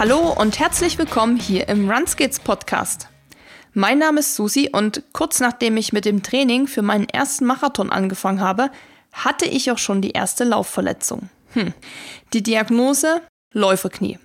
Hallo 0.00 0.32
und 0.32 0.58
herzlich 0.58 0.96
willkommen 0.96 1.36
hier 1.36 1.68
im 1.68 1.90
Runskates 1.90 2.40
Podcast. 2.40 3.08
Mein 3.74 3.98
Name 3.98 4.20
ist 4.20 4.34
Susi 4.34 4.70
und 4.72 5.02
kurz 5.12 5.40
nachdem 5.40 5.76
ich 5.76 5.92
mit 5.92 6.06
dem 6.06 6.22
Training 6.22 6.68
für 6.68 6.80
meinen 6.80 7.06
ersten 7.06 7.44
Marathon 7.44 7.92
angefangen 7.92 8.40
habe, 8.40 8.70
hatte 9.12 9.44
ich 9.44 9.70
auch 9.70 9.76
schon 9.76 10.00
die 10.00 10.12
erste 10.12 10.44
Laufverletzung. 10.44 11.28
Hm. 11.52 11.74
Die 12.32 12.42
Diagnose 12.42 13.20
Läuferknie. 13.52 14.18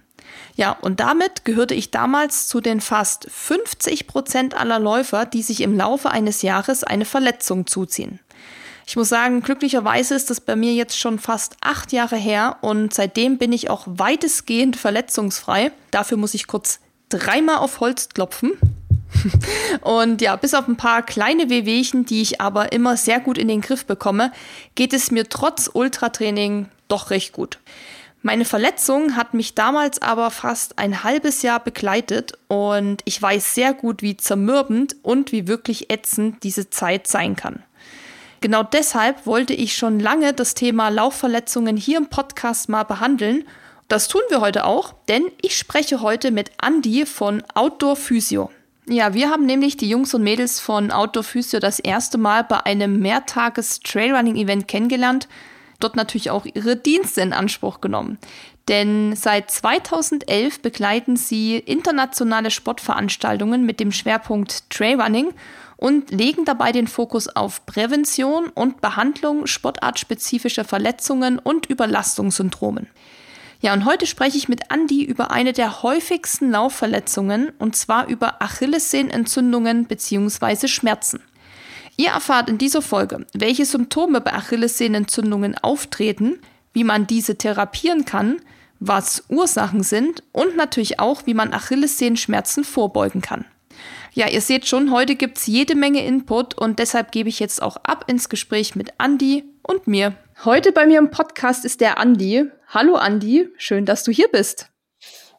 Ja, 0.56 0.72
und 0.72 1.02
damit 1.02 1.44
gehörte 1.44 1.74
ich 1.74 1.92
damals 1.92 2.48
zu 2.48 2.62
den 2.62 2.80
fast 2.80 3.30
50 3.30 4.08
Prozent 4.08 4.54
aller 4.54 4.80
Läufer, 4.80 5.26
die 5.26 5.42
sich 5.42 5.60
im 5.60 5.76
Laufe 5.76 6.10
eines 6.10 6.42
Jahres 6.42 6.86
eine 6.86 7.04
Verletzung 7.04 7.68
zuziehen. 7.68 8.22
Ich 8.88 8.96
muss 8.96 9.10
sagen, 9.10 9.42
glücklicherweise 9.42 10.14
ist 10.14 10.30
das 10.30 10.40
bei 10.40 10.56
mir 10.56 10.74
jetzt 10.74 11.00
schon 11.00 11.18
fast 11.18 11.58
acht 11.62 11.92
Jahre 11.92 12.18
her 12.18 12.58
und 12.62 12.94
seitdem 12.94 13.38
bin 13.38 13.52
ich 13.52 13.70
auch 13.70 13.84
weitestgehend 13.88 14.76
verletzungsfrei. 14.76 15.72
Dafür 15.90 16.18
muss 16.18 16.36
ich 16.36 16.46
kurz 16.46 16.80
dreimal 17.10 17.58
auf 17.58 17.80
Holz 17.80 18.10
klopfen. 18.10 18.52
Und 19.82 20.22
ja, 20.22 20.36
bis 20.36 20.54
auf 20.54 20.68
ein 20.68 20.76
paar 20.76 21.02
kleine 21.02 21.50
Wehwehchen, 21.50 22.06
die 22.06 22.22
ich 22.22 22.42
aber 22.42 22.74
immer 22.74 22.98
sehr 22.98 23.20
gut 23.20 23.38
in 23.38 23.48
den 23.48 23.62
Griff 23.62 23.86
bekomme, 23.86 24.32
geht 24.76 24.94
es 24.94 25.10
mir 25.10 25.30
trotz 25.30 25.70
Ultratraining 25.72 26.68
doch 26.88 27.12
recht 27.12 27.32
gut. 27.32 27.60
Meine 28.22 28.46
Verletzung 28.46 29.16
hat 29.16 29.34
mich 29.34 29.54
damals 29.54 30.02
aber 30.02 30.32
fast 30.32 30.80
ein 30.80 31.04
halbes 31.04 31.44
Jahr 31.44 31.60
begleitet 31.60 32.34
und 32.48 33.04
ich 33.06 33.22
weiß 33.22 33.54
sehr 33.54 33.74
gut, 33.74 34.02
wie 34.02 34.18
zermürbend 34.18 34.96
und 35.04 35.32
wie 35.32 35.48
wirklich 35.48 35.92
ätzend 35.92 36.44
diese 36.44 36.70
Zeit 36.72 37.08
sein 37.08 37.36
kann. 37.36 37.64
Genau 38.46 38.62
deshalb 38.62 39.26
wollte 39.26 39.56
ich 39.56 39.76
schon 39.76 40.00
lange 40.00 40.32
das 40.32 40.54
Thema 40.54 40.90
Laufverletzungen 40.90 41.78
hier 41.78 41.98
im 41.98 42.12
Podcast 42.12 42.70
mal 42.70 42.84
behandeln. 42.84 43.44
Das 43.88 44.08
tun 44.08 44.22
wir 44.30 44.40
heute 44.40 44.66
auch, 44.66 44.94
denn 45.08 45.24
ich 45.42 45.58
spreche 45.58 46.02
heute 46.02 46.30
mit 46.30 46.52
Andy 46.64 47.08
von 47.08 47.42
Outdoor 47.56 47.96
Physio. 47.96 48.52
Ja, 48.88 49.16
wir 49.16 49.32
haben 49.32 49.48
nämlich 49.48 49.78
die 49.78 49.90
Jungs 49.90 50.14
und 50.14 50.22
Mädels 50.22 50.60
von 50.60 50.92
Outdoor 50.92 51.24
Physio 51.24 51.60
das 51.60 51.80
erste 51.80 52.20
Mal 52.20 52.44
bei 52.44 52.64
einem 52.68 53.00
Mehrtages 53.00 53.80
Trailrunning 53.80 54.36
Event 54.36 54.68
kennengelernt, 54.68 55.28
dort 55.80 55.96
natürlich 55.96 56.30
auch 56.30 56.46
ihre 56.46 56.76
Dienste 56.76 57.22
in 57.22 57.34
Anspruch 57.34 57.82
genommen. 57.82 58.20
Denn 58.68 59.16
seit 59.16 59.52
2011 59.52 60.62
begleiten 60.62 61.18
sie 61.18 61.58
internationale 61.58 62.50
Sportveranstaltungen 62.50 63.64
mit 63.66 63.80
dem 63.80 63.92
Schwerpunkt 63.92 64.70
Trailrunning 64.72 65.34
und 65.78 66.10
legen 66.10 66.46
dabei 66.46 66.72
den 66.72 66.88
Fokus 66.88 67.28
auf 67.28 67.66
Prävention 67.68 68.48
und 68.50 68.82
Behandlung 68.82 69.46
sportartspezifischer 69.46 70.64
Verletzungen 70.64 71.38
und 71.38 71.68
Überlastungssyndromen. 71.68 72.88
Ja, 73.62 73.74
und 73.74 73.86
heute 73.86 74.06
spreche 74.06 74.38
ich 74.38 74.50
mit 74.50 74.72
Andi 74.72 75.04
über 75.04 75.32
eine 75.32 75.54
der 75.54 75.84
häufigsten 75.84 76.52
Laufverletzungen 76.52 77.52
und 77.60 77.76
zwar 77.76 78.08
über 78.08 78.42
Achillessehnenentzündungen 78.42 79.86
bzw. 79.86 80.68
Schmerzen. 80.68 81.22
Ihr 81.98 82.10
erfahrt 82.10 82.50
in 82.50 82.58
dieser 82.58 82.82
Folge, 82.82 83.26
welche 83.34 83.66
Symptome 83.66 84.22
bei 84.22 84.34
Achillessehnenentzündungen 84.34 85.56
auftreten, 85.58 86.40
wie 86.74 86.84
man 86.84 87.08
diese 87.08 87.38
therapieren 87.38 88.06
kann, 88.06 88.38
was 88.80 89.24
Ursachen 89.30 89.84
sind 89.84 90.24
und 90.32 90.56
natürlich 90.56 91.00
auch, 91.00 91.26
wie 91.26 91.34
man 91.34 91.54
Achillessehenschmerzen 91.54 92.64
vorbeugen 92.64 93.22
kann. 93.22 93.46
Ja, 94.14 94.30
ihr 94.30 94.42
seht 94.42 94.66
schon, 94.66 94.92
heute 94.92 95.16
gibt 95.16 95.38
es 95.38 95.48
jede 95.48 95.76
Menge 95.76 96.06
Input 96.06 96.58
und 96.58 96.80
deshalb 96.80 97.12
gebe 97.12 97.28
ich 97.28 97.40
jetzt 97.40 97.62
auch 97.62 97.78
ab 97.84 98.06
ins 98.08 98.30
Gespräch 98.30 98.76
mit 98.76 98.94
Andi 98.98 99.44
und 99.62 99.88
mir. 99.88 100.16
Heute 100.46 100.72
bei 100.72 100.86
mir 100.86 101.00
im 101.00 101.12
Podcast 101.12 101.66
ist 101.66 101.82
der 101.82 101.98
Andi. 101.98 102.46
Hallo 102.70 102.96
Andi, 102.96 103.50
schön, 103.58 103.86
dass 103.86 104.04
du 104.04 104.12
hier 104.12 104.30
bist. 104.30 104.70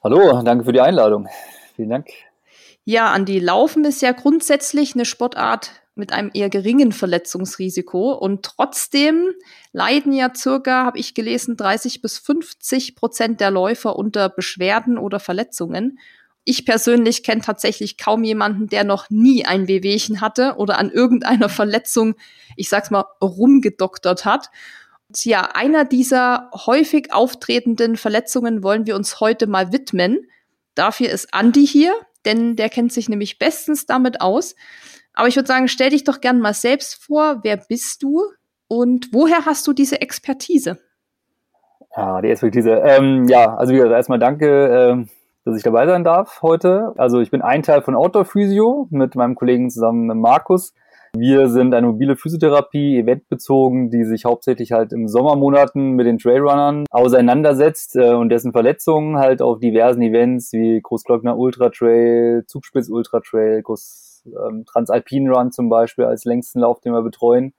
Hallo, 0.04 0.42
danke 0.42 0.64
für 0.64 0.72
die 0.72 0.80
Einladung. 0.80 1.28
Vielen 1.74 1.90
Dank. 1.90 2.08
Ja, 2.84 3.12
Andi, 3.12 3.38
Laufen 3.38 3.84
ist 3.84 4.02
ja 4.02 4.12
grundsätzlich 4.12 4.94
eine 4.94 5.04
Sportart 5.04 5.70
mit 5.96 6.12
einem 6.12 6.30
eher 6.32 6.50
geringen 6.50 6.92
Verletzungsrisiko 6.92 8.12
und 8.12 8.44
trotzdem 8.44 9.32
leiden 9.72 10.12
ja 10.12 10.32
circa, 10.34 10.84
habe 10.84 10.98
ich 10.98 11.14
gelesen, 11.14 11.56
30 11.56 12.02
bis 12.02 12.18
50 12.18 12.94
Prozent 12.94 13.40
der 13.40 13.50
Läufer 13.50 13.96
unter 13.96 14.28
Beschwerden 14.28 14.98
oder 14.98 15.18
Verletzungen 15.18 15.98
ich 16.48 16.64
persönlich 16.64 17.24
kenne 17.24 17.42
tatsächlich 17.42 17.98
kaum 17.98 18.22
jemanden, 18.22 18.68
der 18.68 18.84
noch 18.84 19.10
nie 19.10 19.44
ein 19.44 19.66
Wehwehchen 19.66 20.20
hatte 20.20 20.54
oder 20.56 20.78
an 20.78 20.90
irgendeiner 20.90 21.48
Verletzung, 21.48 22.14
ich 22.54 22.68
sag's 22.68 22.90
mal, 22.90 23.04
rumgedoktert 23.20 24.24
hat. 24.24 24.48
Und 25.08 25.24
ja, 25.24 25.50
einer 25.54 25.84
dieser 25.84 26.50
häufig 26.54 27.12
auftretenden 27.12 27.96
Verletzungen 27.96 28.62
wollen 28.62 28.86
wir 28.86 28.94
uns 28.94 29.18
heute 29.18 29.48
mal 29.48 29.72
widmen. 29.72 30.28
Dafür 30.76 31.10
ist 31.10 31.34
Andi 31.34 31.66
hier, 31.66 31.94
denn 32.24 32.54
der 32.54 32.68
kennt 32.68 32.92
sich 32.92 33.08
nämlich 33.08 33.40
bestens 33.40 33.86
damit 33.86 34.20
aus. 34.20 34.54
Aber 35.16 35.26
ich 35.26 35.34
würde 35.34 35.48
sagen, 35.48 35.66
stell 35.66 35.90
dich 35.90 36.04
doch 36.04 36.20
gern 36.20 36.38
mal 36.38 36.54
selbst 36.54 37.02
vor. 37.02 37.40
Wer 37.42 37.56
bist 37.56 38.04
du 38.04 38.22
und 38.68 39.08
woher 39.12 39.44
hast 39.44 39.66
du 39.66 39.72
diese 39.72 40.00
Expertise? 40.00 40.78
Ah, 41.90 42.20
die 42.20 42.28
Expertise. 42.28 42.70
Ähm, 42.84 43.26
ja, 43.26 43.56
also 43.56 43.72
wie 43.72 43.78
gesagt, 43.78 43.94
erstmal 43.94 44.18
danke 44.20 44.92
ähm, 44.92 45.08
dass 45.46 45.56
ich 45.56 45.62
dabei 45.62 45.86
sein 45.86 46.02
darf 46.02 46.42
heute. 46.42 46.92
Also 46.96 47.20
ich 47.20 47.30
bin 47.30 47.40
ein 47.40 47.62
Teil 47.62 47.80
von 47.80 47.94
Outdoor 47.94 48.24
Physio 48.24 48.88
mit 48.90 49.14
meinem 49.14 49.36
Kollegen 49.36 49.70
zusammen 49.70 50.20
Markus. 50.20 50.74
Wir 51.16 51.48
sind 51.48 51.72
eine 51.72 51.86
mobile 51.86 52.16
Physiotherapie, 52.16 52.98
eventbezogen, 52.98 53.88
die 53.88 54.04
sich 54.04 54.24
hauptsächlich 54.24 54.72
halt 54.72 54.92
im 54.92 55.06
Sommermonaten 55.06 55.92
mit 55.92 56.04
den 56.04 56.18
Trailrunnern 56.18 56.84
auseinandersetzt 56.90 57.94
äh, 57.94 58.12
und 58.12 58.28
dessen 58.28 58.50
Verletzungen 58.50 59.18
halt 59.18 59.40
auf 59.40 59.60
diversen 59.60 60.02
Events 60.02 60.52
wie 60.52 60.80
Großglockner 60.82 61.38
Ultra 61.38 61.70
Trail, 61.70 62.44
Zugspitz 62.48 62.90
Ultra 62.90 63.20
Trail, 63.20 63.62
Groß, 63.62 64.05
ähm, 64.26 64.64
Transalpin 64.66 65.28
Run 65.28 65.52
zum 65.52 65.68
Beispiel 65.68 66.04
als 66.04 66.24
längsten 66.24 66.60
Lauf, 66.60 66.80
den 66.80 66.92
wir 66.92 67.02
betreuen. 67.02 67.54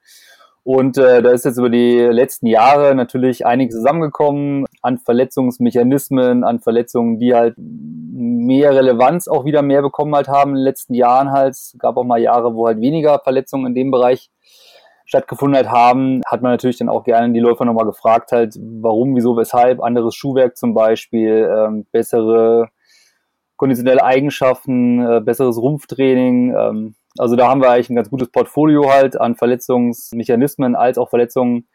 Und 0.64 0.98
äh, 0.98 1.22
da 1.22 1.30
ist 1.30 1.46
jetzt 1.46 1.56
über 1.56 1.70
die 1.70 1.98
letzten 1.98 2.46
Jahre 2.46 2.94
natürlich 2.94 3.46
einiges 3.46 3.76
zusammengekommen 3.76 4.66
an 4.82 4.98
Verletzungsmechanismen, 4.98 6.44
an 6.44 6.60
Verletzungen, 6.60 7.18
die 7.18 7.34
halt 7.34 7.54
mehr 7.56 8.74
Relevanz 8.74 9.28
auch 9.28 9.46
wieder 9.46 9.62
mehr 9.62 9.80
bekommen 9.80 10.14
halt 10.14 10.28
haben 10.28 10.50
in 10.50 10.56
den 10.56 10.64
letzten 10.64 10.92
Jahren 10.92 11.30
halt. 11.30 11.52
Es 11.52 11.74
gab 11.78 11.96
auch 11.96 12.04
mal 12.04 12.20
Jahre, 12.20 12.54
wo 12.54 12.66
halt 12.66 12.80
weniger 12.82 13.18
Verletzungen 13.20 13.68
in 13.68 13.74
dem 13.74 13.90
Bereich 13.90 14.30
stattgefunden 15.08 15.56
halt 15.56 15.70
haben, 15.70 16.20
hat 16.26 16.42
man 16.42 16.52
natürlich 16.52 16.76
dann 16.76 16.90
auch 16.90 17.02
gerne 17.02 17.32
die 17.32 17.40
Läufer 17.40 17.64
nochmal 17.64 17.86
gefragt 17.86 18.30
halt, 18.30 18.54
warum, 18.60 19.16
wieso, 19.16 19.38
weshalb, 19.38 19.82
anderes 19.82 20.14
Schuhwerk 20.14 20.58
zum 20.58 20.74
Beispiel, 20.74 21.48
ähm, 21.50 21.86
bessere 21.90 22.68
konditionelle 23.58 24.02
Eigenschaften, 24.02 25.04
äh, 25.04 25.20
besseres 25.20 25.58
Rumpftraining, 25.58 26.54
ähm, 26.56 26.94
also 27.18 27.36
da 27.36 27.48
haben 27.48 27.60
wir 27.60 27.70
eigentlich 27.70 27.90
ein 27.90 27.96
ganz 27.96 28.10
gutes 28.10 28.30
Portfolio 28.30 28.90
halt 28.90 29.20
an 29.20 29.34
Verletzungsmechanismen 29.34 30.76
als 30.76 30.98
auch 30.98 31.10
Verletzungen, 31.10 31.66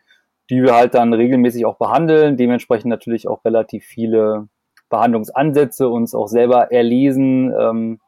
die 0.49 0.61
wir 0.61 0.73
halt 0.73 0.93
dann 0.93 1.13
regelmäßig 1.13 1.66
auch 1.66 1.77
behandeln. 1.77 2.38
Dementsprechend 2.38 2.89
natürlich 2.89 3.27
auch 3.27 3.43
relativ 3.45 3.85
viele 3.85 4.47
Behandlungsansätze 4.89 5.89
uns 5.89 6.16
auch 6.16 6.27
selber 6.27 6.72
erlesen. 6.72 7.53
Ähm, 7.57 7.99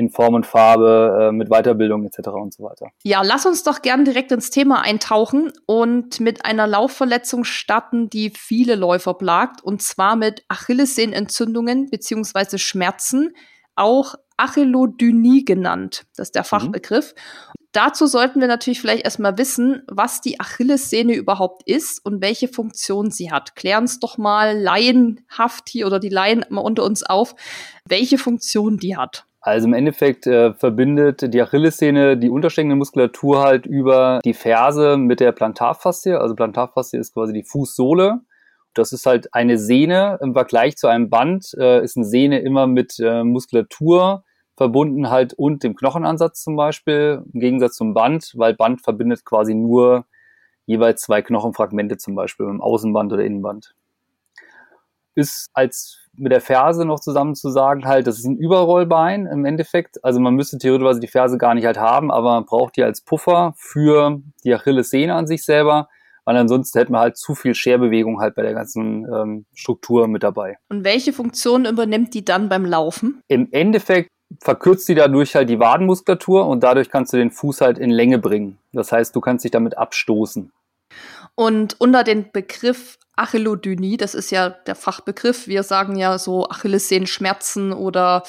in 0.00 0.10
Form 0.10 0.34
und 0.34 0.46
Farbe, 0.46 1.28
äh, 1.28 1.32
mit 1.32 1.48
Weiterbildung 1.50 2.04
etc. 2.04 2.28
und 2.28 2.54
so 2.54 2.64
weiter. 2.64 2.90
Ja, 3.04 3.22
lass 3.22 3.46
uns 3.46 3.62
doch 3.62 3.82
gern 3.82 4.04
direkt 4.04 4.32
ins 4.32 4.50
Thema 4.50 4.80
eintauchen 4.80 5.52
und 5.66 6.20
mit 6.20 6.44
einer 6.44 6.66
Laufverletzung 6.66 7.44
starten, 7.44 8.08
die 8.08 8.30
viele 8.30 8.74
Läufer 8.74 9.14
plagt, 9.14 9.62
und 9.62 9.82
zwar 9.82 10.16
mit 10.16 10.42
Achillessehnenentzündungen 10.48 11.90
bzw. 11.90 12.58
Schmerzen, 12.58 13.34
auch 13.76 14.14
Achillodynie 14.38 15.44
genannt. 15.44 16.06
Das 16.16 16.28
ist 16.28 16.34
der 16.34 16.42
mhm. 16.42 16.46
Fachbegriff. 16.46 17.14
Mhm. 17.14 17.50
Dazu 17.72 18.06
sollten 18.06 18.40
wir 18.40 18.48
natürlich 18.48 18.80
vielleicht 18.80 19.04
erstmal 19.04 19.38
wissen, 19.38 19.82
was 19.86 20.20
die 20.20 20.40
Achillessehne 20.40 21.14
überhaupt 21.14 21.62
ist 21.68 22.04
und 22.04 22.20
welche 22.20 22.48
Funktion 22.48 23.12
sie 23.12 23.30
hat. 23.30 23.54
Klären 23.54 23.84
uns 23.84 24.00
doch 24.00 24.18
mal 24.18 24.58
laienhaft 24.58 25.68
hier 25.68 25.86
oder 25.86 26.00
die 26.00 26.08
Laien 26.08 26.44
mal 26.48 26.62
unter 26.62 26.82
uns 26.82 27.04
auf, 27.04 27.36
welche 27.84 28.18
Funktion 28.18 28.78
die 28.78 28.96
hat. 28.96 29.26
Also 29.40 29.68
im 29.68 29.74
Endeffekt 29.74 30.26
äh, 30.26 30.52
verbindet 30.52 31.32
die 31.32 31.40
Achillessehne 31.40 32.18
die 32.18 32.28
untersteigende 32.28 32.76
Muskulatur 32.76 33.42
halt 33.42 33.66
über 33.66 34.20
die 34.24 34.34
Ferse 34.34 34.96
mit 34.98 35.20
der 35.20 35.32
Plantarfaszie. 35.32 36.20
Also 36.20 36.34
Plantarfaszie 36.34 36.98
ist 36.98 37.14
quasi 37.14 37.32
die 37.32 37.44
Fußsohle 37.44 38.20
das 38.74 38.92
ist 38.92 39.06
halt 39.06 39.34
eine 39.34 39.58
Sehne 39.58 40.18
im 40.22 40.32
Vergleich 40.32 40.76
zu 40.76 40.86
einem 40.86 41.10
Band, 41.10 41.54
äh, 41.58 41.82
ist 41.82 41.96
eine 41.96 42.06
Sehne 42.06 42.40
immer 42.40 42.66
mit 42.66 42.98
äh, 43.00 43.24
Muskulatur 43.24 44.24
verbunden 44.56 45.10
halt 45.10 45.32
und 45.34 45.62
dem 45.64 45.74
Knochenansatz 45.74 46.42
zum 46.42 46.54
Beispiel, 46.56 47.22
im 47.32 47.40
Gegensatz 47.40 47.76
zum 47.76 47.94
Band, 47.94 48.32
weil 48.36 48.54
Band 48.54 48.82
verbindet 48.82 49.24
quasi 49.24 49.54
nur 49.54 50.04
jeweils 50.66 51.02
zwei 51.02 51.22
Knochenfragmente 51.22 51.96
zum 51.96 52.14
Beispiel, 52.14 52.46
im 52.46 52.60
Außenband 52.60 53.12
oder 53.12 53.24
Innenband. 53.24 53.74
Ist 55.14 55.48
als 55.52 55.98
mit 56.16 56.32
der 56.32 56.40
Ferse 56.40 56.84
noch 56.84 57.00
zusammen 57.00 57.34
zu 57.34 57.50
sagen, 57.50 57.84
halt, 57.84 58.06
das 58.06 58.18
ist 58.18 58.26
ein 58.26 58.36
Überrollbein 58.36 59.26
im 59.26 59.44
Endeffekt. 59.44 60.02
Also 60.04 60.20
man 60.20 60.34
müsste 60.34 60.58
theoretisch 60.58 61.00
die 61.00 61.08
Ferse 61.08 61.38
gar 61.38 61.54
nicht 61.54 61.66
halt 61.66 61.78
haben, 61.78 62.10
aber 62.10 62.34
man 62.34 62.44
braucht 62.44 62.76
die 62.76 62.82
als 62.82 63.00
Puffer 63.00 63.54
für 63.56 64.20
die 64.44 64.54
Achillessehne 64.54 65.14
an 65.14 65.26
sich 65.26 65.44
selber 65.44 65.88
weil 66.24 66.36
ansonsten 66.36 66.78
hätten 66.78 66.92
wir 66.92 67.00
halt 67.00 67.16
zu 67.16 67.34
viel 67.34 67.54
Scherbewegung 67.56 68.20
halt 68.20 68.36
bei 68.36 68.42
der 68.42 68.54
ganzen 68.54 69.04
ähm, 69.12 69.46
Struktur 69.52 70.06
mit 70.06 70.22
dabei. 70.22 70.58
Und 70.68 70.84
welche 70.84 71.12
Funktion 71.12 71.64
übernimmt 71.64 72.14
die 72.14 72.24
dann 72.24 72.48
beim 72.48 72.64
Laufen? 72.64 73.20
Im 73.26 73.48
Endeffekt 73.50 74.10
verkürzt 74.40 74.88
die 74.88 74.94
dadurch 74.94 75.34
halt 75.34 75.50
die 75.50 75.58
Wadenmuskulatur 75.58 76.46
und 76.46 76.62
dadurch 76.62 76.88
kannst 76.88 77.12
du 77.12 77.16
den 77.16 77.32
Fuß 77.32 77.62
halt 77.62 77.78
in 77.78 77.90
Länge 77.90 78.18
bringen. 78.18 78.58
Das 78.72 78.92
heißt, 78.92 79.16
du 79.16 79.20
kannst 79.20 79.44
dich 79.44 79.50
damit 79.50 79.76
abstoßen. 79.76 80.52
Und 81.34 81.80
unter 81.80 82.04
den 82.04 82.30
Begriff 82.32 82.98
Achillodynie, 83.16 83.96
das 83.96 84.14
ist 84.14 84.30
ja 84.30 84.50
der 84.50 84.74
Fachbegriff, 84.74 85.46
wir 85.46 85.62
sagen 85.62 85.96
ja 85.96 86.18
so 86.18 86.48
Achillessehenschmerzen 86.48 87.72
oder 87.72 88.22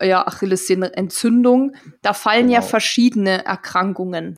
ja, 0.00 0.26
Achillessehnenentzündung, 0.26 1.74
da 2.02 2.12
fallen 2.12 2.48
genau. 2.48 2.54
ja 2.54 2.62
verschiedene 2.62 3.44
Erkrankungen. 3.44 4.36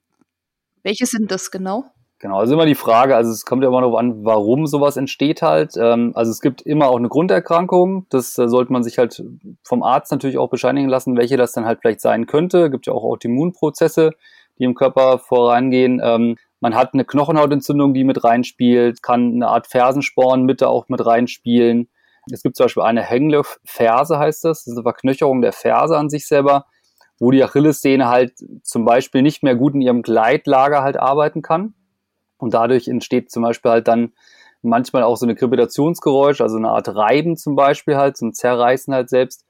Welche 0.83 1.07
sind 1.07 1.31
das 1.31 1.51
genau? 1.51 1.85
Genau, 2.19 2.39
also 2.39 2.53
immer 2.53 2.67
die 2.67 2.75
Frage, 2.75 3.17
also 3.17 3.31
es 3.31 3.47
kommt 3.47 3.63
ja 3.63 3.71
immer 3.71 3.81
darauf 3.81 3.99
an, 3.99 4.27
warum 4.27 4.67
sowas 4.67 4.99
entsteht 4.99 5.41
halt. 5.41 5.73
Ähm, 5.79 6.13
also 6.15 6.31
es 6.31 6.43
gibt 6.43 6.61
immer 6.61 6.89
auch 6.89 6.99
eine 6.99 7.09
Grunderkrankung, 7.09 8.05
das 8.11 8.37
äh, 8.37 8.47
sollte 8.47 8.73
man 8.75 8.83
sich 8.83 8.99
halt 8.99 9.23
vom 9.63 9.83
Arzt 9.83 10.13
natürlich 10.13 10.37
auch 10.37 10.51
bescheinigen 10.51 10.91
lassen, 10.91 11.17
welche 11.17 11.39
das 11.39 11.53
dann 11.53 11.65
halt 11.65 11.81
vielleicht 11.81 12.03
sein 12.03 12.27
könnte. 12.27 12.67
Es 12.67 12.71
gibt 12.71 12.87
ja 12.87 12.93
auch 12.93 13.05
Autoimmunprozesse, 13.05 14.11
die 14.59 14.65
im 14.65 14.75
Körper 14.75 15.19
vorangehen. 15.19 16.03
Man 16.61 16.75
hat 16.75 16.93
eine 16.93 17.05
Knochenhautentzündung, 17.05 17.95
die 17.95 18.05
mit 18.05 18.23
reinspielt, 18.23 19.03
kann 19.03 19.33
eine 19.35 19.49
Art 19.49 19.67
Fersensporn 19.67 20.45
mit 20.45 20.63
auch 20.63 20.89
mit 20.89 21.05
reinspielen. 21.05 21.89
Es 22.31 22.43
gibt 22.43 22.57
zum 22.57 22.65
Beispiel 22.65 22.83
eine 22.83 23.03
Hängle-Ferse, 23.03 24.19
heißt 24.19 24.45
das. 24.45 24.65
Das 24.65 24.67
ist 24.67 24.77
eine 24.77 24.83
Verknöcherung 24.83 25.41
der 25.41 25.53
Ferse 25.53 25.97
an 25.97 26.11
sich 26.11 26.27
selber, 26.27 26.67
wo 27.19 27.31
die 27.31 27.43
Achillessehne 27.43 28.09
halt 28.09 28.35
zum 28.63 28.85
Beispiel 28.85 29.23
nicht 29.23 29.43
mehr 29.43 29.57
gut 29.57 29.75
in 29.75 29.81
ihrem 29.81 30.03
Gleitlager 30.03 30.83
halt 30.83 30.99
arbeiten 30.99 31.41
kann. 31.43 31.75
Und 32.37 32.55
dadurch 32.55 32.89
entsteht 32.89 33.31
zum 33.31 33.43
Beispiel 33.43 33.71
halt 33.71 33.89
dann 33.89 34.13
manchmal 34.63 35.03
auch 35.03 35.17
so 35.17 35.27
eine 35.27 35.35
Krepitationsgeräusch, 35.35 36.41
also 36.41 36.57
eine 36.57 36.69
Art 36.69 36.89
Reiben 36.95 37.37
zum 37.37 37.57
Beispiel 37.57 37.97
halt, 37.97 38.21
ein 38.21 38.35
Zerreißen 38.35 38.93
halt 38.93 39.09
selbst. 39.09 39.47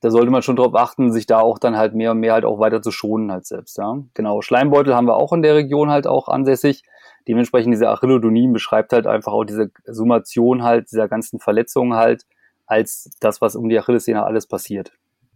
Da 0.00 0.10
sollte 0.10 0.30
man 0.30 0.42
schon 0.42 0.56
drauf 0.56 0.74
achten, 0.74 1.12
sich 1.12 1.26
da 1.26 1.40
auch 1.40 1.58
dann 1.58 1.76
halt 1.76 1.94
mehr 1.94 2.12
und 2.12 2.18
mehr 2.18 2.32
halt 2.32 2.44
auch 2.44 2.58
weiter 2.58 2.80
zu 2.82 2.90
schonen 2.90 3.30
halt 3.30 3.46
selbst, 3.46 3.78
ja. 3.78 3.98
Genau. 4.14 4.40
Schleimbeutel 4.40 4.94
haben 4.94 5.06
wir 5.06 5.16
auch 5.16 5.32
in 5.32 5.42
der 5.42 5.54
Region 5.54 5.90
halt 5.90 6.06
auch 6.06 6.28
ansässig. 6.28 6.82
Dementsprechend 7.28 7.74
diese 7.74 7.88
Achillodonie 7.88 8.48
beschreibt 8.48 8.92
halt 8.92 9.06
einfach 9.06 9.32
auch 9.32 9.44
diese 9.44 9.70
Summation 9.84 10.62
halt 10.62 10.90
dieser 10.90 11.08
ganzen 11.08 11.38
Verletzungen 11.38 11.94
halt 11.94 12.24
als 12.66 13.10
das, 13.20 13.40
was 13.40 13.56
um 13.56 13.68
die 13.68 13.78
Achillessehne 13.78 14.24
alles 14.24 14.46
passiert. 14.46 14.92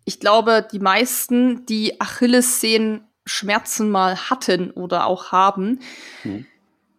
Ich 0.07 0.21
glaube, 0.21 0.67
die 0.71 0.79
meisten, 0.79 1.67
die 1.67 2.01
Achillessehenschmerzen 2.01 3.91
mal 3.91 4.17
hatten 4.17 4.71
oder 4.71 5.07
auch 5.07 5.33
haben, 5.33 5.81
mhm 6.23 6.47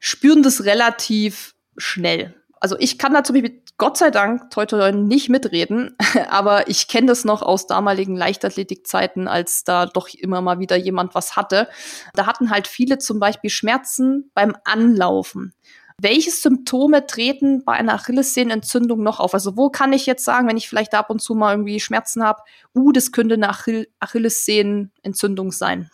spüren 0.05 0.43
das 0.43 0.65
relativ 0.65 1.55
schnell. 1.77 2.35
Also 2.59 2.77
ich 2.79 2.97
kann 2.97 3.13
da 3.13 3.23
zum 3.23 3.35
Beispiel 3.35 3.61
Gott 3.77 3.97
sei 3.97 4.09
Dank 4.09 4.55
heute 4.55 4.93
nicht 4.93 5.29
mitreden, 5.29 5.95
aber 6.29 6.69
ich 6.69 6.87
kenne 6.87 7.07
das 7.07 7.25
noch 7.25 7.41
aus 7.41 7.67
damaligen 7.67 8.15
Leichtathletikzeiten, 8.15 9.27
als 9.27 9.63
da 9.63 9.85
doch 9.85 10.07
immer 10.13 10.41
mal 10.41 10.59
wieder 10.59 10.75
jemand 10.75 11.15
was 11.15 11.35
hatte. 11.35 11.67
Da 12.13 12.25
hatten 12.25 12.49
halt 12.49 12.67
viele 12.67 12.97
zum 12.97 13.19
Beispiel 13.19 13.49
Schmerzen 13.49 14.31
beim 14.33 14.55
Anlaufen. 14.63 15.53
Welche 15.97 16.31
Symptome 16.31 17.07
treten 17.07 17.63
bei 17.63 17.73
einer 17.73 17.93
Achillessehnenentzündung 17.93 19.01
noch 19.01 19.21
auf? 19.21 19.33
Also 19.33 19.55
wo 19.55 19.69
kann 19.69 19.93
ich 19.93 20.05
jetzt 20.05 20.25
sagen, 20.25 20.47
wenn 20.47 20.57
ich 20.57 20.67
vielleicht 20.67 20.93
ab 20.93 21.09
und 21.09 21.21
zu 21.21 21.35
mal 21.35 21.53
irgendwie 21.53 21.79
Schmerzen 21.79 22.23
habe, 22.23 22.41
uh, 22.75 22.91
das 22.91 23.13
könnte 23.13 23.35
eine 23.35 23.49
Achill 23.49 23.87
Achillessehnenentzündung 24.01 25.51
sein? 25.51 25.89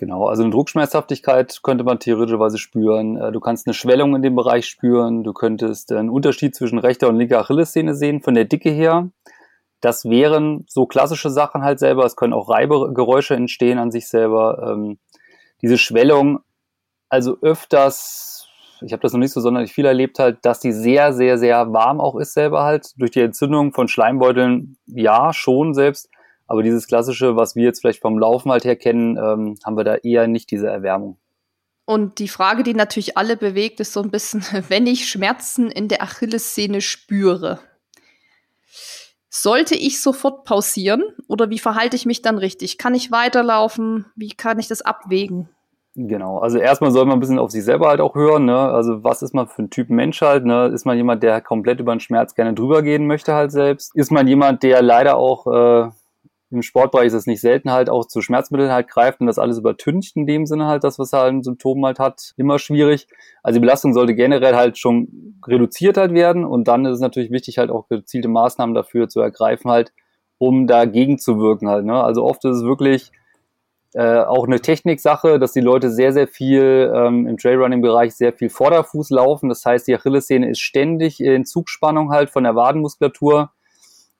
Genau, 0.00 0.28
also 0.28 0.42
eine 0.42 0.50
Druckschmerzhaftigkeit 0.50 1.60
könnte 1.62 1.84
man 1.84 1.98
theoretischerweise 1.98 2.56
spüren. 2.56 3.18
Äh, 3.18 3.32
du 3.32 3.38
kannst 3.38 3.66
eine 3.66 3.74
Schwellung 3.74 4.16
in 4.16 4.22
dem 4.22 4.34
Bereich 4.34 4.64
spüren. 4.64 5.24
Du 5.24 5.34
könntest 5.34 5.92
einen 5.92 6.08
Unterschied 6.08 6.54
zwischen 6.54 6.78
rechter 6.78 7.06
und 7.10 7.16
linker 7.16 7.40
Achillessehne 7.40 7.94
sehen, 7.94 8.22
von 8.22 8.32
der 8.32 8.46
Dicke 8.46 8.70
her. 8.70 9.10
Das 9.82 10.06
wären 10.06 10.64
so 10.66 10.86
klassische 10.86 11.28
Sachen 11.28 11.60
halt 11.60 11.80
selber. 11.80 12.06
Es 12.06 12.16
können 12.16 12.32
auch 12.32 12.48
Reibegeräusche 12.48 13.34
entstehen 13.34 13.78
an 13.78 13.90
sich 13.90 14.08
selber. 14.08 14.72
Ähm, 14.72 14.98
diese 15.60 15.76
Schwellung, 15.76 16.40
also 17.10 17.36
öfters, 17.42 18.48
ich 18.80 18.94
habe 18.94 19.02
das 19.02 19.12
noch 19.12 19.20
nicht 19.20 19.32
so 19.34 19.42
sonderlich 19.42 19.74
viel 19.74 19.84
erlebt 19.84 20.18
halt, 20.18 20.38
dass 20.46 20.60
die 20.60 20.72
sehr, 20.72 21.12
sehr, 21.12 21.36
sehr 21.36 21.74
warm 21.74 22.00
auch 22.00 22.16
ist 22.16 22.32
selber 22.32 22.62
halt. 22.62 22.94
Durch 22.96 23.10
die 23.10 23.20
Entzündung 23.20 23.74
von 23.74 23.86
Schleimbeuteln, 23.86 24.78
ja, 24.86 25.34
schon 25.34 25.74
selbst 25.74 26.08
aber 26.50 26.64
dieses 26.64 26.88
klassische, 26.88 27.36
was 27.36 27.54
wir 27.54 27.62
jetzt 27.62 27.80
vielleicht 27.80 28.02
vom 28.02 28.18
Laufen 28.18 28.50
halt 28.50 28.64
her 28.64 28.74
kennen, 28.74 29.16
ähm, 29.16 29.54
haben 29.64 29.76
wir 29.76 29.84
da 29.84 29.94
eher 29.94 30.26
nicht 30.26 30.50
diese 30.50 30.66
Erwärmung. 30.66 31.16
Und 31.84 32.18
die 32.18 32.26
Frage, 32.26 32.64
die 32.64 32.74
natürlich 32.74 33.16
alle 33.16 33.36
bewegt, 33.36 33.78
ist 33.78 33.92
so 33.92 34.02
ein 34.02 34.10
bisschen, 34.10 34.42
wenn 34.68 34.88
ich 34.88 35.08
Schmerzen 35.08 35.70
in 35.70 35.86
der 35.86 36.02
Achillessehne 36.02 36.80
spüre, 36.80 37.60
sollte 39.28 39.76
ich 39.76 40.02
sofort 40.02 40.42
pausieren 40.42 41.04
oder 41.28 41.50
wie 41.50 41.60
verhalte 41.60 41.94
ich 41.94 42.04
mich 42.04 42.20
dann 42.20 42.36
richtig? 42.36 42.78
Kann 42.78 42.96
ich 42.96 43.12
weiterlaufen? 43.12 44.06
Wie 44.16 44.30
kann 44.30 44.58
ich 44.58 44.66
das 44.66 44.82
abwägen? 44.82 45.48
Genau, 45.94 46.38
also 46.38 46.58
erstmal 46.58 46.90
soll 46.90 47.04
man 47.04 47.18
ein 47.18 47.20
bisschen 47.20 47.38
auf 47.38 47.52
sich 47.52 47.62
selber 47.62 47.88
halt 47.88 48.00
auch 48.00 48.16
hören, 48.16 48.44
ne? 48.44 48.58
Also 48.58 49.04
was 49.04 49.22
ist 49.22 49.34
man 49.34 49.46
für 49.46 49.62
ein 49.62 49.70
Typ 49.70 49.88
Mensch 49.88 50.20
halt, 50.20 50.44
ne? 50.44 50.66
Ist 50.66 50.84
man 50.84 50.96
jemand, 50.96 51.22
der 51.22 51.40
komplett 51.40 51.78
über 51.78 51.94
den 51.94 52.00
Schmerz 52.00 52.34
gerne 52.34 52.54
drüber 52.54 52.82
gehen 52.82 53.06
möchte 53.06 53.34
halt 53.34 53.52
selbst? 53.52 53.94
Ist 53.94 54.10
man 54.10 54.26
jemand, 54.26 54.64
der 54.64 54.82
leider 54.82 55.16
auch 55.16 55.46
äh, 55.46 55.90
im 56.50 56.62
Sportbereich 56.62 57.06
ist 57.06 57.14
es 57.14 57.26
nicht 57.26 57.40
selten 57.40 57.70
halt 57.70 57.88
auch 57.88 58.06
zu 58.06 58.22
Schmerzmitteln 58.22 58.72
halt 58.72 58.88
greift 58.88 59.20
und 59.20 59.28
das 59.28 59.38
alles 59.38 59.58
übertüncht 59.58 60.16
in 60.16 60.26
dem 60.26 60.46
Sinne 60.46 60.66
halt 60.66 60.82
das, 60.82 60.98
was 60.98 61.12
halt 61.12 61.32
ein 61.32 61.42
Symptom 61.42 61.84
halt 61.86 61.98
hat, 61.98 62.32
immer 62.36 62.58
schwierig. 62.58 63.06
Also 63.42 63.58
die 63.58 63.60
Belastung 63.60 63.94
sollte 63.94 64.14
generell 64.14 64.56
halt 64.56 64.76
schon 64.76 65.38
reduziert 65.46 65.96
halt 65.96 66.12
werden 66.12 66.44
und 66.44 66.66
dann 66.66 66.84
ist 66.84 66.94
es 66.94 67.00
natürlich 67.00 67.30
wichtig 67.30 67.58
halt 67.58 67.70
auch 67.70 67.88
gezielte 67.88 68.28
Maßnahmen 68.28 68.74
dafür 68.74 69.08
zu 69.08 69.20
ergreifen 69.20 69.70
halt, 69.70 69.92
um 70.38 70.66
dagegen 70.66 71.18
zu 71.18 71.38
wirken 71.38 71.68
halt. 71.68 71.84
Ne? 71.84 72.02
Also 72.02 72.24
oft 72.24 72.44
ist 72.44 72.56
es 72.56 72.64
wirklich 72.64 73.12
äh, 73.94 74.20
auch 74.20 74.46
eine 74.46 74.60
Techniksache, 74.60 75.38
dass 75.38 75.52
die 75.52 75.60
Leute 75.60 75.90
sehr, 75.90 76.12
sehr 76.12 76.28
viel 76.28 76.92
ähm, 76.94 77.26
im 77.26 77.36
Trailrunning-Bereich 77.36 78.14
sehr 78.14 78.32
viel 78.32 78.48
Vorderfuß 78.48 79.10
laufen. 79.10 79.48
Das 79.48 79.64
heißt, 79.64 79.86
die 79.86 79.94
Achillessehne 79.94 80.50
ist 80.50 80.60
ständig 80.60 81.20
in 81.20 81.44
Zugspannung 81.44 82.10
halt 82.10 82.30
von 82.30 82.44
der 82.44 82.54
Wadenmuskulatur 82.54 83.50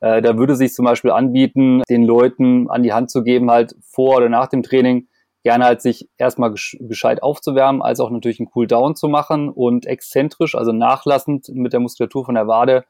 äh, 0.00 0.20
da 0.22 0.36
würde 0.36 0.56
sich 0.56 0.72
zum 0.72 0.84
Beispiel 0.84 1.10
anbieten, 1.10 1.82
den 1.88 2.04
Leuten 2.04 2.68
an 2.70 2.82
die 2.82 2.92
Hand 2.92 3.10
zu 3.10 3.22
geben, 3.22 3.50
halt 3.50 3.74
vor 3.82 4.16
oder 4.16 4.28
nach 4.28 4.48
dem 4.48 4.62
Training 4.62 5.08
gerne 5.42 5.64
halt 5.64 5.80
sich 5.80 6.08
erstmal 6.18 6.52
gescheit 6.52 7.22
aufzuwärmen, 7.22 7.80
als 7.80 8.00
auch 8.00 8.10
natürlich 8.10 8.40
einen 8.40 8.50
Cooldown 8.50 8.94
zu 8.94 9.08
machen 9.08 9.48
und 9.48 9.86
exzentrisch, 9.86 10.54
also 10.54 10.72
nachlassend 10.72 11.48
mit 11.48 11.72
der 11.72 11.80
Muskulatur 11.80 12.24
von 12.24 12.34
der 12.34 12.46
Wade 12.46 12.84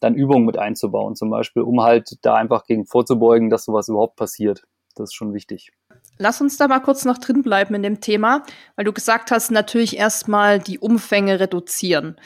dann 0.00 0.14
Übungen 0.14 0.44
mit 0.44 0.58
einzubauen, 0.58 1.16
zum 1.16 1.30
Beispiel, 1.30 1.62
um 1.62 1.82
halt 1.82 2.18
da 2.22 2.34
einfach 2.34 2.64
gegen 2.64 2.86
vorzubeugen, 2.86 3.50
dass 3.50 3.64
sowas 3.64 3.88
überhaupt 3.88 4.16
passiert. 4.16 4.64
Das 4.94 5.10
ist 5.10 5.14
schon 5.14 5.34
wichtig. 5.34 5.72
Lass 6.18 6.40
uns 6.40 6.56
da 6.56 6.68
mal 6.68 6.80
kurz 6.80 7.04
noch 7.04 7.18
drin 7.18 7.42
bleiben 7.42 7.74
in 7.74 7.82
dem 7.82 8.00
Thema, 8.00 8.42
weil 8.76 8.84
du 8.84 8.92
gesagt 8.92 9.30
hast, 9.30 9.50
natürlich 9.50 9.96
erstmal 9.96 10.58
die 10.58 10.78
Umfänge 10.78 11.40
reduzieren. 11.40 12.16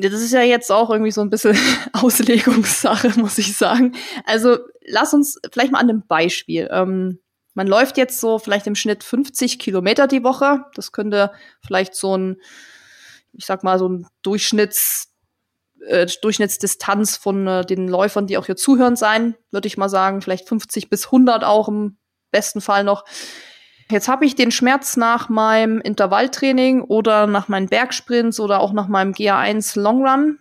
Das 0.00 0.22
ist 0.22 0.32
ja 0.32 0.42
jetzt 0.42 0.70
auch 0.70 0.90
irgendwie 0.90 1.10
so 1.10 1.20
ein 1.20 1.30
bisschen 1.30 1.58
Auslegungssache, 1.92 3.18
muss 3.18 3.38
ich 3.38 3.56
sagen. 3.56 3.96
Also 4.24 4.58
lass 4.86 5.12
uns 5.12 5.38
vielleicht 5.52 5.72
mal 5.72 5.80
an 5.80 5.90
einem 5.90 6.06
Beispiel. 6.06 6.68
Ähm, 6.70 7.18
man 7.54 7.66
läuft 7.66 7.96
jetzt 7.96 8.20
so 8.20 8.38
vielleicht 8.38 8.68
im 8.68 8.76
Schnitt 8.76 9.02
50 9.02 9.58
Kilometer 9.58 10.06
die 10.06 10.22
Woche. 10.22 10.64
Das 10.74 10.92
könnte 10.92 11.32
vielleicht 11.66 11.96
so 11.96 12.16
ein, 12.16 12.36
ich 13.32 13.46
sag 13.46 13.64
mal, 13.64 13.80
so 13.80 13.88
ein 13.88 14.06
Durchschnitts, 14.22 15.12
äh, 15.84 16.06
Durchschnittsdistanz 16.22 17.16
von 17.16 17.48
äh, 17.48 17.66
den 17.66 17.88
Läufern, 17.88 18.28
die 18.28 18.38
auch 18.38 18.46
hier 18.46 18.56
zuhören 18.56 18.94
sein, 18.94 19.34
würde 19.50 19.66
ich 19.66 19.76
mal 19.76 19.88
sagen. 19.88 20.22
Vielleicht 20.22 20.48
50 20.48 20.88
bis 20.90 21.06
100 21.06 21.42
auch 21.42 21.66
im 21.66 21.96
besten 22.30 22.60
Fall 22.60 22.84
noch. 22.84 23.04
Jetzt 23.90 24.08
habe 24.08 24.26
ich 24.26 24.34
den 24.34 24.50
Schmerz 24.50 24.96
nach 24.96 25.28
meinem 25.28 25.80
Intervalltraining 25.80 26.82
oder 26.82 27.26
nach 27.26 27.48
meinen 27.48 27.68
Bergsprints 27.68 28.38
oder 28.38 28.60
auch 28.60 28.72
nach 28.72 28.88
meinem 28.88 29.12
GA1 29.12 29.80
Long 29.80 30.06
Run. 30.06 30.38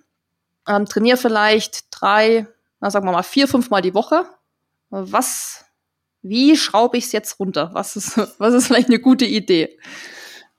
Ähm, 0.68 0.86
trainiere 0.86 1.18
vielleicht 1.18 1.86
drei, 1.92 2.46
na 2.82 2.90
sagen 2.90 3.06
wir 3.06 3.14
mal 3.14 3.24
vier, 3.24 3.48
fünf 3.48 3.70
Mal 3.70 3.82
die 3.82 3.94
Woche. 3.94 4.26
Was, 4.90 5.66
wie 6.22 6.58
schraube 6.58 6.98
ich 6.98 7.06
es 7.06 7.12
jetzt 7.14 7.40
runter? 7.40 7.70
Was 7.74 7.96
ist, 7.96 8.18
was 8.40 8.54
ist 8.54 8.68
vielleicht 8.68 8.90
eine 8.90 9.00
gute 9.00 9.26
Idee? 9.26 9.78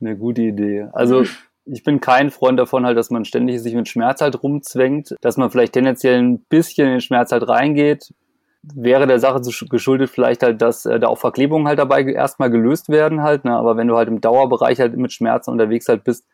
Eine 0.00 0.16
gute 0.16 0.42
Idee. 0.42 0.88
Also 0.92 1.24
ich 1.66 1.84
bin 1.84 2.00
kein 2.00 2.30
Freund 2.30 2.58
davon 2.58 2.86
halt, 2.86 2.96
dass 2.96 3.10
man 3.10 3.26
ständig 3.26 3.60
sich 3.60 3.74
mit 3.74 3.88
Schmerz 3.88 4.22
halt 4.22 4.42
rumzwängt, 4.42 5.14
dass 5.20 5.36
man 5.36 5.50
vielleicht 5.50 5.74
tendenziell 5.74 6.18
ein 6.22 6.40
bisschen 6.40 6.86
in 6.86 6.92
den 6.94 7.00
Schmerz 7.02 7.32
halt 7.32 7.46
reingeht, 7.46 8.14
wäre 8.62 9.06
der 9.06 9.20
Sache 9.20 9.40
geschuldet 9.68 10.10
vielleicht 10.10 10.42
halt, 10.42 10.60
dass 10.62 10.84
äh, 10.84 10.98
da 10.98 11.08
auch 11.08 11.18
Verklebungen 11.18 11.68
halt 11.68 11.78
dabei 11.78 12.02
erstmal 12.04 12.50
gelöst 12.50 12.88
werden 12.88 13.22
halt, 13.22 13.44
ne? 13.44 13.52
aber 13.56 13.76
wenn 13.76 13.88
du 13.88 13.96
halt 13.96 14.08
im 14.08 14.20
Dauerbereich 14.20 14.80
halt 14.80 14.96
mit 14.96 15.12
Schmerzen 15.12 15.50
unterwegs 15.50 15.88
halt 15.88 16.04
bist, 16.04 16.24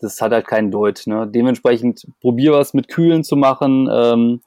das 0.00 0.20
hat 0.20 0.32
halt 0.32 0.46
keinen 0.46 0.70
Deut. 0.70 1.06
Ne? 1.06 1.26
Dementsprechend 1.26 2.06
probier 2.20 2.52
was 2.52 2.74
mit 2.74 2.88
Kühlen 2.88 3.24
zu 3.24 3.36
machen. 3.36 3.88
Ähm, 3.92 4.40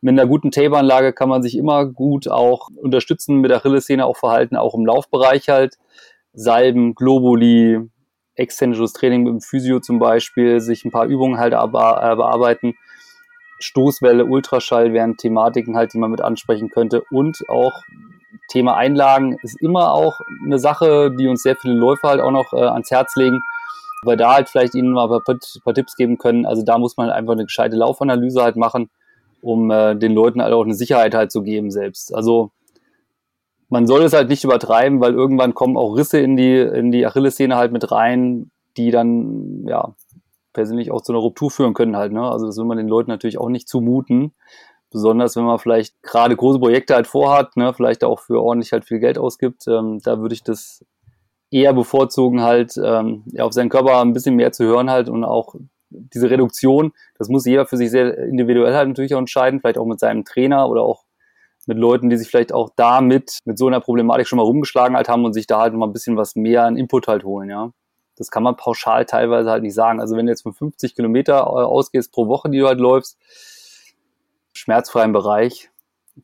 mit 0.00 0.12
einer 0.12 0.26
guten 0.26 0.50
Tape-Anlage 0.50 1.12
kann 1.12 1.28
man 1.28 1.42
sich 1.42 1.56
immer 1.56 1.86
gut 1.86 2.28
auch 2.28 2.68
unterstützen, 2.74 3.40
mit 3.40 3.52
Achillessehne 3.52 4.04
auch 4.04 4.16
verhalten, 4.16 4.56
auch 4.56 4.74
im 4.74 4.86
Laufbereich 4.86 5.48
halt. 5.48 5.76
Salben, 6.34 6.94
Globuli, 6.94 7.78
exzentrisches 8.34 8.94
Training 8.94 9.24
mit 9.24 9.32
dem 9.32 9.40
Physio 9.40 9.80
zum 9.80 9.98
Beispiel, 9.98 10.60
sich 10.60 10.84
ein 10.84 10.90
paar 10.90 11.06
Übungen 11.06 11.38
halt 11.38 11.52
äh, 11.52 11.66
bearbeiten. 11.66 12.74
Stoßwelle, 13.62 14.24
Ultraschall 14.24 14.92
wären 14.92 15.16
Thematiken 15.16 15.76
halt, 15.76 15.94
die 15.94 15.98
man 15.98 16.10
mit 16.10 16.20
ansprechen 16.20 16.70
könnte. 16.70 17.02
Und 17.10 17.38
auch 17.48 17.82
Thema 18.48 18.76
Einlagen 18.76 19.36
ist 19.42 19.60
immer 19.60 19.92
auch 19.92 20.20
eine 20.44 20.58
Sache, 20.58 21.10
die 21.10 21.28
uns 21.28 21.42
sehr 21.42 21.56
viele 21.56 21.74
Läufer 21.74 22.08
halt 22.08 22.20
auch 22.20 22.30
noch 22.30 22.52
äh, 22.52 22.62
ans 22.62 22.90
Herz 22.90 23.16
legen, 23.16 23.40
weil 24.04 24.16
da 24.16 24.34
halt 24.34 24.48
vielleicht 24.48 24.74
ihnen 24.74 24.92
mal 24.92 25.10
ein 25.10 25.20
paar, 25.24 25.38
paar, 25.64 25.74
Tipps 25.74 25.96
geben 25.96 26.18
können. 26.18 26.44
Also 26.44 26.62
da 26.62 26.78
muss 26.78 26.96
man 26.96 27.06
halt 27.06 27.16
einfach 27.16 27.32
eine 27.32 27.44
gescheite 27.44 27.76
Laufanalyse 27.76 28.42
halt 28.42 28.56
machen, 28.56 28.90
um 29.40 29.70
äh, 29.70 29.94
den 29.96 30.12
Leuten 30.12 30.42
halt 30.42 30.52
auch 30.52 30.64
eine 30.64 30.74
Sicherheit 30.74 31.14
halt 31.14 31.32
zu 31.32 31.42
geben 31.42 31.70
selbst. 31.70 32.14
Also 32.14 32.50
man 33.68 33.86
soll 33.86 34.02
es 34.02 34.12
halt 34.12 34.28
nicht 34.28 34.44
übertreiben, 34.44 35.00
weil 35.00 35.14
irgendwann 35.14 35.54
kommen 35.54 35.78
auch 35.78 35.96
Risse 35.96 36.18
in 36.18 36.36
die, 36.36 36.58
in 36.58 36.92
die 36.92 37.06
Achillessehne 37.06 37.56
halt 37.56 37.72
mit 37.72 37.90
rein, 37.90 38.50
die 38.76 38.90
dann, 38.90 39.64
ja, 39.66 39.94
persönlich 40.52 40.90
auch 40.90 41.02
zu 41.02 41.12
einer 41.12 41.20
Ruptur 41.20 41.50
führen 41.50 41.74
können 41.74 41.96
halt. 41.96 42.12
Ne? 42.12 42.22
Also 42.22 42.46
das 42.46 42.56
will 42.56 42.64
man 42.64 42.78
den 42.78 42.88
Leuten 42.88 43.10
natürlich 43.10 43.38
auch 43.38 43.48
nicht 43.48 43.68
zumuten. 43.68 44.34
Besonders 44.90 45.36
wenn 45.36 45.44
man 45.44 45.58
vielleicht 45.58 46.02
gerade 46.02 46.36
große 46.36 46.58
Projekte 46.58 46.94
halt 46.94 47.06
vorhat, 47.06 47.56
ne, 47.56 47.72
vielleicht 47.72 48.04
auch 48.04 48.20
für 48.20 48.42
ordentlich 48.42 48.72
halt 48.72 48.84
viel 48.84 48.98
Geld 48.98 49.16
ausgibt, 49.16 49.66
ähm, 49.66 50.00
da 50.04 50.20
würde 50.20 50.34
ich 50.34 50.42
das 50.42 50.84
eher 51.50 51.72
bevorzugen, 51.72 52.42
halt 52.42 52.74
ähm, 52.76 53.24
ja, 53.26 53.44
auf 53.44 53.54
seinen 53.54 53.70
Körper 53.70 54.00
ein 54.02 54.12
bisschen 54.12 54.36
mehr 54.36 54.52
zu 54.52 54.64
hören 54.64 54.90
halt 54.90 55.08
und 55.08 55.24
auch 55.24 55.54
diese 55.88 56.30
Reduktion, 56.30 56.92
das 57.18 57.28
muss 57.28 57.46
jeder 57.46 57.66
für 57.66 57.76
sich 57.78 57.90
sehr 57.90 58.18
individuell 58.18 58.74
halt 58.74 58.88
natürlich 58.88 59.14
auch 59.14 59.18
entscheiden, 59.18 59.60
vielleicht 59.60 59.78
auch 59.78 59.86
mit 59.86 60.00
seinem 60.00 60.24
Trainer 60.24 60.68
oder 60.68 60.82
auch 60.82 61.04
mit 61.66 61.78
Leuten, 61.78 62.10
die 62.10 62.16
sich 62.16 62.28
vielleicht 62.28 62.52
auch 62.52 62.70
damit 62.76 63.38
mit 63.44 63.58
so 63.58 63.68
einer 63.68 63.80
Problematik 63.80 64.26
schon 64.26 64.38
mal 64.38 64.42
rumgeschlagen 64.42 64.96
halt 64.96 65.08
haben 65.08 65.24
und 65.24 65.32
sich 65.32 65.46
da 65.46 65.60
halt 65.60 65.74
mal 65.74 65.86
ein 65.86 65.92
bisschen 65.92 66.16
was 66.16 66.34
mehr 66.34 66.64
an 66.64 66.76
Input 66.76 67.08
halt 67.08 67.24
holen, 67.24 67.50
ja. 67.50 67.70
Das 68.16 68.30
kann 68.30 68.42
man 68.42 68.56
pauschal 68.56 69.04
teilweise 69.06 69.50
halt 69.50 69.62
nicht 69.62 69.74
sagen. 69.74 70.00
Also 70.00 70.16
wenn 70.16 70.26
du 70.26 70.32
jetzt 70.32 70.42
von 70.42 70.52
50 70.52 70.94
Kilometer 70.94 71.38
äh, 71.38 71.64
ausgehst 71.64 72.12
pro 72.12 72.28
Woche, 72.28 72.50
die 72.50 72.58
du 72.58 72.66
halt 72.66 72.80
läufst, 72.80 73.18
schmerzfreien 74.52 75.12
Bereich, 75.12 75.70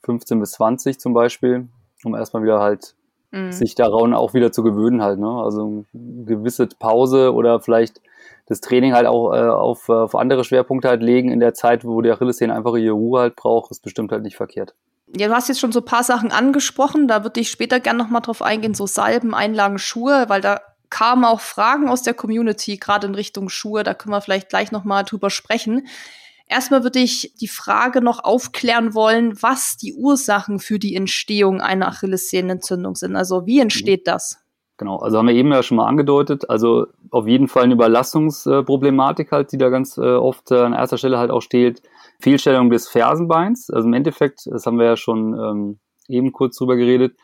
15 0.05 0.39
bis 0.41 0.53
20 0.53 1.01
zum 1.01 1.15
Beispiel, 1.15 1.69
um 2.05 2.15
erstmal 2.15 2.43
wieder 2.43 2.61
halt 2.61 2.95
mhm. 3.31 3.53
sich 3.53 3.75
daran 3.75 4.15
auch 4.15 4.35
wieder 4.35 4.53
zu 4.53 4.63
gewöhnen 4.63 5.03
halt. 5.03 5.19
Ne? 5.19 5.29
Also 5.29 5.85
eine 5.95 6.25
gewisse 6.25 6.67
Pause 6.67 7.33
oder 7.33 7.61
vielleicht 7.61 8.01
das 8.47 8.61
Training 8.61 8.95
halt 8.95 9.07
auch 9.07 9.33
äh, 9.33 9.49
auf, 9.49 9.89
auf 9.89 10.15
andere 10.15 10.45
Schwerpunkte 10.45 10.89
halt 10.89 11.03
legen 11.03 11.31
in 11.31 11.41
der 11.41 11.55
Zeit, 11.55 11.85
wo 11.85 12.01
der 12.01 12.15
Achillessehne 12.15 12.55
einfach 12.55 12.75
ihre 12.77 12.95
Ruhe 12.95 13.21
halt 13.21 13.37
braucht, 13.37 13.71
ist 13.71 13.83
bestimmt 13.83 14.11
halt 14.13 14.23
nicht 14.23 14.37
verkehrt. 14.37 14.75
Ja, 15.17 15.29
du 15.29 15.35
hast 15.35 15.49
jetzt 15.49 15.61
schon 15.61 15.73
so 15.73 15.81
ein 15.81 15.87
paar 15.87 16.05
Sachen 16.05 16.33
angesprochen, 16.33 17.09
da 17.09 17.25
würde 17.25 17.41
ich 17.41 17.51
später 17.51 17.81
gerne 17.81 17.99
nochmal 17.99 18.21
drauf 18.21 18.43
eingehen, 18.43 18.75
so 18.75 18.87
Salben, 18.87 19.35
Einlagen, 19.35 19.79
Schuhe, 19.79 20.27
weil 20.29 20.43
da 20.43 20.61
kamen 20.91 21.25
auch 21.25 21.41
Fragen 21.41 21.89
aus 21.89 22.03
der 22.03 22.15
Community, 22.15 22.77
gerade 22.77 23.07
in 23.07 23.15
Richtung 23.15 23.49
Schuhe, 23.49 23.83
da 23.83 23.95
können 23.95 24.15
wir 24.15 24.21
vielleicht 24.21 24.49
gleich 24.49 24.73
nochmal 24.73 25.05
drüber 25.05 25.31
sprechen. 25.31 25.87
Erstmal 26.47 26.83
würde 26.83 26.99
ich 26.99 27.35
die 27.41 27.49
Frage 27.49 28.01
noch 28.01 28.25
aufklären 28.25 28.95
wollen, 28.95 29.43
was 29.43 29.77
die 29.77 29.93
Ursachen 29.93 30.61
für 30.61 30.79
die 30.79 30.97
Entstehung 30.97 31.61
einer 31.61 31.89
Achillessehnenentzündung 31.89 32.95
sind. 32.95 33.17
Also 33.17 33.45
wie 33.47 33.61
entsteht 33.61 34.07
das? 34.07 34.39
Genau, 34.79 34.97
also 34.97 35.19
haben 35.19 35.27
wir 35.27 35.35
eben 35.35 35.53
ja 35.53 35.63
schon 35.63 35.77
mal 35.77 35.89
angedeutet. 35.89 36.49
Also 36.49 36.87
auf 37.11 37.27
jeden 37.27 37.49
Fall 37.49 37.65
eine 37.65 37.75
Überlastungsproblematik 37.75 39.33
halt, 39.33 39.53
die 39.53 39.59
da 39.59 39.69
ganz 39.69 39.99
äh, 39.99 40.15
oft 40.15 40.51
äh, 40.51 40.61
an 40.61 40.73
erster 40.73 40.97
Stelle 40.97 41.19
halt 41.19 41.31
auch 41.31 41.43
steht. 41.43 41.83
Fehlstellung 42.21 42.71
des 42.71 42.89
Fersenbeins. 42.89 43.71
Also 43.71 43.87
im 43.87 43.93
Endeffekt, 43.93 44.47
das 44.47 44.65
haben 44.65 44.79
wir 44.79 44.87
ja 44.87 44.97
schon 44.97 45.35
ähm, 45.35 45.79
eben 46.09 46.33
kurz 46.33 46.57
drüber 46.57 46.77
geredet, 46.77 47.17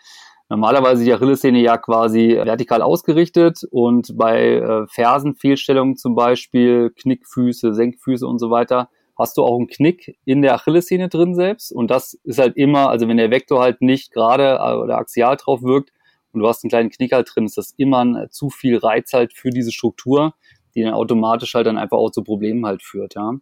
normalerweise 0.49 1.05
die 1.05 1.13
Achillessehne 1.13 1.61
ja 1.61 1.77
quasi 1.79 2.37
vertikal 2.37 2.83
ausgerichtet 2.83 3.61
und 3.71 4.17
bei 4.17 4.57
äh, 4.57 4.87
Fersenfehlstellungen 4.89 5.97
zum 5.97 6.15
Beispiel 6.15 6.91
Knickfüße, 6.91 7.75
Senkfüße 7.75 8.27
und 8.27 8.39
so 8.39 8.51
weiter 8.51 8.89
hast 9.19 9.37
du 9.37 9.43
auch 9.43 9.57
einen 9.57 9.69
Knick 9.69 10.17
in 10.25 10.43
der 10.43 10.55
Achillessehne 10.55 11.09
drin 11.09 11.35
selbst. 11.35 11.73
Und 11.73 11.91
das 11.91 12.15
ist 12.25 12.39
halt 12.39 12.57
immer, 12.57 12.91
also 12.91 13.09
wenn 13.09 13.17
der 13.17 13.31
Vektor 13.31 13.61
halt 13.63 13.81
nicht 13.81 14.13
gerade 14.13 14.59
äh, 14.61 14.75
oder 14.77 14.99
axial 14.99 15.37
drauf 15.37 15.63
wirkt 15.63 15.91
und 16.33 16.41
du 16.41 16.49
hast 16.49 16.65
einen 16.65 16.71
kleinen 16.71 16.91
Knick 16.91 17.13
halt 17.13 17.31
drin, 17.33 17.45
ist 17.45 17.57
das 17.57 17.75
immer 17.77 18.05
ein, 18.05 18.17
äh, 18.17 18.29
zu 18.31 18.51
viel 18.51 18.77
Reiz 18.77 19.13
halt 19.13 19.33
für 19.33 19.51
diese 19.51 19.73
Struktur, 19.73 20.35
die 20.75 20.83
dann 20.83 20.95
automatisch 20.95 21.55
halt 21.55 21.67
dann 21.67 21.79
einfach 21.79 21.99
auch 21.99 22.11
zu 22.11 22.25
Problemen 22.25 22.67
halt 22.67 22.83
führt, 22.83 23.15
ja. 23.15 23.35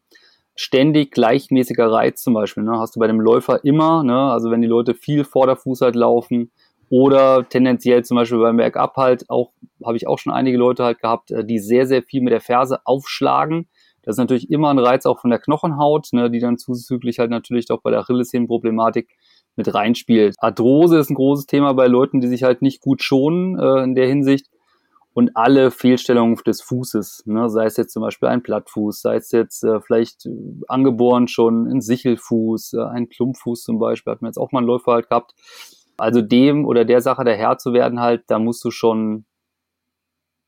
Ständig 0.54 1.12
gleichmäßiger 1.12 1.90
Reiz 1.90 2.22
zum 2.22 2.34
Beispiel, 2.34 2.62
ne, 2.62 2.78
hast 2.78 2.94
du 2.94 3.00
bei 3.00 3.06
dem 3.06 3.20
Läufer 3.20 3.64
immer, 3.64 4.04
ne, 4.04 4.30
also 4.30 4.50
wenn 4.50 4.60
die 4.60 4.68
Leute 4.68 4.94
viel 4.94 5.24
Vorderfuß 5.24 5.80
halt 5.80 5.96
laufen, 5.96 6.52
oder 6.92 7.48
tendenziell 7.48 8.04
zum 8.04 8.16
Beispiel 8.16 8.38
beim 8.38 8.58
Bergab 8.58 8.96
halt 8.96 9.30
auch, 9.30 9.52
habe 9.84 9.96
ich 9.96 10.06
auch 10.06 10.18
schon 10.18 10.32
einige 10.32 10.58
Leute 10.58 10.84
halt 10.84 11.00
gehabt, 11.00 11.30
äh, 11.30 11.44
die 11.44 11.58
sehr, 11.58 11.86
sehr 11.86 12.02
viel 12.02 12.20
mit 12.20 12.32
der 12.32 12.40
Ferse 12.40 12.80
aufschlagen 12.84 13.66
das 14.02 14.14
ist 14.14 14.18
natürlich 14.18 14.50
immer 14.50 14.70
ein 14.70 14.78
Reiz 14.78 15.06
auch 15.06 15.20
von 15.20 15.30
der 15.30 15.38
Knochenhaut, 15.38 16.08
ne, 16.12 16.30
die 16.30 16.40
dann 16.40 16.58
zuzüglich 16.58 17.18
halt 17.18 17.30
natürlich 17.30 17.70
auch 17.70 17.80
bei 17.82 17.90
der 17.90 18.00
Achillessehnenproblematik 18.00 19.08
mit 19.54 19.72
reinspielt. 19.72 20.34
Arthrose 20.38 20.98
ist 20.98 21.10
ein 21.10 21.14
großes 21.14 21.46
Thema 21.46 21.72
bei 21.74 21.86
Leuten, 21.86 22.20
die 22.20 22.28
sich 22.28 22.42
halt 22.42 22.62
nicht 22.62 22.80
gut 22.80 23.02
schonen 23.02 23.58
äh, 23.58 23.84
in 23.84 23.94
der 23.94 24.08
Hinsicht. 24.08 24.48
Und 25.14 25.36
alle 25.36 25.70
Fehlstellungen 25.70 26.36
des 26.46 26.62
Fußes, 26.62 27.24
ne, 27.26 27.50
sei 27.50 27.66
es 27.66 27.76
jetzt 27.76 27.92
zum 27.92 28.02
Beispiel 28.02 28.30
ein 28.30 28.42
Plattfuß, 28.42 29.02
sei 29.02 29.16
es 29.16 29.30
jetzt 29.30 29.62
äh, 29.62 29.80
vielleicht 29.82 30.26
angeboren 30.68 31.28
schon 31.28 31.66
ein 31.66 31.82
Sichelfuß, 31.82 32.72
äh, 32.72 32.82
ein 32.84 33.10
Klumpfuß 33.10 33.62
zum 33.62 33.78
Beispiel, 33.78 34.10
hat 34.10 34.22
man 34.22 34.30
jetzt 34.30 34.38
auch 34.38 34.52
mal 34.52 34.60
einen 34.60 34.68
Läufer 34.68 34.92
halt 34.92 35.10
gehabt. 35.10 35.34
Also 35.96 36.22
dem 36.22 36.64
oder 36.64 36.84
der 36.84 37.00
Sache 37.00 37.24
der 37.24 37.36
Herr 37.36 37.58
zu 37.58 37.72
werden 37.72 38.00
halt, 38.00 38.24
da 38.28 38.38
musst 38.38 38.64
du 38.64 38.70
schon 38.70 39.24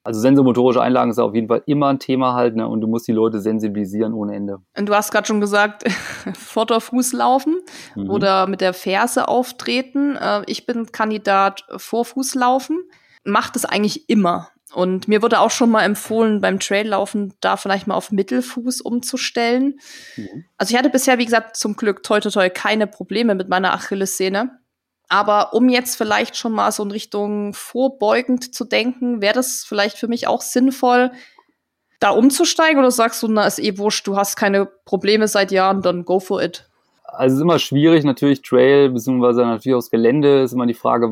also 0.04 0.20
sensomotorische 0.20 0.82
Einlagen 0.82 1.10
ist 1.10 1.18
auf 1.18 1.34
jeden 1.34 1.48
Fall 1.48 1.62
immer 1.64 1.88
ein 1.88 1.98
Thema 1.98 2.34
halt, 2.34 2.56
ne? 2.56 2.68
Und 2.68 2.82
du 2.82 2.86
musst 2.86 3.08
die 3.08 3.12
Leute 3.12 3.40
sensibilisieren 3.40 4.12
ohne 4.12 4.36
Ende. 4.36 4.58
Und 4.76 4.86
du 4.86 4.94
hast 4.94 5.10
gerade 5.10 5.26
schon 5.26 5.40
gesagt, 5.40 5.84
Vorderfuß 6.36 7.14
laufen 7.14 7.62
mhm. 7.96 8.10
oder 8.10 8.46
mit 8.46 8.60
der 8.60 8.74
Ferse 8.74 9.28
auftreten. 9.28 10.16
Äh, 10.16 10.42
ich 10.46 10.66
bin 10.66 10.92
Kandidat 10.92 11.64
Vorfuß 11.74 12.34
laufen. 12.34 12.82
Macht 13.24 13.56
es 13.56 13.64
eigentlich 13.64 14.10
immer. 14.10 14.50
Und 14.74 15.08
mir 15.08 15.22
wurde 15.22 15.40
auch 15.40 15.50
schon 15.50 15.70
mal 15.70 15.84
empfohlen, 15.84 16.42
beim 16.42 16.60
Traillaufen 16.60 17.32
da 17.40 17.56
vielleicht 17.56 17.86
mal 17.86 17.94
auf 17.94 18.10
Mittelfuß 18.10 18.82
umzustellen. 18.82 19.78
Mhm. 20.16 20.44
Also 20.58 20.74
ich 20.74 20.78
hatte 20.78 20.90
bisher, 20.90 21.16
wie 21.16 21.24
gesagt, 21.24 21.56
zum 21.56 21.76
Glück 21.76 22.02
toi 22.02 22.20
toi 22.20 22.30
toi 22.30 22.50
keine 22.50 22.86
Probleme 22.86 23.34
mit 23.34 23.48
meiner 23.48 23.72
Achillessehne. 23.72 24.58
Aber 25.08 25.52
um 25.52 25.68
jetzt 25.68 25.96
vielleicht 25.96 26.36
schon 26.36 26.52
mal 26.52 26.72
so 26.72 26.82
in 26.82 26.90
Richtung 26.90 27.52
vorbeugend 27.54 28.54
zu 28.54 28.64
denken, 28.64 29.20
wäre 29.20 29.34
das 29.34 29.64
vielleicht 29.64 29.98
für 29.98 30.08
mich 30.08 30.26
auch 30.26 30.40
sinnvoll, 30.40 31.12
da 32.00 32.10
umzusteigen 32.10 32.78
oder 32.78 32.90
sagst 32.90 33.22
du, 33.22 33.28
na, 33.28 33.46
ist 33.46 33.58
eh 33.58 33.78
wurscht, 33.78 34.06
du 34.06 34.16
hast 34.16 34.36
keine 34.36 34.66
Probleme 34.84 35.28
seit 35.28 35.52
Jahren, 35.52 35.82
dann 35.82 36.04
go 36.04 36.20
for 36.20 36.42
it? 36.42 36.68
Also 37.04 37.34
es 37.34 37.38
ist 37.38 37.42
immer 37.42 37.58
schwierig, 37.58 38.04
natürlich 38.04 38.42
Trail, 38.42 38.90
beziehungsweise 38.90 39.42
natürlich 39.42 39.76
aus 39.76 39.90
Gelände, 39.90 40.42
ist 40.42 40.52
immer 40.52 40.66
die 40.66 40.74
Frage, 40.74 41.08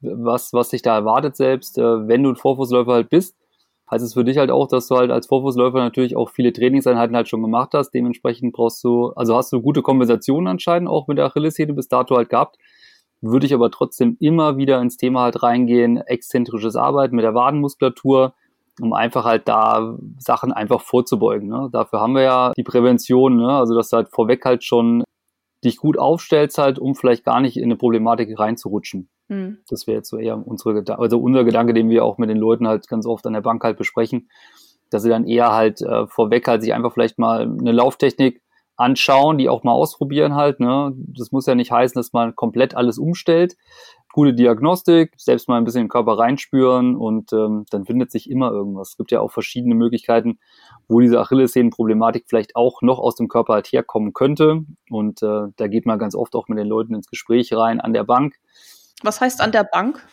was, 0.00 0.52
was 0.52 0.68
dich 0.68 0.82
da 0.82 0.94
erwartet 0.94 1.36
selbst. 1.36 1.78
Äh, 1.78 2.08
wenn 2.08 2.22
du 2.22 2.30
ein 2.30 2.36
Vorfußläufer 2.36 2.92
halt 2.92 3.08
bist, 3.08 3.34
heißt 3.90 4.04
es 4.04 4.14
für 4.14 4.24
dich 4.24 4.36
halt 4.38 4.50
auch, 4.50 4.68
dass 4.68 4.88
du 4.88 4.96
halt 4.96 5.10
als 5.10 5.26
Vorfußläufer 5.26 5.78
natürlich 5.78 6.16
auch 6.16 6.30
viele 6.30 6.52
Trainingseinheiten 6.52 7.16
halt 7.16 7.28
schon 7.28 7.42
gemacht 7.42 7.70
hast. 7.72 7.92
Dementsprechend 7.92 8.52
brauchst 8.52 8.84
du, 8.84 9.12
also 9.16 9.36
hast 9.36 9.52
du 9.52 9.62
gute 9.62 9.82
Kompensationen 9.82 10.48
anscheinend 10.48 10.88
auch 10.88 11.08
mit 11.08 11.18
der 11.18 11.26
Achillessehne 11.26 11.72
bis 11.72 11.88
dato 11.88 12.16
halt 12.16 12.28
gehabt 12.28 12.56
würde 13.20 13.46
ich 13.46 13.54
aber 13.54 13.70
trotzdem 13.70 14.16
immer 14.20 14.56
wieder 14.56 14.80
ins 14.80 14.96
Thema 14.96 15.22
halt 15.22 15.42
reingehen, 15.42 15.98
exzentrisches 15.98 16.76
Arbeiten 16.76 17.16
mit 17.16 17.24
der 17.24 17.34
Wadenmuskulatur, 17.34 18.34
um 18.80 18.92
einfach 18.92 19.24
halt 19.24 19.48
da 19.48 19.96
Sachen 20.18 20.52
einfach 20.52 20.82
vorzubeugen. 20.82 21.48
Ne? 21.48 21.68
Dafür 21.72 22.00
haben 22.00 22.14
wir 22.14 22.22
ja 22.22 22.52
die 22.56 22.62
Prävention, 22.62 23.36
ne? 23.36 23.48
also 23.48 23.74
dass 23.74 23.90
du 23.90 23.96
halt 23.96 24.08
vorweg 24.10 24.44
halt 24.44 24.64
schon 24.64 25.04
dich 25.64 25.78
gut 25.78 25.98
aufstellst 25.98 26.58
halt, 26.58 26.78
um 26.78 26.94
vielleicht 26.94 27.24
gar 27.24 27.40
nicht 27.40 27.56
in 27.56 27.64
eine 27.64 27.76
Problematik 27.76 28.38
reinzurutschen. 28.38 29.08
Mhm. 29.28 29.58
Das 29.68 29.86
wäre 29.86 29.98
jetzt 29.98 30.10
so 30.10 30.18
eher 30.18 30.46
unsere, 30.46 30.84
also 30.98 31.18
unser 31.18 31.44
Gedanke, 31.44 31.74
den 31.74 31.88
wir 31.88 32.04
auch 32.04 32.18
mit 32.18 32.30
den 32.30 32.36
Leuten 32.36 32.68
halt 32.68 32.86
ganz 32.88 33.06
oft 33.06 33.26
an 33.26 33.32
der 33.32 33.40
Bank 33.40 33.64
halt 33.64 33.78
besprechen, 33.78 34.28
dass 34.90 35.02
sie 35.02 35.08
dann 35.08 35.26
eher 35.26 35.52
halt 35.52 35.80
äh, 35.82 36.06
vorweg 36.06 36.46
halt 36.46 36.62
sich 36.62 36.74
einfach 36.74 36.92
vielleicht 36.92 37.18
mal 37.18 37.42
eine 37.42 37.72
Lauftechnik 37.72 38.42
anschauen, 38.76 39.38
die 39.38 39.48
auch 39.48 39.64
mal 39.64 39.72
ausprobieren 39.72 40.34
halt. 40.34 40.60
Ne? 40.60 40.92
Das 40.96 41.32
muss 41.32 41.46
ja 41.46 41.54
nicht 41.54 41.72
heißen, 41.72 41.94
dass 41.94 42.12
man 42.12 42.36
komplett 42.36 42.74
alles 42.74 42.98
umstellt. 42.98 43.56
Gute 44.12 44.32
Diagnostik, 44.32 45.12
selbst 45.18 45.48
mal 45.48 45.58
ein 45.58 45.64
bisschen 45.64 45.82
in 45.82 45.86
den 45.86 45.90
Körper 45.90 46.18
reinspüren 46.18 46.96
und 46.96 47.32
ähm, 47.34 47.66
dann 47.70 47.84
findet 47.84 48.10
sich 48.10 48.30
immer 48.30 48.50
irgendwas. 48.50 48.90
Es 48.90 48.96
gibt 48.96 49.10
ja 49.10 49.20
auch 49.20 49.30
verschiedene 49.30 49.74
Möglichkeiten, 49.74 50.38
wo 50.88 51.00
diese 51.00 51.20
Achillessehnenproblematik 51.20 52.24
vielleicht 52.26 52.56
auch 52.56 52.80
noch 52.80 52.98
aus 52.98 53.16
dem 53.16 53.28
Körper 53.28 53.54
halt 53.54 53.66
herkommen 53.66 54.14
könnte. 54.14 54.64
Und 54.88 55.22
äh, 55.22 55.48
da 55.56 55.66
geht 55.68 55.84
man 55.84 55.98
ganz 55.98 56.14
oft 56.14 56.34
auch 56.34 56.48
mit 56.48 56.58
den 56.58 56.66
Leuten 56.66 56.94
ins 56.94 57.08
Gespräch 57.08 57.52
rein 57.52 57.80
an 57.80 57.92
der 57.92 58.04
Bank. 58.04 58.36
Was 59.02 59.20
heißt 59.20 59.42
an 59.42 59.52
der 59.52 59.64
Bank? 59.64 60.06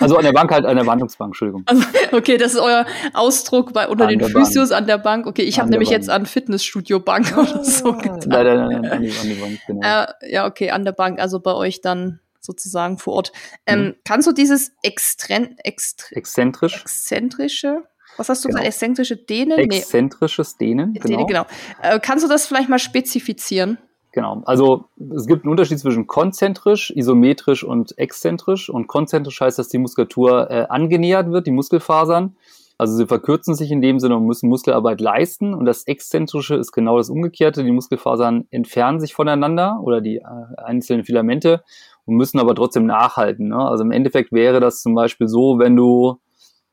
Also 0.00 0.16
an 0.16 0.24
der 0.24 0.32
Bank 0.32 0.50
halt, 0.52 0.64
an 0.64 0.76
der 0.76 0.86
Wandungsbank, 0.86 1.30
Entschuldigung. 1.30 1.62
Also, 1.66 1.82
okay, 2.12 2.36
das 2.36 2.54
ist 2.54 2.60
euer 2.60 2.86
Ausdruck 3.12 3.72
bei 3.72 3.88
unter 3.88 4.06
an 4.08 4.18
den 4.18 4.28
Physios 4.28 4.70
Bank. 4.70 4.80
an 4.82 4.86
der 4.86 4.98
Bank. 4.98 5.26
Okay, 5.26 5.42
ich 5.42 5.58
habe 5.58 5.70
nämlich 5.70 5.88
Bank. 5.90 6.00
jetzt 6.00 6.10
an 6.10 6.26
Fitnessstudio 6.26 7.00
Bank 7.00 7.36
oder 7.36 7.64
so 7.64 7.92
gedacht. 7.92 8.26
Nein, 8.26 8.46
nein, 8.46 8.68
nein, 8.68 8.86
an 8.86 9.02
die, 9.02 9.10
an 9.10 9.26
die 9.28 9.34
Bank, 9.34 9.58
genau. 9.66 9.80
Äh, 9.86 10.32
ja, 10.32 10.46
okay, 10.46 10.70
an 10.70 10.84
der 10.84 10.92
Bank, 10.92 11.18
also 11.20 11.40
bei 11.40 11.54
euch 11.54 11.80
dann 11.80 12.20
sozusagen 12.40 12.98
vor 12.98 13.14
Ort. 13.14 13.32
Ähm, 13.66 13.80
mhm. 13.80 13.94
Kannst 14.04 14.28
du 14.28 14.32
dieses 14.32 14.72
extren, 14.82 15.56
ext 15.64 16.08
exzentrisch? 16.12 16.80
exzentrische 16.82 17.82
Was 18.16 18.28
hast 18.28 18.44
du 18.44 18.48
Genau. 18.48 18.58
gesagt? 18.60 18.74
Exzentrische 18.74 19.16
Dehnen? 19.16 19.58
Exzentrisches 19.58 20.56
Dehnen, 20.56 20.92
Nee, 20.92 20.98
genau. 21.00 21.16
Dehnen, 21.16 21.26
genau. 21.26 21.46
Äh, 21.82 21.98
kannst 22.00 22.24
du 22.24 22.28
das 22.28 22.46
vielleicht 22.46 22.68
mal 22.68 22.78
spezifizieren? 22.78 23.78
Genau. 24.14 24.42
Also 24.46 24.84
es 25.12 25.26
gibt 25.26 25.42
einen 25.42 25.50
Unterschied 25.50 25.80
zwischen 25.80 26.06
konzentrisch, 26.06 26.92
isometrisch 26.94 27.64
und 27.64 27.98
exzentrisch. 27.98 28.70
Und 28.70 28.86
konzentrisch 28.86 29.40
heißt, 29.40 29.58
dass 29.58 29.68
die 29.68 29.78
Muskulatur 29.78 30.48
äh, 30.52 30.66
angenähert 30.68 31.32
wird, 31.32 31.48
die 31.48 31.50
Muskelfasern. 31.50 32.36
Also 32.78 32.96
sie 32.96 33.06
verkürzen 33.06 33.56
sich 33.56 33.72
in 33.72 33.80
dem 33.80 33.98
Sinne 33.98 34.16
und 34.16 34.24
müssen 34.24 34.48
Muskelarbeit 34.48 35.00
leisten. 35.00 35.52
Und 35.52 35.64
das 35.64 35.88
Exzentrische 35.88 36.54
ist 36.54 36.70
genau 36.70 36.96
das 36.96 37.10
Umgekehrte. 37.10 37.64
Die 37.64 37.72
Muskelfasern 37.72 38.46
entfernen 38.52 39.00
sich 39.00 39.14
voneinander 39.14 39.80
oder 39.82 40.00
die 40.00 40.18
äh, 40.18 40.22
einzelnen 40.58 41.04
Filamente 41.04 41.64
und 42.06 42.14
müssen 42.14 42.38
aber 42.38 42.54
trotzdem 42.54 42.86
nachhalten. 42.86 43.48
Ne? 43.48 43.58
Also 43.58 43.82
im 43.82 43.90
Endeffekt 43.90 44.30
wäre 44.30 44.60
das 44.60 44.80
zum 44.80 44.94
Beispiel 44.94 45.26
so, 45.26 45.58
wenn 45.58 45.74
du 45.74 46.20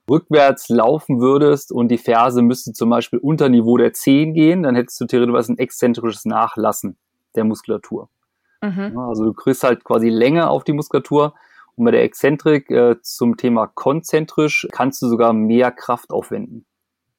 rückwärts 0.07 0.69
laufen 0.69 1.19
würdest 1.19 1.71
und 1.71 1.87
die 1.87 1.97
Ferse 1.97 2.43
müsste 2.43 2.71
zum 2.73 2.91
Beispiel 2.91 3.17
unter 3.17 3.49
Niveau 3.49 3.77
der 3.77 3.93
Zehen 3.93 4.35
gehen, 4.35 4.61
dann 4.61 4.75
hättest 4.75 5.01
du 5.01 5.05
theoretisch 5.05 5.49
ein 5.49 5.57
exzentrisches 5.57 6.25
Nachlassen 6.25 6.97
der 7.35 7.43
Muskulatur. 7.43 8.09
Mhm. 8.61 8.97
Also 8.97 9.25
du 9.25 9.33
kriegst 9.33 9.63
halt 9.63 9.83
quasi 9.83 10.09
Länge 10.09 10.49
auf 10.49 10.63
die 10.63 10.73
Muskulatur 10.73 11.33
und 11.75 11.85
bei 11.85 11.91
der 11.91 12.03
Exzentrik 12.03 12.69
äh, 12.69 13.01
zum 13.01 13.37
Thema 13.37 13.67
konzentrisch 13.67 14.67
kannst 14.71 15.01
du 15.01 15.07
sogar 15.07 15.33
mehr 15.33 15.71
Kraft 15.71 16.11
aufwenden. 16.11 16.65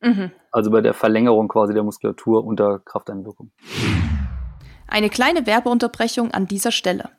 Mhm. 0.00 0.30
Also 0.50 0.70
bei 0.70 0.80
der 0.80 0.94
Verlängerung 0.94 1.48
quasi 1.48 1.74
der 1.74 1.82
Muskulatur 1.82 2.44
unter 2.44 2.80
Krafteinwirkung. 2.80 3.50
Eine 4.86 5.08
kleine 5.08 5.46
Werbeunterbrechung 5.46 6.32
an 6.32 6.46
dieser 6.46 6.72
Stelle. 6.72 7.10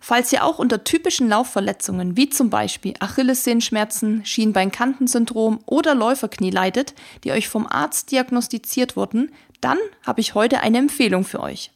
Falls 0.00 0.30
ihr 0.34 0.44
auch 0.44 0.58
unter 0.58 0.84
typischen 0.84 1.30
Laufverletzungen 1.30 2.14
wie 2.14 2.28
zum 2.28 2.50
Beispiel 2.50 2.92
Achillessehenschmerzen, 3.00 4.22
Schienbeinkantensyndrom 4.26 5.60
oder 5.64 5.94
Läuferknie 5.94 6.50
leidet, 6.50 6.94
die 7.24 7.32
euch 7.32 7.48
vom 7.48 7.66
Arzt 7.66 8.10
diagnostiziert 8.10 8.96
wurden, 8.96 9.32
dann 9.64 9.78
habe 10.06 10.20
ich 10.20 10.34
heute 10.34 10.60
eine 10.60 10.78
Empfehlung 10.78 11.24
für 11.24 11.40
euch. 11.40 11.70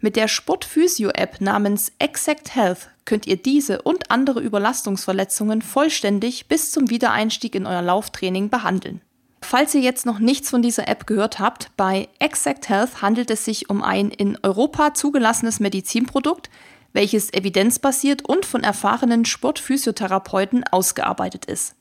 Mit 0.00 0.16
der 0.16 0.28
Sportphysio-App 0.28 1.40
namens 1.40 1.92
Exact 1.98 2.54
Health 2.54 2.88
könnt 3.04 3.26
ihr 3.26 3.36
diese 3.36 3.82
und 3.82 4.10
andere 4.10 4.40
Überlastungsverletzungen 4.40 5.60
vollständig 5.60 6.46
bis 6.46 6.70
zum 6.70 6.88
Wiedereinstieg 6.88 7.54
in 7.56 7.66
euer 7.66 7.82
Lauftraining 7.82 8.48
behandeln. 8.48 9.00
Falls 9.42 9.74
ihr 9.74 9.80
jetzt 9.80 10.06
noch 10.06 10.20
nichts 10.20 10.50
von 10.50 10.62
dieser 10.62 10.86
App 10.86 11.06
gehört 11.06 11.40
habt, 11.40 11.70
bei 11.76 12.08
Exact 12.20 12.68
Health 12.68 13.02
handelt 13.02 13.28
es 13.30 13.44
sich 13.44 13.68
um 13.68 13.82
ein 13.82 14.10
in 14.10 14.38
Europa 14.42 14.94
zugelassenes 14.94 15.58
Medizinprodukt, 15.58 16.48
welches 16.92 17.32
evidenzbasiert 17.32 18.24
und 18.24 18.46
von 18.46 18.62
erfahrenen 18.62 19.24
Sportphysiotherapeuten 19.24 20.62
ausgearbeitet 20.70 21.46
ist. 21.46 21.74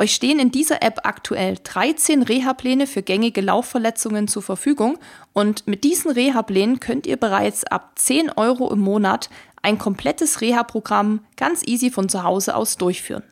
Euch 0.00 0.14
stehen 0.14 0.38
in 0.38 0.50
dieser 0.50 0.82
App 0.82 1.00
aktuell 1.02 1.58
13 1.62 2.22
Reha-Pläne 2.22 2.86
für 2.86 3.02
gängige 3.02 3.42
Laufverletzungen 3.42 4.28
zur 4.28 4.40
Verfügung 4.40 4.98
und 5.34 5.66
mit 5.66 5.84
diesen 5.84 6.10
Reha-Plänen 6.10 6.80
könnt 6.80 7.06
ihr 7.06 7.18
bereits 7.18 7.64
ab 7.64 7.92
10 7.96 8.30
Euro 8.30 8.72
im 8.72 8.78
Monat 8.78 9.28
ein 9.60 9.76
komplettes 9.76 10.40
Reha-Programm 10.40 11.20
ganz 11.36 11.62
easy 11.66 11.90
von 11.90 12.08
zu 12.08 12.22
Hause 12.22 12.56
aus 12.56 12.78
durchführen. 12.78 13.24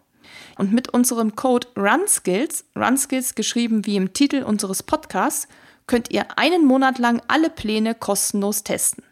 Und 0.59 0.72
mit 0.72 0.88
unserem 0.88 1.37
Code 1.37 1.68
RUNSKILLS, 1.76 2.64
RUNSKILLS 2.76 3.37
geschrieben 3.37 3.87
wie 3.87 3.94
im 3.96 4.12
Titel 4.12 4.42
unseres 4.42 4.83
Podcasts, 4.83 5.46
könnt 5.87 6.11
ihr 6.11 6.37
einen 6.37 6.66
Monat 6.66 6.98
lang 6.98 7.22
alle 7.28 7.48
Pläne 7.48 7.94
kostenlos 7.94 8.64
testen. 8.64 9.04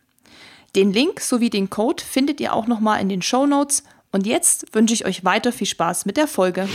Den 0.76 0.92
Link 0.92 1.20
sowie 1.20 1.50
den 1.50 1.70
Code 1.70 2.02
findet 2.02 2.40
ihr 2.40 2.52
auch 2.52 2.66
nochmal 2.66 3.00
in 3.00 3.08
den 3.08 3.22
Show 3.22 3.46
Notes. 3.46 3.84
Und 4.12 4.26
jetzt 4.26 4.74
wünsche 4.74 4.94
ich 4.94 5.06
euch 5.06 5.24
weiter 5.24 5.52
viel 5.52 5.66
Spaß 5.66 6.06
mit 6.06 6.16
der 6.16 6.26
Folge. 6.26 6.68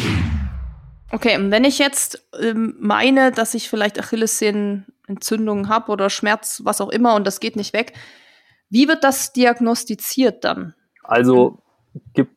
Okay, 1.12 1.38
und 1.38 1.52
wenn 1.52 1.64
ich 1.64 1.80
jetzt 1.80 2.28
ähm, 2.40 2.76
meine, 2.80 3.32
dass 3.32 3.54
ich 3.54 3.70
vielleicht 3.70 4.00
Achillessehnenentzündungen 4.00 5.70
habe 5.70 5.92
oder 5.92 6.10
Schmerz, 6.10 6.62
was 6.64 6.82
auch 6.82 6.90
immer, 6.90 7.16
und 7.16 7.26
das 7.26 7.40
geht 7.40 7.56
nicht 7.56 7.74
weg, 7.74 7.94
wie 8.70 8.88
wird 8.88 9.04
das 9.04 9.34
diagnostiziert 9.34 10.44
dann? 10.44 10.74
Also 11.04 11.60
gibt 12.14 12.36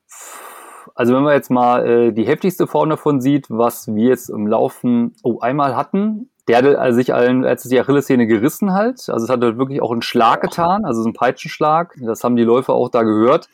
also 0.97 1.15
wenn 1.15 1.25
man 1.25 1.35
jetzt 1.35 1.51
mal 1.51 1.87
äh, 1.87 2.13
die 2.13 2.27
heftigste 2.27 2.67
Form 2.67 2.89
davon 2.89 3.21
sieht, 3.21 3.51
was 3.51 3.87
wir 3.95 4.09
jetzt 4.09 4.31
im 4.31 4.47
Laufen 4.47 5.15
oh, 5.23 5.39
einmal 5.41 5.77
hatten, 5.77 6.31
der 6.49 6.59
hatte 6.59 6.79
also 6.79 6.97
sich 6.97 7.13
allen, 7.13 7.45
als 7.45 7.65
es 7.65 7.71
die 7.71 7.81
Achillessehne 7.81 8.27
gerissen 8.27 8.73
halt, 8.73 9.09
also 9.09 9.25
es 9.25 9.31
hat 9.31 9.43
halt 9.43 9.59
wirklich 9.59 9.83
auch 9.83 9.93
einen 9.93 10.03
Schlag 10.03 10.41
getan, 10.41 10.85
also 10.85 11.03
so 11.03 11.07
einen 11.07 11.15
Peitschenschlag, 11.15 11.95
das 12.01 12.23
haben 12.23 12.37
die 12.37 12.45
Läufer 12.45 12.75
auch 12.75 12.89
da 12.89 13.03
gehört. 13.03 13.49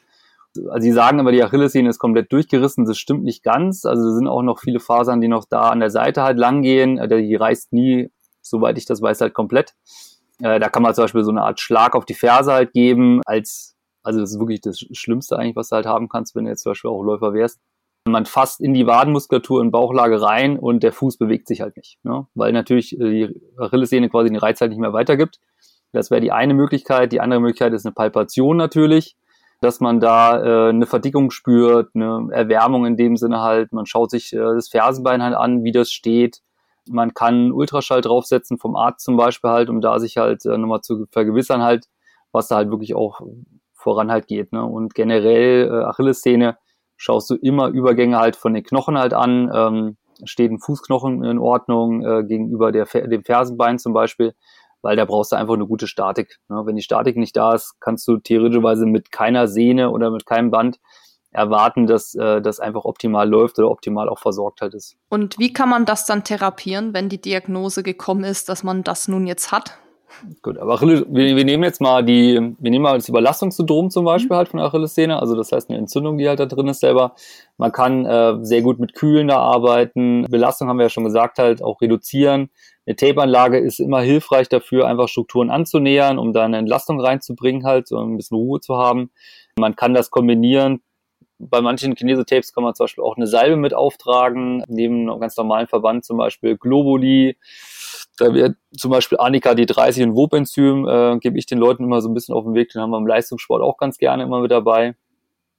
Also 0.68 0.84
die 0.84 0.92
sagen 0.92 1.18
aber, 1.18 1.32
die 1.32 1.42
Achillessehne 1.42 1.88
ist 1.88 1.98
komplett 1.98 2.30
durchgerissen, 2.30 2.84
das 2.84 2.98
stimmt 2.98 3.24
nicht 3.24 3.42
ganz, 3.42 3.86
also 3.86 4.08
es 4.08 4.14
sind 4.16 4.28
auch 4.28 4.42
noch 4.42 4.58
viele 4.58 4.80
Fasern, 4.80 5.22
die 5.22 5.28
noch 5.28 5.46
da 5.48 5.70
an 5.70 5.80
der 5.80 5.90
Seite 5.90 6.22
halt 6.22 6.36
lang 6.36 6.60
gehen, 6.60 6.98
äh, 6.98 7.08
die 7.08 7.34
reißt 7.34 7.72
nie, 7.72 8.10
soweit 8.42 8.76
ich 8.76 8.84
das 8.84 9.00
weiß, 9.00 9.22
halt 9.22 9.32
komplett. 9.32 9.74
Äh, 10.40 10.60
da 10.60 10.68
kann 10.68 10.82
man 10.82 10.94
zum 10.94 11.04
Beispiel 11.04 11.24
so 11.24 11.30
eine 11.30 11.42
Art 11.42 11.60
Schlag 11.60 11.94
auf 11.94 12.04
die 12.04 12.14
Ferse 12.14 12.52
halt 12.52 12.72
geben, 12.72 13.22
als 13.24 13.72
also 14.02 14.20
das 14.20 14.32
ist 14.32 14.38
wirklich 14.38 14.60
das 14.60 14.80
Schlimmste 14.92 15.38
eigentlich, 15.38 15.56
was 15.56 15.68
du 15.68 15.76
halt 15.76 15.86
haben 15.86 16.08
kannst, 16.08 16.34
wenn 16.34 16.44
du 16.44 16.50
jetzt 16.50 16.62
zum 16.62 16.70
Beispiel 16.70 16.90
auch 16.90 17.02
Läufer 17.02 17.32
wärst. 17.32 17.60
Man 18.04 18.26
fasst 18.26 18.60
in 18.60 18.74
die 18.74 18.86
Wadenmuskulatur 18.86 19.62
in 19.62 19.70
Bauchlage 19.70 20.20
rein 20.20 20.58
und 20.58 20.82
der 20.82 20.92
Fuß 20.92 21.18
bewegt 21.18 21.46
sich 21.46 21.60
halt 21.60 21.76
nicht, 21.76 21.98
ne? 22.04 22.26
weil 22.34 22.52
natürlich 22.52 22.90
die 22.90 23.40
Achillessehne 23.56 24.08
quasi 24.08 24.28
den 24.28 24.38
Reiz 24.38 24.60
halt 24.60 24.70
nicht 24.70 24.80
mehr 24.80 24.92
weitergibt. 24.92 25.38
Das 25.92 26.10
wäre 26.10 26.20
die 26.20 26.32
eine 26.32 26.54
Möglichkeit. 26.54 27.12
Die 27.12 27.20
andere 27.20 27.40
Möglichkeit 27.40 27.72
ist 27.74 27.86
eine 27.86 27.92
Palpation 27.92 28.56
natürlich, 28.56 29.16
dass 29.60 29.78
man 29.78 30.00
da 30.00 30.42
äh, 30.42 30.70
eine 30.70 30.86
Verdickung 30.86 31.30
spürt, 31.30 31.90
eine 31.94 32.28
Erwärmung 32.32 32.86
in 32.86 32.96
dem 32.96 33.16
Sinne 33.16 33.40
halt. 33.40 33.72
Man 33.72 33.86
schaut 33.86 34.10
sich 34.10 34.32
äh, 34.32 34.38
das 34.38 34.68
Fersenbein 34.68 35.22
halt 35.22 35.36
an, 35.36 35.62
wie 35.62 35.72
das 35.72 35.92
steht. 35.92 36.40
Man 36.88 37.14
kann 37.14 37.52
Ultraschall 37.52 38.00
draufsetzen 38.00 38.58
vom 38.58 38.74
Arzt 38.74 39.04
zum 39.04 39.16
Beispiel 39.16 39.50
halt, 39.50 39.68
um 39.68 39.80
da 39.80 40.00
sich 40.00 40.16
halt 40.16 40.44
äh, 40.46 40.58
nochmal 40.58 40.80
zu 40.80 41.06
vergewissern 41.12 41.62
halt, 41.62 41.86
was 42.32 42.48
da 42.48 42.56
halt 42.56 42.70
wirklich 42.70 42.96
auch 42.96 43.20
voran 43.74 44.10
halt 44.10 44.26
geht. 44.26 44.52
Ne? 44.52 44.64
Und 44.64 44.94
generell 44.94 45.68
äh, 45.68 45.84
Achillessehne 45.84 46.56
schaust 47.02 47.28
du 47.30 47.34
immer 47.34 47.68
Übergänge 47.68 48.16
halt 48.16 48.36
von 48.36 48.54
den 48.54 48.62
Knochen 48.62 48.96
halt 48.96 49.12
an. 49.12 49.50
Ähm, 49.52 49.96
steht 50.24 50.52
ein 50.52 50.60
Fußknochen 50.60 51.24
in 51.24 51.38
Ordnung 51.38 52.04
äh, 52.06 52.22
gegenüber 52.22 52.70
der, 52.70 52.84
dem 52.84 53.24
Fersenbein 53.24 53.80
zum 53.80 53.92
Beispiel, 53.92 54.34
weil 54.82 54.94
da 54.94 55.04
brauchst 55.04 55.32
du 55.32 55.36
einfach 55.36 55.54
eine 55.54 55.66
gute 55.66 55.88
Statik. 55.88 56.38
Ne? 56.48 56.62
Wenn 56.64 56.76
die 56.76 56.82
Statik 56.82 57.16
nicht 57.16 57.36
da 57.36 57.54
ist, 57.54 57.74
kannst 57.80 58.06
du 58.06 58.18
theoretischerweise 58.18 58.86
mit 58.86 59.10
keiner 59.10 59.48
Sehne 59.48 59.90
oder 59.90 60.12
mit 60.12 60.26
keinem 60.26 60.52
Band 60.52 60.78
erwarten, 61.32 61.88
dass 61.88 62.14
äh, 62.14 62.40
das 62.40 62.60
einfach 62.60 62.84
optimal 62.84 63.28
läuft 63.28 63.58
oder 63.58 63.70
optimal 63.70 64.08
auch 64.08 64.20
versorgt 64.20 64.60
halt 64.60 64.74
ist. 64.74 64.96
Und 65.08 65.40
wie 65.40 65.52
kann 65.52 65.68
man 65.68 65.84
das 65.84 66.06
dann 66.06 66.22
therapieren, 66.22 66.94
wenn 66.94 67.08
die 67.08 67.20
Diagnose 67.20 67.82
gekommen 67.82 68.22
ist, 68.22 68.48
dass 68.48 68.62
man 68.62 68.84
das 68.84 69.08
nun 69.08 69.26
jetzt 69.26 69.50
hat? 69.50 69.76
Gut, 70.42 70.58
aber 70.58 70.74
Achilles, 70.74 71.04
wir, 71.08 71.36
wir 71.36 71.44
nehmen 71.44 71.64
jetzt 71.64 71.80
mal 71.80 72.04
die, 72.04 72.54
wir 72.58 72.70
nehmen 72.70 72.82
mal 72.82 72.96
das 72.96 73.08
Überlastungssyndrom 73.08 73.90
zum 73.90 74.04
Beispiel 74.04 74.34
mhm. 74.34 74.38
halt 74.38 74.48
von 74.48 74.58
der 74.58 74.66
Achillessehne, 74.66 75.18
also 75.18 75.34
das 75.34 75.52
heißt 75.52 75.70
eine 75.70 75.78
Entzündung, 75.78 76.18
die 76.18 76.28
halt 76.28 76.40
da 76.40 76.46
drin 76.46 76.68
ist 76.68 76.80
selber. 76.80 77.14
Man 77.56 77.72
kann 77.72 78.06
äh, 78.06 78.36
sehr 78.42 78.62
gut 78.62 78.78
mit 78.78 78.94
Kühlen 78.94 79.28
da 79.28 79.38
arbeiten. 79.38 80.26
Belastung 80.30 80.68
haben 80.68 80.78
wir 80.78 80.86
ja 80.86 80.90
schon 80.90 81.04
gesagt, 81.04 81.38
halt 81.38 81.62
auch 81.62 81.80
reduzieren. 81.80 82.50
Eine 82.86 82.96
Tape-Anlage 82.96 83.58
ist 83.58 83.78
immer 83.78 84.00
hilfreich 84.00 84.48
dafür, 84.48 84.88
einfach 84.88 85.08
Strukturen 85.08 85.50
anzunähern, 85.50 86.18
um 86.18 86.32
da 86.32 86.44
eine 86.44 86.58
Entlastung 86.58 87.00
reinzubringen 87.00 87.64
halt, 87.64 87.86
so 87.86 87.98
ein 87.98 88.16
bisschen 88.16 88.36
Ruhe 88.36 88.60
zu 88.60 88.76
haben. 88.76 89.10
Man 89.56 89.76
kann 89.76 89.94
das 89.94 90.10
kombinieren. 90.10 90.82
Bei 91.38 91.60
manchen 91.60 91.94
Kinesotapes 91.94 92.52
kann 92.52 92.62
man 92.64 92.74
zum 92.74 92.84
Beispiel 92.84 93.04
auch 93.04 93.16
eine 93.16 93.26
Salbe 93.26 93.56
mit 93.56 93.74
auftragen, 93.74 94.64
neben 94.68 95.08
einem 95.08 95.20
ganz 95.20 95.36
normalen 95.36 95.66
Verband 95.66 96.04
zum 96.04 96.16
Beispiel 96.16 96.56
Globuli, 96.56 97.36
Da 98.18 98.34
wird 98.34 98.56
zum 98.76 98.90
Beispiel 98.90 99.18
Annika 99.18 99.52
D30 99.52 100.04
und 100.04 100.16
Wobenzym, 100.16 100.86
äh, 100.86 101.18
gebe 101.18 101.38
ich 101.38 101.46
den 101.46 101.58
Leuten 101.58 101.84
immer 101.84 102.00
so 102.02 102.08
ein 102.08 102.14
bisschen 102.14 102.34
auf 102.34 102.44
den 102.44 102.54
Weg, 102.54 102.70
den 102.70 102.82
haben 102.82 102.90
wir 102.90 102.98
im 102.98 103.06
Leistungssport 103.06 103.62
auch 103.62 103.78
ganz 103.78 103.98
gerne 103.98 104.22
immer 104.22 104.40
mit 104.40 104.50
dabei. 104.50 104.94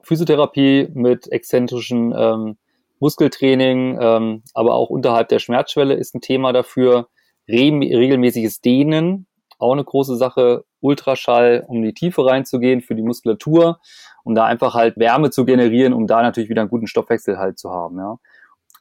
Physiotherapie 0.01 0.89
mit 0.93 1.31
exzentrischen 1.31 2.13
ähm, 2.15 2.57
Muskeltraining, 2.99 3.97
ähm, 3.99 4.43
aber 4.53 4.75
auch 4.75 4.89
unterhalb 4.89 5.29
der 5.29 5.39
Schmerzschwelle 5.39 5.95
ist 5.95 6.15
ein 6.15 6.21
Thema 6.21 6.53
dafür. 6.53 7.07
Re 7.49 7.57
regelmäßiges 7.57 8.61
Dehnen, 8.61 9.27
auch 9.57 9.73
eine 9.73 9.83
große 9.83 10.15
Sache. 10.15 10.63
Ultraschall, 10.83 11.63
um 11.67 11.77
in 11.77 11.83
die 11.83 11.93
Tiefe 11.93 12.25
reinzugehen 12.25 12.81
für 12.81 12.93
die 12.93 13.01
Muskulatur, 13.01 13.79
um 14.23 14.35
da 14.35 14.43
einfach 14.43 14.73
halt 14.73 14.97
Wärme 14.97 15.31
zu 15.31 15.45
generieren, 15.45 15.93
um 15.93 16.07
da 16.07 16.21
natürlich 16.21 16.49
wieder 16.49 16.61
einen 16.61 16.69
guten 16.69 16.87
Stoffwechsel 16.87 17.37
halt 17.37 17.57
zu 17.57 17.71
haben. 17.71 17.97
Ja. 17.97 18.17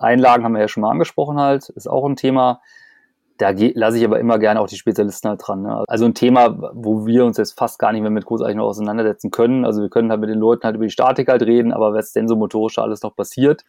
Einlagen 0.00 0.44
haben 0.44 0.52
wir 0.52 0.60
ja 0.60 0.68
schon 0.68 0.82
mal 0.82 0.90
angesprochen 0.90 1.38
halt, 1.38 1.68
ist 1.70 1.88
auch 1.88 2.04
ein 2.04 2.16
Thema. 2.16 2.60
Da 3.38 3.50
lasse 3.74 3.98
ich 3.98 4.04
aber 4.04 4.20
immer 4.20 4.38
gerne 4.38 4.60
auch 4.60 4.68
die 4.68 4.76
Spezialisten 4.76 5.28
halt 5.28 5.40
dran. 5.44 5.62
Ne? 5.62 5.84
Also 5.88 6.04
ein 6.04 6.14
Thema, 6.14 6.70
wo 6.74 7.06
wir 7.06 7.24
uns 7.24 7.38
jetzt 7.38 7.58
fast 7.58 7.78
gar 7.78 7.92
nicht 7.92 8.02
mehr 8.02 8.10
mit 8.10 8.24
großartig 8.24 8.56
noch 8.56 8.66
auseinandersetzen 8.66 9.30
können. 9.30 9.64
Also 9.64 9.82
wir 9.82 9.88
können 9.88 10.10
halt 10.10 10.20
mit 10.20 10.30
den 10.30 10.38
Leuten 10.38 10.64
halt 10.64 10.76
über 10.76 10.84
die 10.84 10.90
Statik 10.90 11.28
halt 11.28 11.42
reden, 11.42 11.72
aber 11.72 11.94
was 11.94 12.12
denn 12.12 12.28
so 12.28 12.36
motorisch 12.36 12.78
alles 12.78 13.02
noch 13.02 13.16
passiert, 13.16 13.64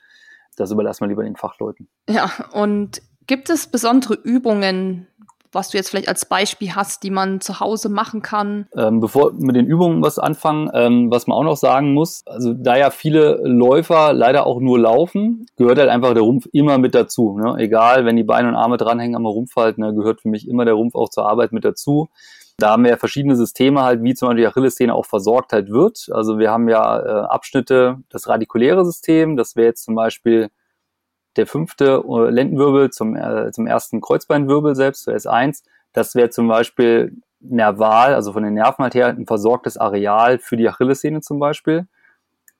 das 0.57 0.71
überlassen 0.71 1.01
wir 1.01 1.07
lieber 1.07 1.23
den 1.23 1.35
Fachleuten. 1.35 1.87
Ja, 2.09 2.29
und 2.51 3.01
gibt 3.27 3.49
es 3.49 3.67
besondere 3.67 4.15
Übungen, 4.15 5.07
was 5.53 5.69
du 5.69 5.77
jetzt 5.77 5.89
vielleicht 5.89 6.07
als 6.07 6.25
Beispiel 6.25 6.75
hast, 6.75 7.03
die 7.03 7.09
man 7.09 7.41
zu 7.41 7.59
Hause 7.59 7.89
machen 7.89 8.21
kann? 8.21 8.67
Ähm, 8.75 8.99
bevor 8.99 9.33
wir 9.33 9.45
mit 9.45 9.55
den 9.55 9.65
Übungen 9.65 10.01
was 10.01 10.19
anfangen, 10.19 10.69
ähm, 10.73 11.11
was 11.11 11.27
man 11.27 11.37
auch 11.37 11.43
noch 11.43 11.57
sagen 11.57 11.93
muss, 11.93 12.23
also 12.25 12.53
da 12.53 12.75
ja 12.77 12.89
viele 12.89 13.39
Läufer 13.43 14.13
leider 14.13 14.45
auch 14.45 14.59
nur 14.59 14.79
laufen, 14.79 15.45
gehört 15.57 15.79
halt 15.79 15.89
einfach 15.89 16.13
der 16.13 16.23
Rumpf 16.23 16.47
immer 16.51 16.77
mit 16.77 16.95
dazu. 16.95 17.37
Ne? 17.37 17.55
Egal, 17.57 18.05
wenn 18.05 18.15
die 18.15 18.23
Beine 18.23 18.49
und 18.49 18.55
Arme 18.55 18.77
dranhängen 18.77 19.15
am 19.15 19.25
Rumpf 19.25 19.55
halt, 19.55 19.77
ne, 19.77 19.93
gehört 19.93 20.21
für 20.21 20.29
mich 20.29 20.47
immer 20.47 20.65
der 20.65 20.73
Rumpf 20.73 20.95
auch 20.95 21.09
zur 21.09 21.27
Arbeit 21.27 21.51
mit 21.51 21.65
dazu. 21.65 22.09
Da 22.57 22.71
haben 22.71 22.83
wir 22.83 22.91
ja 22.91 22.97
verschiedene 22.97 23.35
Systeme 23.35 23.81
halt, 23.81 24.03
wie 24.03 24.13
zum 24.13 24.27
Beispiel 24.27 24.43
die 24.43 24.47
Achillessehne 24.47 24.93
auch 24.93 25.05
versorgt 25.05 25.53
halt 25.53 25.69
wird. 25.69 26.09
Also 26.11 26.37
wir 26.37 26.51
haben 26.51 26.69
ja 26.69 26.99
äh, 26.99 27.25
Abschnitte, 27.25 27.97
das 28.09 28.27
radikuläre 28.27 28.85
System, 28.85 29.37
das 29.37 29.55
wäre 29.55 29.67
jetzt 29.67 29.83
zum 29.83 29.95
Beispiel 29.95 30.49
der 31.35 31.47
fünfte 31.47 32.03
äh, 32.07 32.29
Lendenwirbel 32.29 32.91
zum, 32.91 33.15
äh, 33.15 33.51
zum 33.51 33.67
ersten 33.67 34.01
Kreuzbeinwirbel 34.01 34.75
selbst, 34.75 35.03
zur 35.03 35.13
S1, 35.13 35.63
das 35.93 36.15
wäre 36.15 36.29
zum 36.29 36.47
Beispiel 36.47 37.15
nerval, 37.39 38.15
also 38.15 38.33
von 38.33 38.43
den 38.43 38.53
Nerven 38.53 38.83
halt 38.83 38.95
her, 38.95 39.07
ein 39.07 39.25
versorgtes 39.25 39.77
Areal 39.77 40.39
für 40.39 40.57
die 40.57 40.67
Achillessehne 40.67 41.21
zum 41.21 41.39
Beispiel. 41.39 41.87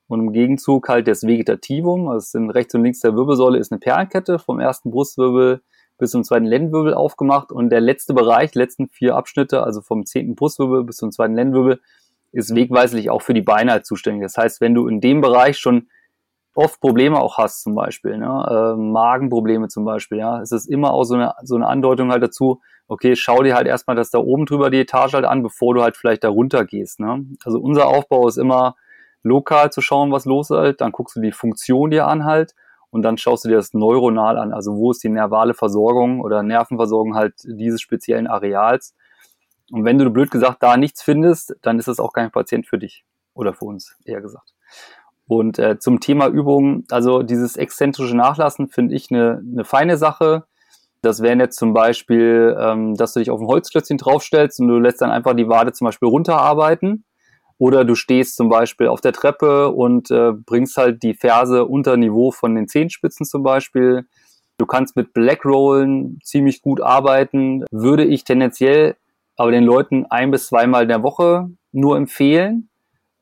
Und 0.08 0.20
im 0.20 0.34
Gegenzug 0.34 0.90
halt 0.90 1.08
das 1.08 1.26
Vegetativum, 1.26 2.10
also 2.10 2.38
rechts 2.48 2.76
und 2.76 2.84
links 2.84 3.00
der 3.00 3.16
Wirbelsäule 3.16 3.58
ist 3.58 3.72
eine 3.72 3.80
Perlenkette 3.80 4.38
vom 4.38 4.60
ersten 4.60 4.92
Brustwirbel 4.92 5.62
bis 5.98 6.12
zum 6.12 6.24
zweiten 6.24 6.46
Lendenwirbel 6.46 6.94
aufgemacht 6.94 7.52
und 7.52 7.70
der 7.70 7.80
letzte 7.80 8.14
Bereich, 8.14 8.54
letzten 8.56 8.90
vier 8.90 9.16
Abschnitte, 9.16 9.64
also 9.64 9.82
vom 9.82 10.06
zehnten 10.06 10.36
Brustwirbel 10.36 10.84
bis 10.84 10.98
zum 10.98 11.12
zweiten 11.12 11.36
Lendenwirbel, 11.36 11.80
ist 12.32 12.54
wegweislich 12.54 13.10
auch 13.10 13.22
für 13.22 13.34
die 13.34 13.42
Beine 13.42 13.72
halt 13.72 13.86
zuständig. 13.86 14.24
Das 14.24 14.38
heißt, 14.38 14.60
wenn 14.60 14.74
du 14.74 14.88
in 14.88 15.02
dem 15.02 15.22
Bereich 15.22 15.58
schon 15.58 15.88
oft 16.56 16.80
Probleme 16.80 17.20
auch 17.20 17.38
hast, 17.38 17.64
zum 17.64 17.76
Beispiel, 17.76 18.18
ne? 18.18 18.74
äh, 18.76 18.80
Magenprobleme 18.80 19.68
zum 19.68 19.86
Beispiel, 19.86 20.20
ja, 20.20 20.42
es 20.42 20.52
ist 20.52 20.68
immer 20.68 20.94
auch 20.94 21.04
so 21.04 21.16
eine, 21.16 21.34
so 21.44 21.56
eine 21.56 21.68
Andeutung 21.68 22.12
halt 22.12 22.24
dazu, 22.24 22.62
okay, 22.88 23.16
schau 23.16 23.42
dir 23.42 23.56
halt 23.56 23.68
erstmal 23.68 23.96
das 23.96 24.12
da 24.12 24.20
oben 24.20 24.46
drüber 24.46 24.70
die 24.70 24.80
Etage 24.80 25.14
halt 25.14 25.26
an, 25.26 25.42
bevor 25.42 25.74
du 25.74 25.82
halt 25.82 25.98
vielleicht 25.98 26.24
da 26.24 26.30
runter 26.30 26.66
gehst. 26.66 27.00
Ne? 27.00 27.26
Also 27.44 27.60
unser 27.60 27.88
Aufbau 27.88 28.28
ist 28.28 28.38
immer 28.38 28.76
lokal 29.24 29.72
zu 29.72 29.82
schauen, 29.82 30.12
was 30.12 30.26
los 30.26 30.50
ist, 30.50 30.58
halt, 30.58 30.82
dann 30.82 30.92
guckst 30.92 31.16
du 31.16 31.22
die 31.22 31.32
Funktion 31.32 31.90
dir 31.92 32.08
an 32.08 32.26
halt 32.26 32.54
und 32.92 33.02
dann 33.02 33.18
schaust 33.18 33.46
du 33.46 33.50
dir 33.50 33.56
das 33.56 33.74
neuronal 33.74 34.38
an, 34.38 34.54
also 34.54 34.76
wo 34.76 34.92
ist 34.92 35.04
die 35.04 35.10
nervale 35.10 35.54
Versorgung 35.54 36.22
oder 36.22 36.44
Nervenversorgung 36.44 37.16
halt 37.16 37.34
dieses 37.44 37.82
speziellen 37.82 38.28
Areals. 38.28 38.96
Und 39.72 39.86
wenn 39.86 39.98
du 39.98 40.10
blöd 40.12 40.30
gesagt 40.30 40.62
da 40.62 40.78
nichts 40.78 41.02
findest, 41.02 41.56
dann 41.62 41.80
ist 41.80 41.88
es 41.88 42.00
auch 42.00 42.14
kein 42.14 42.30
Patient 42.32 42.68
für 42.68 42.78
dich 42.78 43.06
oder 43.34 43.54
für 43.54 43.66
uns, 43.66 43.98
eher 44.06 44.22
gesagt. 44.22 44.54
Und 45.28 45.58
äh, 45.58 45.80
zum 45.80 46.00
Thema 46.00 46.28
Übungen, 46.28 46.86
also 46.92 47.24
dieses 47.24 47.56
exzentrische 47.56 48.16
Nachlassen 48.16 48.68
finde 48.68 48.96
ich 48.96 49.10
eine, 49.10 49.42
eine 49.52 49.64
feine 49.64 49.98
Sache. 49.98 50.46
Das 51.02 51.22
wären 51.22 51.40
jetzt 51.40 51.58
zum 51.58 51.74
Beispiel, 51.74 52.56
ähm, 52.60 52.96
dass 52.96 53.14
du 53.14 53.20
dich 53.20 53.30
auf 53.30 53.40
ein 53.40 53.48
Holzklötzchen 53.48 53.98
draufstellst 53.98 54.60
und 54.60 54.68
du 54.68 54.80
lässt 54.80 55.02
dann 55.02 55.12
einfach 55.12 55.34
die 55.34 55.48
Wade 55.48 55.74
zum 55.74 55.86
Beispiel 55.86 56.10
runterarbeiten. 56.10 57.06
Oder 57.58 57.86
du 57.86 57.96
stehst 57.96 58.36
zum 58.36 58.50
Beispiel 58.50 58.88
auf 58.88 59.00
der 59.00 59.14
Treppe 59.14 59.70
und 59.70 60.12
äh, 60.12 60.34
bringst 60.34 60.76
halt 60.76 61.04
die 61.04 61.14
Ferse 61.14 61.66
unter 61.66 61.96
Niveau 61.98 62.32
von 62.32 62.56
den 62.56 62.68
Zehenspitzen 62.68 63.26
zum 63.26 63.44
Beispiel. 63.44 64.06
Du 64.58 64.66
kannst 64.66 64.96
mit 64.96 65.14
Blackrollen 65.14 66.20
ziemlich 66.24 66.62
gut 66.62 66.82
arbeiten. 66.82 67.64
Würde 67.72 68.04
ich 68.04 68.24
tendenziell 68.24 68.96
aber 69.36 69.52
den 69.52 69.64
Leuten 69.64 70.06
ein 70.06 70.32
bis 70.32 70.48
zweimal 70.48 70.84
in 70.84 70.90
der 70.90 71.04
Woche 71.04 71.50
nur 71.72 71.98
empfehlen, 71.98 72.70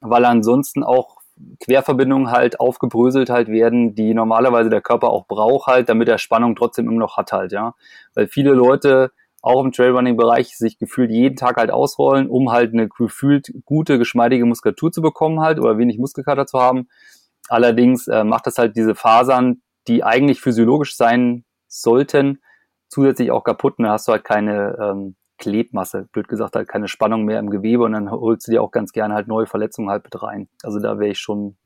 weil 0.01 0.25
ansonsten 0.25 0.83
auch 0.83 1.20
Querverbindungen 1.63 2.31
halt 2.31 2.59
aufgebröselt 2.59 3.29
halt 3.29 3.47
werden, 3.47 3.95
die 3.95 4.13
normalerweise 4.13 4.69
der 4.69 4.81
Körper 4.81 5.09
auch 5.09 5.27
braucht 5.27 5.67
halt, 5.67 5.89
damit 5.89 6.09
er 6.09 6.17
Spannung 6.17 6.55
trotzdem 6.55 6.87
immer 6.87 6.99
noch 6.99 7.17
hat 7.17 7.31
halt, 7.31 7.51
ja. 7.51 7.75
Weil 8.13 8.27
viele 8.27 8.53
Leute 8.53 9.11
auch 9.41 9.63
im 9.63 9.71
Trailrunning-Bereich 9.71 10.55
sich 10.57 10.77
gefühlt 10.77 11.11
jeden 11.11 11.35
Tag 11.35 11.57
halt 11.57 11.71
ausrollen, 11.71 12.29
um 12.29 12.51
halt 12.51 12.73
eine 12.73 12.87
gefühlt 12.87 13.51
gute, 13.65 13.97
geschmeidige 13.97 14.45
Muskulatur 14.45 14.91
zu 14.91 15.01
bekommen 15.01 15.41
halt 15.41 15.59
oder 15.59 15.77
wenig 15.77 15.97
Muskelkater 15.97 16.45
zu 16.45 16.59
haben. 16.59 16.87
Allerdings 17.49 18.07
äh, 18.07 18.23
macht 18.23 18.47
das 18.47 18.57
halt 18.57 18.75
diese 18.75 18.95
Fasern, 18.95 19.61
die 19.87 20.03
eigentlich 20.03 20.41
physiologisch 20.41 20.95
sein 20.95 21.43
sollten, 21.67 22.41
zusätzlich 22.87 23.31
auch 23.31 23.43
kaputt 23.43 23.75
und 23.77 23.85
dann 23.85 23.93
hast 23.93 24.07
du 24.07 24.11
halt 24.11 24.23
keine 24.23 24.77
ähm, 24.79 25.15
Klebmasse, 25.41 26.07
blöd 26.11 26.27
gesagt, 26.27 26.55
halt 26.55 26.67
keine 26.67 26.87
Spannung 26.87 27.25
mehr 27.25 27.39
im 27.39 27.49
Gewebe 27.49 27.83
und 27.83 27.93
dann 27.93 28.11
holst 28.11 28.47
du 28.47 28.51
dir 28.51 28.61
auch 28.61 28.71
ganz 28.71 28.93
gerne 28.93 29.15
halt 29.15 29.27
neue 29.27 29.47
Verletzungen 29.47 29.89
halt 29.89 30.03
mit 30.03 30.21
rein. 30.21 30.47
Also 30.63 30.79
da 30.79 30.99
wäre 30.99 31.11
ich 31.11 31.19
schon 31.19 31.57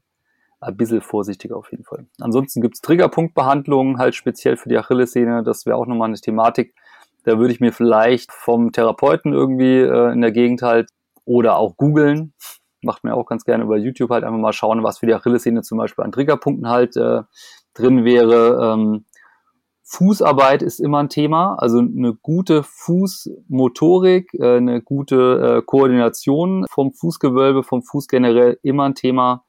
ein 0.62 0.78
bisschen 0.78 1.02
vorsichtiger 1.02 1.58
auf 1.58 1.72
jeden 1.72 1.84
Fall. 1.84 2.08
Ansonsten 2.20 2.62
gibt's 2.62 2.82
Triggerpunktbehandlungen 2.82 3.98
halt 3.98 4.16
speziell 4.16 4.58
für 4.58 4.70
die 4.70 4.78
Achillessehne. 4.78 5.44
Das 5.44 5.66
wäre 5.66 5.76
auch 5.76 5.86
nochmal 5.86 6.08
eine 6.08 6.18
Thematik. 6.18 6.74
Da 7.24 7.38
würde 7.38 7.54
ich 7.54 7.60
mir 7.60 7.74
vielleicht 7.74 8.32
vom 8.32 8.72
Therapeuten 8.72 9.34
irgendwie 9.34 9.80
äh, 9.80 10.14
in 10.14 10.22
der 10.22 10.32
Gegend 10.32 10.62
halt 10.62 10.90
oder 11.26 11.58
auch 11.58 11.76
googeln. 11.76 12.34
Macht 12.82 13.04
mir 13.04 13.16
auch 13.16 13.26
ganz 13.26 13.44
gerne 13.44 13.64
über 13.64 13.78
YouTube 13.78 14.12
halt 14.12 14.24
einfach 14.24 14.40
mal 14.40 14.54
schauen, 14.54 14.84
was 14.84 15.00
für 15.00 15.08
die 15.08 15.14
Achillessehne 15.14 15.64
zum 15.64 15.78
Beispiel 15.78 16.06
an 16.06 16.12
Triggerpunkten 16.12 16.70
halt 16.70 16.96
äh, 16.96 17.24
drin 17.74 18.06
wäre. 18.06 18.74
Ähm, 18.74 19.06
Fußarbeit 19.88 20.64
ist 20.64 20.80
immer 20.80 20.98
ein 20.98 21.10
Thema, 21.10 21.56
also 21.60 21.78
eine 21.78 22.16
gute 22.16 22.64
Fußmotorik, 22.64 24.34
äh, 24.34 24.58
eine 24.58 24.82
gute 24.82 25.60
äh, 25.60 25.62
Koordination 25.62 26.66
vom 26.68 26.92
Fußgewölbe, 26.92 27.62
vom 27.62 27.84
Fuß 27.84 28.08
generell 28.08 28.60
immer 28.64 28.86
ein 28.86 28.96
Thema. 28.96 29.46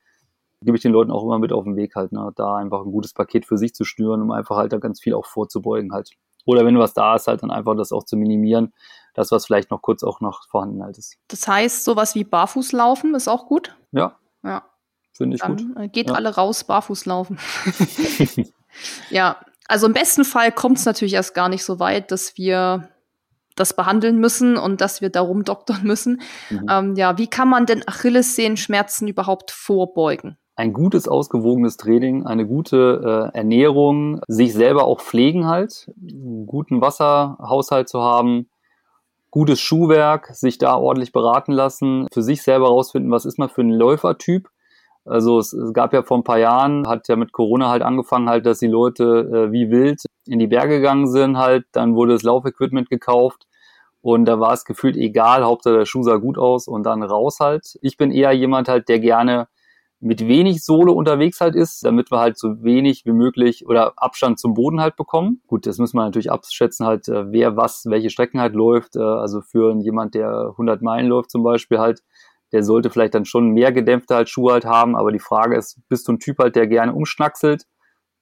Gebe 0.60 0.76
ich 0.76 0.82
den 0.82 0.92
Leuten 0.92 1.10
auch 1.10 1.24
immer 1.24 1.38
mit 1.38 1.52
auf 1.52 1.64
den 1.64 1.76
Weg 1.76 1.94
halt, 1.96 2.12
ne? 2.12 2.32
da 2.36 2.56
einfach 2.56 2.84
ein 2.84 2.92
gutes 2.92 3.14
Paket 3.14 3.46
für 3.46 3.56
sich 3.56 3.74
zu 3.74 3.84
schnüren, 3.84 4.20
um 4.20 4.30
einfach 4.30 4.56
halt 4.56 4.74
da 4.74 4.78
ganz 4.78 5.00
viel 5.00 5.14
auch 5.14 5.24
vorzubeugen 5.24 5.92
halt. 5.92 6.10
Oder 6.44 6.66
wenn 6.66 6.78
was 6.78 6.92
da 6.92 7.14
ist, 7.16 7.28
halt 7.28 7.42
dann 7.42 7.50
einfach 7.50 7.74
das 7.74 7.90
auch 7.90 8.04
zu 8.04 8.16
minimieren, 8.16 8.74
das, 9.14 9.32
was 9.32 9.46
vielleicht 9.46 9.70
noch 9.70 9.80
kurz 9.80 10.02
auch 10.02 10.20
noch 10.20 10.46
vorhanden 10.48 10.82
halt 10.82 10.98
ist. 10.98 11.16
Das 11.28 11.48
heißt, 11.48 11.82
sowas 11.82 12.14
wie 12.14 12.24
Barfußlaufen 12.24 13.14
ist 13.14 13.28
auch 13.28 13.46
gut? 13.46 13.74
Ja. 13.90 14.16
Ja. 14.44 14.64
Finde 15.12 15.36
ich 15.36 15.40
dann 15.40 15.56
gut. 15.56 15.76
Äh, 15.78 15.88
geht 15.88 16.10
ja. 16.10 16.14
alle 16.14 16.34
raus, 16.34 16.64
Barfußlaufen. 16.64 17.38
ja, 19.10 19.38
also 19.68 19.86
im 19.86 19.92
besten 19.92 20.24
Fall 20.24 20.52
kommt 20.52 20.78
es 20.78 20.84
natürlich 20.84 21.14
erst 21.14 21.34
gar 21.34 21.48
nicht 21.48 21.64
so 21.64 21.78
weit, 21.78 22.10
dass 22.10 22.36
wir 22.36 22.88
das 23.56 23.74
behandeln 23.74 24.18
müssen 24.18 24.56
und 24.56 24.80
dass 24.80 25.00
wir 25.00 25.10
darum 25.10 25.42
doktern 25.42 25.82
müssen. 25.82 26.20
Mhm. 26.50 26.66
Ähm, 26.70 26.94
ja, 26.94 27.18
wie 27.18 27.26
kann 27.26 27.48
man 27.48 27.66
denn 27.66 27.82
Achillessehenschmerzen 27.86 29.08
überhaupt 29.08 29.50
vorbeugen? 29.50 30.36
Ein 30.54 30.72
gutes, 30.72 31.06
ausgewogenes 31.08 31.76
Training, 31.76 32.24
eine 32.24 32.46
gute 32.46 33.30
äh, 33.34 33.36
Ernährung, 33.36 34.20
sich 34.26 34.54
selber 34.54 34.84
auch 34.84 35.00
pflegen 35.00 35.46
halt, 35.46 35.90
einen 36.00 36.46
guten 36.46 36.80
Wasserhaushalt 36.80 37.88
zu 37.88 38.00
haben, 38.00 38.48
gutes 39.30 39.60
Schuhwerk, 39.60 40.34
sich 40.34 40.56
da 40.56 40.76
ordentlich 40.76 41.12
beraten 41.12 41.52
lassen, 41.52 42.06
für 42.10 42.22
sich 42.22 42.42
selber 42.42 42.68
rausfinden, 42.68 43.10
was 43.10 43.26
ist 43.26 43.38
man 43.38 43.50
für 43.50 43.62
ein 43.62 43.70
Läufertyp 43.70 44.48
also 45.06 45.38
es, 45.38 45.52
es, 45.52 45.72
gab 45.72 45.92
ja 45.92 46.02
vor 46.02 46.18
ein 46.18 46.24
paar 46.24 46.38
Jahren, 46.38 46.86
hat 46.86 47.08
ja 47.08 47.16
mit 47.16 47.32
Corona 47.32 47.70
halt 47.70 47.82
angefangen 47.82 48.28
halt, 48.28 48.46
dass 48.46 48.58
die 48.58 48.66
Leute 48.66 49.48
äh, 49.48 49.52
wie 49.52 49.70
wild 49.70 50.02
in 50.26 50.38
die 50.38 50.46
Berge 50.46 50.76
gegangen 50.76 51.06
sind 51.06 51.38
halt, 51.38 51.66
dann 51.72 51.94
wurde 51.94 52.12
das 52.14 52.22
Laufequipment 52.22 52.90
gekauft 52.90 53.46
und 54.00 54.24
da 54.26 54.38
war 54.38 54.52
es 54.52 54.64
gefühlt 54.64 54.96
egal, 54.96 55.44
Hauptsache 55.44 55.78
der 55.78 55.84
Schuh 55.84 56.02
sah 56.02 56.16
gut 56.16 56.38
aus 56.38 56.68
und 56.68 56.84
dann 56.84 57.02
raus 57.02 57.38
halt. 57.40 57.76
Ich 57.82 57.96
bin 57.96 58.12
eher 58.12 58.32
jemand 58.32 58.68
halt, 58.68 58.88
der 58.88 59.00
gerne 59.00 59.48
mit 59.98 60.28
wenig 60.28 60.64
Sohle 60.64 60.92
unterwegs 60.92 61.40
halt 61.40 61.54
ist, 61.54 61.84
damit 61.84 62.10
wir 62.10 62.18
halt 62.18 62.38
so 62.38 62.62
wenig 62.62 63.04
wie 63.06 63.12
möglich 63.12 63.66
oder 63.66 63.94
Abstand 63.96 64.38
zum 64.38 64.54
Boden 64.54 64.80
halt 64.80 64.96
bekommen. 64.96 65.40
Gut, 65.46 65.66
das 65.66 65.78
müssen 65.78 65.96
wir 65.96 66.04
natürlich 66.04 66.30
abschätzen 66.30 66.86
halt, 66.86 67.08
äh, 67.08 67.32
wer 67.32 67.56
was, 67.56 67.86
welche 67.86 68.10
Strecken 68.10 68.40
halt 68.40 68.54
läuft. 68.54 68.96
Äh, 68.96 69.00
also 69.00 69.40
für 69.40 69.74
jemand, 69.80 70.14
der 70.14 70.50
100 70.50 70.82
Meilen 70.82 71.08
läuft 71.08 71.30
zum 71.30 71.42
Beispiel 71.42 71.78
halt, 71.78 72.02
der 72.56 72.62
sollte 72.62 72.88
vielleicht 72.88 73.14
dann 73.14 73.26
schon 73.26 73.50
mehr 73.50 73.70
gedämpfte 73.70 74.14
halt 74.14 74.30
Schuhe 74.30 74.54
halt 74.54 74.64
haben, 74.64 74.96
aber 74.96 75.12
die 75.12 75.18
Frage 75.18 75.58
ist, 75.58 75.78
bist 75.90 76.08
du 76.08 76.12
ein 76.12 76.18
Typ 76.18 76.38
halt, 76.38 76.56
der 76.56 76.66
gerne 76.66 76.94
umschnackselt, 76.94 77.66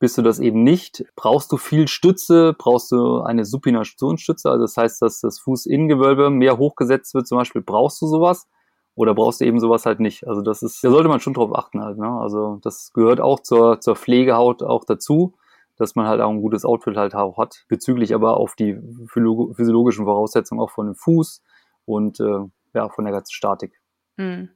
bist 0.01 0.19
du 0.19 0.23
das 0.23 0.41
eben 0.41 0.65
nicht. 0.65 1.05
Brauchst 1.15 1.53
du 1.53 1.57
viel 1.57 1.87
Stütze, 1.87 2.53
brauchst 2.59 2.91
du 2.91 3.21
eine 3.21 3.45
Supinationsstütze, 3.45 4.51
also 4.51 4.65
das 4.65 4.77
heißt, 4.77 5.01
dass 5.03 5.21
das 5.21 5.39
Fußinnengewölbe 5.39 6.31
mehr 6.31 6.59
hochgesetzt 6.59 7.15
wird 7.15 7.29
zum 7.29 7.39
Beispiel, 7.39 7.63
brauchst 7.63 8.03
du 8.03 8.09
sowas 8.09 8.49
oder 8.97 9.15
brauchst 9.15 9.41
du 9.41 9.45
eben 9.45 9.61
sowas 9.61 9.87
halt 9.87 10.01
nicht. 10.01 10.27
Also 10.27 10.43
das 10.43 10.63
ist, 10.63 10.83
da 10.83 10.91
sollte 10.91 11.09
man 11.09 11.21
schon 11.21 11.35
drauf 11.35 11.55
achten 11.55 11.81
halt. 11.81 11.97
Ne? 11.97 12.09
Also 12.09 12.59
das 12.63 12.93
gehört 12.93 13.21
auch 13.21 13.39
zur, 13.39 13.81
zur 13.81 13.95
Pflegehaut 13.95 14.65
auch 14.65 14.85
dazu, 14.85 15.35
dass 15.77 15.95
man 15.95 16.09
halt 16.09 16.21
auch 16.21 16.31
ein 16.31 16.43
gutes 16.43 16.65
Outfit 16.65 16.97
halt 16.97 17.15
auch 17.15 17.39
hat, 17.39 17.65
bezüglich 17.69 18.17
aber 18.17 18.37
auf 18.37 18.57
die 18.57 18.77
physiologischen 19.07 20.07
Voraussetzungen 20.07 20.61
auch 20.61 20.71
von 20.71 20.87
dem 20.87 20.97
Fuß 20.97 21.41
und 21.85 22.19
äh, 22.19 22.41
ja, 22.75 22.89
von 22.89 23.05
der 23.05 23.15
ganzen 23.15 23.33
Statik. 23.33 23.81
Mhm. 24.17 24.51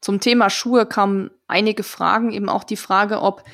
Zum 0.00 0.20
Thema 0.20 0.50
Schuhe 0.50 0.86
kamen 0.86 1.30
einige 1.46 1.84
Fragen, 1.84 2.32
eben 2.32 2.48
auch 2.48 2.64
die 2.64 2.76
Frage, 2.76 3.22
ob 3.22 3.44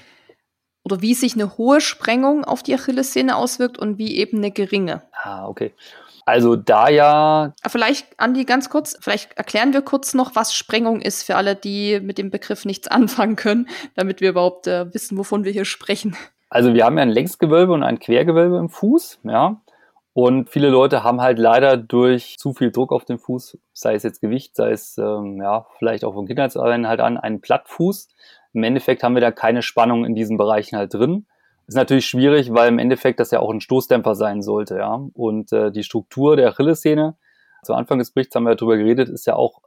oder 0.83 1.03
wie 1.03 1.13
sich 1.13 1.35
eine 1.35 1.59
hohe 1.59 1.83
Sprengung 1.83 2.45
auf 2.45 2.63
die 2.63 2.75
Achillessehne 2.75 3.37
auswirkt 3.37 3.79
und 3.79 3.99
wie 3.99 4.17
eben 4.17 4.39
eine 4.39 4.51
geringe. 4.51 5.03
Ah, 5.13 5.47
okay. 5.47 5.75
Also 6.25 6.57
da 6.57 6.89
ja. 6.89 7.55
Vielleicht, 7.67 8.07
Andi, 8.19 8.45
ganz 8.45 8.69
kurz, 8.69 8.99
vielleicht 9.01 9.33
erklären 9.39 9.73
wir 9.73 9.83
kurz 9.83 10.15
noch, 10.15 10.35
was 10.35 10.55
Sprengung 10.55 11.01
ist 11.01 11.23
für 11.23 11.37
alle, 11.37 11.57
die 11.57 12.01
mit 12.01 12.19
dem 12.19 12.31
Begriff 12.31 12.65
nichts 12.65 12.89
anfangen 12.89 13.37
können, 13.37 13.69
damit 13.95 14.21
wir 14.21 14.31
überhaupt 14.31 14.67
äh, 14.67 14.93
wissen, 14.93 15.17
wovon 15.19 15.45
wir 15.45 15.53
hier 15.53 15.65
sprechen. 15.65 16.17
Also 16.51 16.73
wir 16.73 16.85
haben 16.85 16.97
ja 16.97 17.03
ein 17.03 17.11
Längsgewölbe 17.11 17.73
und 17.73 17.83
ein 17.83 17.99
Quergewölbe 17.99 18.57
im 18.59 18.69
Fuß, 18.71 19.21
ja. 19.25 19.61
Und 20.21 20.51
viele 20.51 20.69
Leute 20.69 21.05
haben 21.05 21.21
halt 21.21 21.39
leider 21.39 21.77
durch 21.77 22.35
zu 22.39 22.53
viel 22.53 22.73
Druck 22.73 22.91
auf 22.91 23.05
dem 23.05 23.21
Fuß, 23.21 23.57
sei 23.73 23.95
es 23.95 24.03
jetzt 24.03 24.21
Gewicht, 24.21 24.57
sei 24.57 24.73
es 24.73 24.99
ähm, 24.99 25.41
ja 25.41 25.67
vielleicht 25.79 26.05
auch 26.05 26.15
von 26.15 26.27
Kindheitsalter 26.27 26.89
halt 26.89 26.99
an, 26.99 27.19
einen 27.19 27.41
Plattfuß. 27.41 28.09
Im 28.53 28.65
Endeffekt 28.65 29.05
haben 29.05 29.15
wir 29.15 29.21
da 29.21 29.31
keine 29.31 29.63
Spannung 29.63 30.05
in 30.05 30.17
diesen 30.17 30.37
Bereichen 30.37 30.77
halt 30.77 30.93
drin. 30.93 31.27
Ist 31.69 31.77
natürlich 31.77 32.07
schwierig, 32.07 32.53
weil 32.53 32.67
im 32.67 32.81
Endeffekt 32.81 33.21
das 33.21 33.31
ja 33.31 33.39
auch 33.39 33.53
ein 33.53 33.61
Stoßdämpfer 33.61 34.17
sein 34.17 34.43
sollte, 34.43 34.79
ja. 34.79 35.07
Und 35.13 35.53
äh, 35.53 35.71
die 35.71 35.85
Struktur 35.85 36.35
der 36.35 36.49
Achillessehne, 36.49 37.17
zu 37.63 37.75
Anfang 37.75 38.01
des 38.01 38.11
Berichts 38.11 38.35
haben 38.35 38.43
wir 38.43 38.57
darüber 38.57 38.77
geredet, 38.77 39.09
ist 39.09 39.29
ja 39.29 39.37
auch 39.37 39.61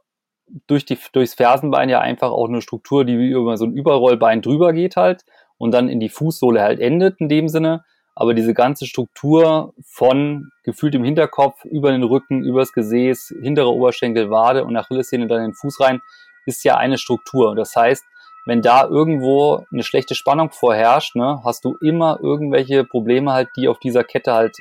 durch 0.66 0.84
die, 0.84 0.98
durchs 1.14 1.32
Fersenbein 1.32 1.88
ja 1.88 2.00
einfach 2.00 2.30
auch 2.30 2.46
eine 2.46 2.60
Struktur, 2.60 3.06
die 3.06 3.18
wie 3.18 3.30
über 3.30 3.56
so 3.56 3.64
ein 3.64 3.72
Überrollbein 3.72 4.42
drüber 4.42 4.74
geht 4.74 4.96
halt 4.96 5.24
und 5.56 5.72
dann 5.72 5.88
in 5.88 5.98
die 5.98 6.10
Fußsohle 6.10 6.60
halt 6.60 6.78
endet 6.78 7.22
in 7.22 7.30
dem 7.30 7.48
Sinne. 7.48 7.84
Aber 8.14 8.34
diese 8.34 8.54
ganze 8.54 8.86
Struktur 8.86 9.72
von 9.84 10.50
gefühlt 10.64 10.94
im 10.94 11.04
Hinterkopf, 11.04 11.64
über 11.64 11.92
den 11.92 12.02
Rücken, 12.02 12.44
übers 12.44 12.72
Gesäß, 12.72 13.34
hintere 13.40 13.72
Oberschenkel, 13.72 14.30
Wade 14.30 14.64
und 14.64 14.76
Achillessehne 14.76 15.26
dann 15.26 15.38
in 15.38 15.50
den 15.50 15.54
Fuß 15.54 15.80
rein, 15.80 16.00
ist 16.44 16.64
ja 16.64 16.76
eine 16.76 16.98
Struktur. 16.98 17.54
Das 17.54 17.74
heißt, 17.74 18.04
wenn 18.44 18.60
da 18.60 18.86
irgendwo 18.86 19.64
eine 19.72 19.82
schlechte 19.82 20.14
Spannung 20.14 20.50
vorherrscht, 20.50 21.14
ne, 21.14 21.40
hast 21.44 21.64
du 21.64 21.76
immer 21.80 22.18
irgendwelche 22.20 22.84
Probleme 22.84 23.32
halt, 23.32 23.48
die 23.56 23.68
auf 23.68 23.78
dieser 23.78 24.04
Kette 24.04 24.32
halt 24.34 24.56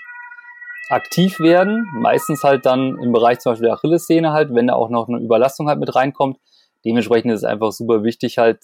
aktiv 0.89 1.39
werden. 1.39 1.87
Meistens 1.93 2.43
halt 2.43 2.65
dann 2.65 2.97
im 3.01 3.11
Bereich 3.11 3.39
zum 3.39 3.53
Beispiel 3.53 3.67
der 3.67 3.75
Achillessehne 3.75 4.31
halt, 4.31 4.53
wenn 4.53 4.67
da 4.67 4.73
auch 4.73 4.89
noch 4.89 5.07
eine 5.07 5.19
Überlastung 5.19 5.67
halt 5.67 5.79
mit 5.79 5.95
reinkommt. 5.95 6.37
Dementsprechend 6.85 7.31
ist 7.31 7.39
es 7.39 7.43
einfach 7.43 7.71
super 7.71 8.03
wichtig 8.03 8.37
halt, 8.37 8.59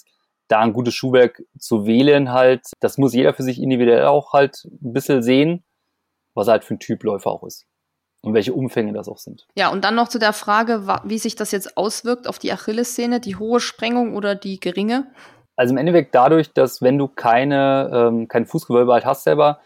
da 0.48 0.60
ein 0.60 0.74
gutes 0.74 0.94
Schuhwerk 0.94 1.44
zu 1.58 1.86
wählen 1.86 2.32
halt. 2.32 2.62
Das 2.80 2.98
muss 2.98 3.14
jeder 3.14 3.34
für 3.34 3.44
sich 3.44 3.62
individuell 3.62 4.06
auch 4.06 4.34
halt 4.34 4.66
ein 4.66 4.94
bisschen 4.94 5.22
sehen, 5.22 5.64
was 6.34 6.48
er 6.48 6.54
halt 6.54 6.64
für 6.64 6.76
ein 6.76 6.80
Typ 6.80 7.04
Läufer 7.04 7.32
auch 7.32 7.44
ist. 7.44 7.66
Und 8.22 8.34
welche 8.34 8.54
Umfänge 8.54 8.94
das 8.94 9.08
auch 9.08 9.20
sind. 9.20 9.48
Ja, 9.56 9.70
und 9.70 9.84
dann 9.84 9.96
noch 9.96 10.08
zu 10.08 10.20
der 10.20 10.34
Frage, 10.34 10.88
wie 11.04 11.20
sich 11.20 11.36
das 11.36 11.52
jetzt 11.52 11.78
auswirkt 11.78 12.28
auf 12.28 12.40
die 12.40 12.52
Achillessehne, 12.52 13.20
die 13.20 13.36
hohe 13.36 13.60
Sprengung 13.60 14.16
oder 14.16 14.36
die 14.36 14.60
geringe? 14.60 15.08
Also 15.56 15.74
im 15.74 15.78
Endeffekt 15.78 16.14
dadurch, 16.14 16.52
dass 16.52 16.82
wenn 16.82 16.98
du 16.98 17.08
keine, 17.08 17.90
ähm, 17.94 18.28
kein 18.28 18.46
Fußgewölbe 18.46 18.92
halt 18.92 19.06
hast 19.06 19.24
selber, 19.24 19.60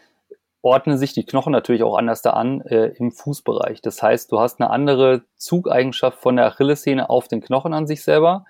ordnen 0.62 0.96
sich 0.96 1.12
die 1.12 1.26
Knochen 1.26 1.52
natürlich 1.52 1.82
auch 1.82 1.96
anders 1.96 2.22
da 2.22 2.30
an 2.30 2.60
äh, 2.62 2.88
im 2.96 3.10
Fußbereich. 3.10 3.82
Das 3.82 4.02
heißt, 4.02 4.30
du 4.30 4.38
hast 4.38 4.60
eine 4.60 4.70
andere 4.70 5.22
Zugeigenschaft 5.36 6.18
von 6.20 6.36
der 6.36 6.46
Achillessehne 6.46 7.10
auf 7.10 7.28
den 7.28 7.40
Knochen 7.40 7.74
an 7.74 7.86
sich 7.86 8.04
selber 8.04 8.44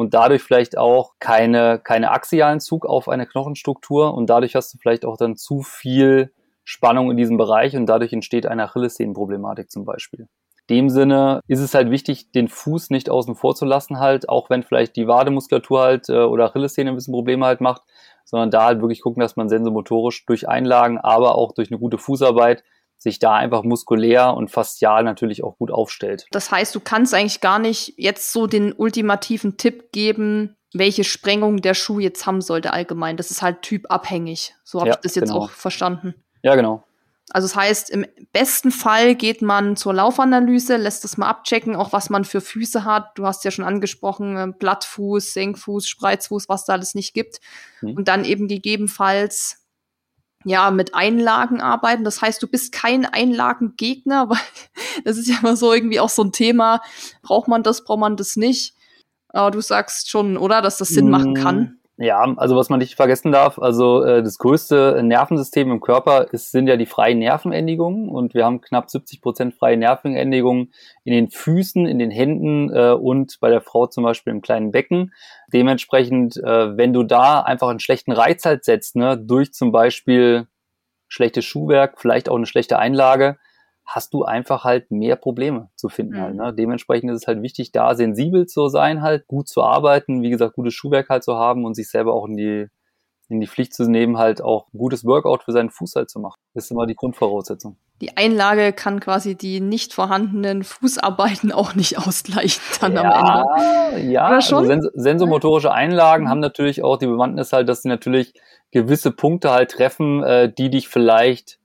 und 0.00 0.14
dadurch 0.14 0.42
vielleicht 0.42 0.78
auch 0.78 1.12
keine, 1.18 1.78
keine 1.78 2.10
axialen 2.10 2.58
Zug 2.58 2.86
auf 2.86 3.06
eine 3.06 3.26
Knochenstruktur 3.26 4.14
und 4.14 4.30
dadurch 4.30 4.56
hast 4.56 4.72
du 4.72 4.78
vielleicht 4.78 5.04
auch 5.04 5.18
dann 5.18 5.36
zu 5.36 5.60
viel 5.60 6.32
Spannung 6.64 7.10
in 7.10 7.18
diesem 7.18 7.36
Bereich 7.36 7.76
und 7.76 7.84
dadurch 7.84 8.14
entsteht 8.14 8.46
eine 8.46 8.64
Achillessehnenproblematik 8.64 9.70
zum 9.70 9.84
Beispiel. 9.84 10.26
In 10.68 10.76
dem 10.76 10.88
Sinne 10.88 11.40
ist 11.48 11.60
es 11.60 11.74
halt 11.74 11.90
wichtig, 11.90 12.32
den 12.32 12.48
Fuß 12.48 12.88
nicht 12.88 13.10
außen 13.10 13.34
vor 13.34 13.54
zu 13.54 13.66
lassen 13.66 13.98
halt, 13.98 14.26
auch 14.30 14.48
wenn 14.48 14.62
vielleicht 14.62 14.96
die 14.96 15.06
Wademuskulatur 15.06 15.82
halt 15.82 16.08
äh, 16.08 16.22
oder 16.22 16.46
Achillessehne 16.46 16.88
ein 16.88 16.96
bisschen 16.96 17.12
Probleme 17.12 17.44
halt 17.44 17.60
macht, 17.60 17.82
sondern 18.24 18.50
da 18.50 18.64
halt 18.64 18.80
wirklich 18.80 19.02
gucken, 19.02 19.20
dass 19.20 19.36
man 19.36 19.50
sensomotorisch 19.50 20.24
durch 20.24 20.48
Einlagen, 20.48 20.96
aber 20.96 21.34
auch 21.34 21.52
durch 21.52 21.70
eine 21.70 21.78
gute 21.78 21.98
Fußarbeit 21.98 22.64
sich 23.00 23.18
da 23.18 23.34
einfach 23.34 23.64
muskulär 23.64 24.34
und 24.34 24.50
faszial 24.50 25.02
natürlich 25.02 25.42
auch 25.42 25.56
gut 25.56 25.70
aufstellt. 25.70 26.26
Das 26.32 26.50
heißt, 26.50 26.74
du 26.74 26.80
kannst 26.80 27.14
eigentlich 27.14 27.40
gar 27.40 27.58
nicht 27.58 27.94
jetzt 27.96 28.32
so 28.32 28.46
den 28.46 28.74
ultimativen 28.74 29.56
Tipp 29.56 29.90
geben, 29.90 30.56
welche 30.74 31.02
Sprengung 31.02 31.62
der 31.62 31.74
Schuh 31.74 31.98
jetzt 31.98 32.26
haben 32.26 32.42
sollte 32.42 32.72
allgemein. 32.72 33.16
Das 33.16 33.30
ist 33.30 33.42
halt 33.42 33.62
typabhängig. 33.62 34.54
So 34.64 34.80
habe 34.80 34.90
ja, 34.90 34.94
ich 34.96 35.00
das 35.00 35.14
jetzt 35.14 35.30
genau. 35.30 35.44
auch 35.44 35.50
verstanden. 35.50 36.14
Ja, 36.42 36.54
genau. 36.54 36.84
Also 37.32 37.46
das 37.46 37.56
heißt, 37.56 37.90
im 37.90 38.06
besten 38.32 38.70
Fall 38.72 39.14
geht 39.14 39.40
man 39.40 39.76
zur 39.76 39.94
Laufanalyse, 39.94 40.76
lässt 40.76 41.04
das 41.04 41.16
mal 41.16 41.28
abchecken, 41.28 41.76
auch 41.76 41.92
was 41.92 42.10
man 42.10 42.24
für 42.24 42.40
Füße 42.40 42.84
hat. 42.84 43.12
Du 43.14 43.24
hast 43.24 43.44
ja 43.44 43.52
schon 43.52 43.64
angesprochen, 43.64 44.36
äh, 44.36 44.48
Blattfuß, 44.58 45.32
Senkfuß, 45.32 45.88
Spreizfuß, 45.88 46.48
was 46.48 46.64
da 46.64 46.74
alles 46.74 46.94
nicht 46.94 47.14
gibt. 47.14 47.40
Mhm. 47.80 47.94
Und 47.94 48.08
dann 48.08 48.24
eben 48.24 48.48
gegebenenfalls 48.48 49.59
ja, 50.44 50.70
mit 50.70 50.94
Einlagen 50.94 51.60
arbeiten. 51.60 52.04
Das 52.04 52.22
heißt, 52.22 52.42
du 52.42 52.46
bist 52.46 52.72
kein 52.72 53.04
Einlagengegner, 53.06 54.28
weil 54.30 54.38
das 55.04 55.16
ist 55.16 55.28
ja 55.28 55.38
immer 55.40 55.56
so 55.56 55.72
irgendwie 55.72 56.00
auch 56.00 56.08
so 56.08 56.22
ein 56.22 56.32
Thema. 56.32 56.80
Braucht 57.22 57.48
man 57.48 57.62
das, 57.62 57.84
braucht 57.84 58.00
man 58.00 58.16
das 58.16 58.36
nicht? 58.36 58.74
Aber 59.28 59.50
du 59.50 59.60
sagst 59.60 60.10
schon, 60.10 60.36
oder, 60.36 60.60
dass 60.60 60.78
das 60.78 60.88
Sinn 60.88 61.08
machen 61.08 61.34
kann. 61.34 61.79
Ja, 62.02 62.22
also 62.38 62.56
was 62.56 62.70
man 62.70 62.78
nicht 62.78 62.94
vergessen 62.94 63.30
darf, 63.30 63.58
also 63.58 64.02
äh, 64.02 64.22
das 64.22 64.38
größte 64.38 65.02
Nervensystem 65.02 65.70
im 65.70 65.82
Körper 65.82 66.28
ist, 66.32 66.50
sind 66.50 66.66
ja 66.66 66.78
die 66.78 66.86
freien 66.86 67.18
Nervenendigungen 67.18 68.08
und 68.08 68.32
wir 68.32 68.46
haben 68.46 68.62
knapp 68.62 68.88
70 68.88 69.20
Prozent 69.20 69.54
freie 69.54 69.76
Nervenendigungen 69.76 70.72
in 71.04 71.12
den 71.12 71.28
Füßen, 71.28 71.84
in 71.84 71.98
den 71.98 72.10
Händen 72.10 72.74
äh, 72.74 72.92
und 72.92 73.36
bei 73.40 73.50
der 73.50 73.60
Frau 73.60 73.86
zum 73.86 74.02
Beispiel 74.02 74.32
im 74.32 74.40
kleinen 74.40 74.70
Becken. 74.70 75.12
Dementsprechend, 75.52 76.38
äh, 76.38 76.74
wenn 76.74 76.94
du 76.94 77.02
da 77.02 77.42
einfach 77.42 77.68
einen 77.68 77.80
schlechten 77.80 78.12
Reiz 78.12 78.46
halt 78.46 78.64
setzt, 78.64 78.96
ne, 78.96 79.18
durch 79.18 79.52
zum 79.52 79.70
Beispiel 79.70 80.46
schlechtes 81.06 81.44
Schuhwerk, 81.44 82.00
vielleicht 82.00 82.30
auch 82.30 82.36
eine 82.36 82.46
schlechte 82.46 82.78
Einlage, 82.78 83.36
hast 83.90 84.14
du 84.14 84.24
einfach 84.24 84.64
halt 84.64 84.90
mehr 84.90 85.16
Probleme 85.16 85.68
zu 85.74 85.88
finden 85.88 86.20
halt, 86.20 86.34
mhm. 86.34 86.40
halt. 86.40 86.50
Ne? 86.52 86.56
Dementsprechend 86.56 87.10
ist 87.10 87.22
es 87.22 87.26
halt 87.26 87.42
wichtig, 87.42 87.72
da 87.72 87.94
sensibel 87.94 88.46
zu 88.46 88.68
sein, 88.68 89.02
halt 89.02 89.26
gut 89.26 89.48
zu 89.48 89.62
arbeiten, 89.62 90.22
wie 90.22 90.30
gesagt, 90.30 90.54
gutes 90.54 90.74
Schuhwerk 90.74 91.08
halt 91.08 91.24
zu 91.24 91.34
haben 91.34 91.64
und 91.64 91.74
sich 91.74 91.90
selber 91.90 92.14
auch 92.14 92.26
in 92.26 92.36
die 92.36 92.66
in 93.28 93.40
die 93.40 93.46
Pflicht 93.46 93.72
zu 93.72 93.88
nehmen, 93.88 94.18
halt 94.18 94.42
auch 94.42 94.66
ein 94.74 94.78
gutes 94.78 95.04
Workout 95.04 95.44
für 95.44 95.52
seinen 95.52 95.70
Fuß 95.70 95.94
halt 95.94 96.10
zu 96.10 96.18
machen. 96.18 96.34
Das 96.52 96.64
ist 96.64 96.72
immer 96.72 96.86
die 96.86 96.96
Grundvoraussetzung. 96.96 97.76
Die 98.00 98.16
Einlage 98.16 98.72
kann 98.72 98.98
quasi 98.98 99.36
die 99.36 99.60
nicht 99.60 99.94
vorhandenen 99.94 100.64
Fußarbeiten 100.64 101.52
auch 101.52 101.76
nicht 101.76 101.96
ausgleichen 101.96 102.60
dann 102.80 102.94
ja, 102.94 103.02
am 103.02 103.92
Ende. 103.94 104.10
Ja, 104.10 104.26
also 104.26 104.64
sens 104.64 104.88
sensomotorische 104.94 105.70
Einlagen 105.70 106.24
mhm. 106.24 106.28
haben 106.28 106.40
natürlich 106.40 106.82
auch 106.82 106.96
die 106.96 107.06
Bewandtnis 107.06 107.52
halt, 107.52 107.68
dass 107.68 107.82
sie 107.82 107.88
natürlich 107.88 108.34
gewisse 108.72 109.12
Punkte 109.12 109.52
halt 109.52 109.70
treffen, 109.70 110.24
äh, 110.24 110.52
die 110.52 110.68
dich 110.70 110.88
vielleicht 110.88 111.59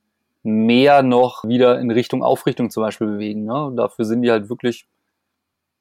mehr 0.45 1.01
noch 1.01 1.43
wieder 1.43 1.79
in 1.79 1.91
Richtung 1.91 2.23
Aufrichtung 2.23 2.69
zum 2.69 2.84
Beispiel 2.84 3.08
bewegen. 3.08 3.45
Ne? 3.45 3.73
Dafür 3.75 4.05
sind 4.05 4.21
die 4.21 4.31
halt 4.31 4.47
wirklich, 4.49 4.88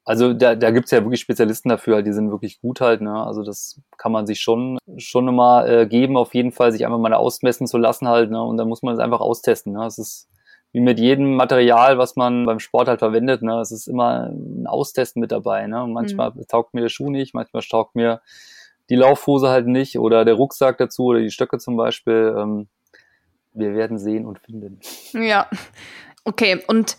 also 0.03 0.33
da, 0.33 0.55
da 0.55 0.71
gibt 0.71 0.85
es 0.85 0.91
ja 0.91 1.03
wirklich 1.03 1.21
Spezialisten 1.21 1.69
dafür, 1.69 1.95
halt, 1.95 2.07
die 2.07 2.13
sind 2.13 2.31
wirklich 2.31 2.59
gut 2.61 2.81
halt. 2.81 3.01
Ne? 3.01 3.13
Also 3.13 3.43
das 3.43 3.79
kann 3.97 4.11
man 4.11 4.25
sich 4.25 4.39
schon 4.41 4.77
schon 4.97 5.27
immer 5.27 5.67
äh, 5.67 5.87
geben, 5.87 6.17
auf 6.17 6.33
jeden 6.33 6.51
Fall, 6.51 6.71
sich 6.71 6.85
einfach 6.85 6.97
mal 6.97 7.13
ausmessen 7.13 7.67
zu 7.67 7.77
lassen 7.77 8.07
halt. 8.07 8.31
Ne? 8.31 8.41
Und 8.41 8.57
dann 8.57 8.67
muss 8.67 8.81
man 8.81 8.95
es 8.95 8.99
einfach 8.99 9.19
austesten. 9.19 9.73
Ne? 9.73 9.85
Es 9.85 9.97
ist 9.99 10.27
wie 10.71 10.81
mit 10.81 10.99
jedem 10.99 11.35
Material, 11.35 11.97
was 11.97 12.15
man 12.15 12.45
beim 12.45 12.59
Sport 12.59 12.87
halt 12.87 12.99
verwendet. 12.99 13.41
Ne? 13.43 13.59
Es 13.59 13.71
ist 13.71 13.87
immer 13.87 14.31
ein 14.31 14.67
Austesten 14.67 15.21
mit 15.21 15.31
dabei. 15.31 15.67
Ne? 15.67 15.85
manchmal 15.87 16.31
mhm. 16.31 16.47
taugt 16.47 16.73
mir 16.73 16.81
der 16.81 16.89
Schuh 16.89 17.09
nicht, 17.09 17.33
manchmal 17.33 17.63
taugt 17.63 17.95
mir 17.95 18.21
die 18.89 18.95
Laufhose 18.95 19.49
halt 19.49 19.67
nicht 19.67 19.99
oder 19.99 20.25
der 20.25 20.35
Rucksack 20.35 20.77
dazu 20.77 21.05
oder 21.05 21.19
die 21.19 21.31
Stöcke 21.31 21.59
zum 21.59 21.77
Beispiel. 21.77 22.35
Ähm, 22.37 22.67
wir 23.55 23.73
werden 23.73 23.97
sehen 23.97 24.25
und 24.25 24.39
finden. 24.39 24.79
Ja, 25.13 25.49
okay. 26.23 26.63
Und 26.67 26.97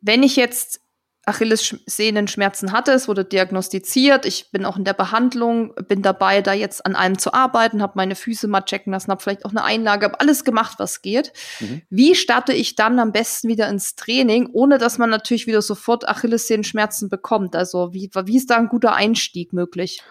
wenn 0.00 0.22
ich 0.22 0.36
jetzt 0.36 0.80
Achillessehnenschmerzen 1.28 2.72
hatte, 2.72 2.92
es 2.92 3.06
wurde 3.06 3.24
diagnostiziert, 3.24 4.24
ich 4.24 4.50
bin 4.50 4.64
auch 4.64 4.78
in 4.78 4.84
der 4.84 4.94
Behandlung, 4.94 5.74
bin 5.86 6.00
dabei, 6.00 6.40
da 6.40 6.54
jetzt 6.54 6.86
an 6.86 6.96
einem 6.96 7.18
zu 7.18 7.34
arbeiten, 7.34 7.82
habe 7.82 7.92
meine 7.96 8.14
Füße 8.14 8.48
mal 8.48 8.62
checken 8.62 8.92
lassen, 8.92 9.10
habe 9.10 9.22
vielleicht 9.22 9.44
auch 9.44 9.50
eine 9.50 9.62
Einlage, 9.62 10.06
habe 10.06 10.20
alles 10.20 10.42
gemacht, 10.44 10.78
was 10.78 11.02
geht. 11.02 11.32
Mhm. 11.60 11.82
Wie 11.90 12.14
starte 12.14 12.54
ich 12.54 12.76
dann 12.76 12.98
am 12.98 13.12
besten 13.12 13.48
wieder 13.48 13.68
ins 13.68 13.94
Training, 13.94 14.48
ohne 14.52 14.78
dass 14.78 14.96
man 14.96 15.10
natürlich 15.10 15.46
wieder 15.46 15.60
sofort 15.60 16.08
Achillessehnenschmerzen 16.08 17.10
bekommt? 17.10 17.54
Also 17.54 17.92
wie, 17.92 18.10
wie 18.24 18.36
ist 18.36 18.48
da 18.48 18.56
ein 18.56 18.68
guter 18.68 18.94
Einstieg 18.94 19.52
möglich? 19.52 20.02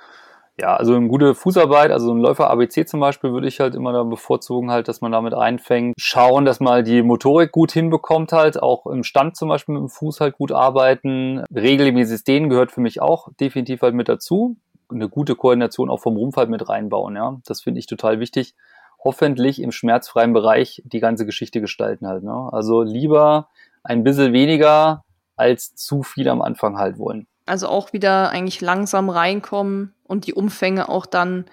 Ja, 0.59 0.75
also 0.75 0.95
eine 0.95 1.07
gute 1.07 1.35
Fußarbeit, 1.35 1.91
also 1.91 2.11
ein 2.11 2.17
Läufer 2.17 2.49
ABC 2.49 2.87
zum 2.87 2.99
Beispiel 2.99 3.31
würde 3.31 3.47
ich 3.47 3.59
halt 3.59 3.75
immer 3.75 3.93
da 3.93 4.01
bevorzugen 4.01 4.71
halt, 4.71 4.87
dass 4.87 5.01
man 5.01 5.11
damit 5.11 5.35
einfängt. 5.35 5.93
Schauen, 5.99 6.45
dass 6.45 6.59
man 6.59 6.83
die 6.83 7.03
Motorik 7.03 7.51
gut 7.51 7.71
hinbekommt 7.71 8.31
halt, 8.31 8.61
auch 8.61 8.87
im 8.87 9.03
Stand 9.03 9.37
zum 9.37 9.49
Beispiel 9.49 9.75
mit 9.75 9.83
dem 9.83 9.89
Fuß 9.89 10.19
halt 10.19 10.35
gut 10.35 10.51
arbeiten. 10.51 11.43
Regelmäßiges 11.53 12.23
Dehnen 12.23 12.49
gehört 12.49 12.71
für 12.71 12.81
mich 12.81 13.01
auch 13.01 13.27
definitiv 13.39 13.83
halt 13.83 13.93
mit 13.93 14.09
dazu. 14.09 14.57
Eine 14.89 15.09
gute 15.09 15.35
Koordination 15.35 15.91
auch 15.91 15.99
vom 15.99 16.17
Rumpf 16.17 16.37
halt 16.37 16.49
mit 16.49 16.67
reinbauen, 16.67 17.15
ja. 17.15 17.37
Das 17.45 17.61
finde 17.61 17.79
ich 17.79 17.85
total 17.85 18.19
wichtig. 18.19 18.55
Hoffentlich 19.03 19.61
im 19.61 19.71
schmerzfreien 19.71 20.33
Bereich 20.33 20.81
die 20.85 20.99
ganze 20.99 21.27
Geschichte 21.27 21.61
gestalten 21.61 22.07
halt, 22.07 22.23
ne. 22.23 22.49
Also 22.51 22.81
lieber 22.81 23.49
ein 23.83 24.03
bisschen 24.03 24.33
weniger 24.33 25.03
als 25.35 25.75
zu 25.75 26.01
viel 26.01 26.27
am 26.29 26.41
Anfang 26.41 26.79
halt 26.79 26.97
wollen. 26.97 27.27
Also 27.45 27.67
auch 27.67 27.93
wieder 27.93 28.29
eigentlich 28.31 28.59
langsam 28.59 29.09
reinkommen 29.09 29.93
und 30.07 30.27
die 30.27 30.33
Umfänge 30.33 30.89
auch 30.89 31.05
dann 31.05 31.45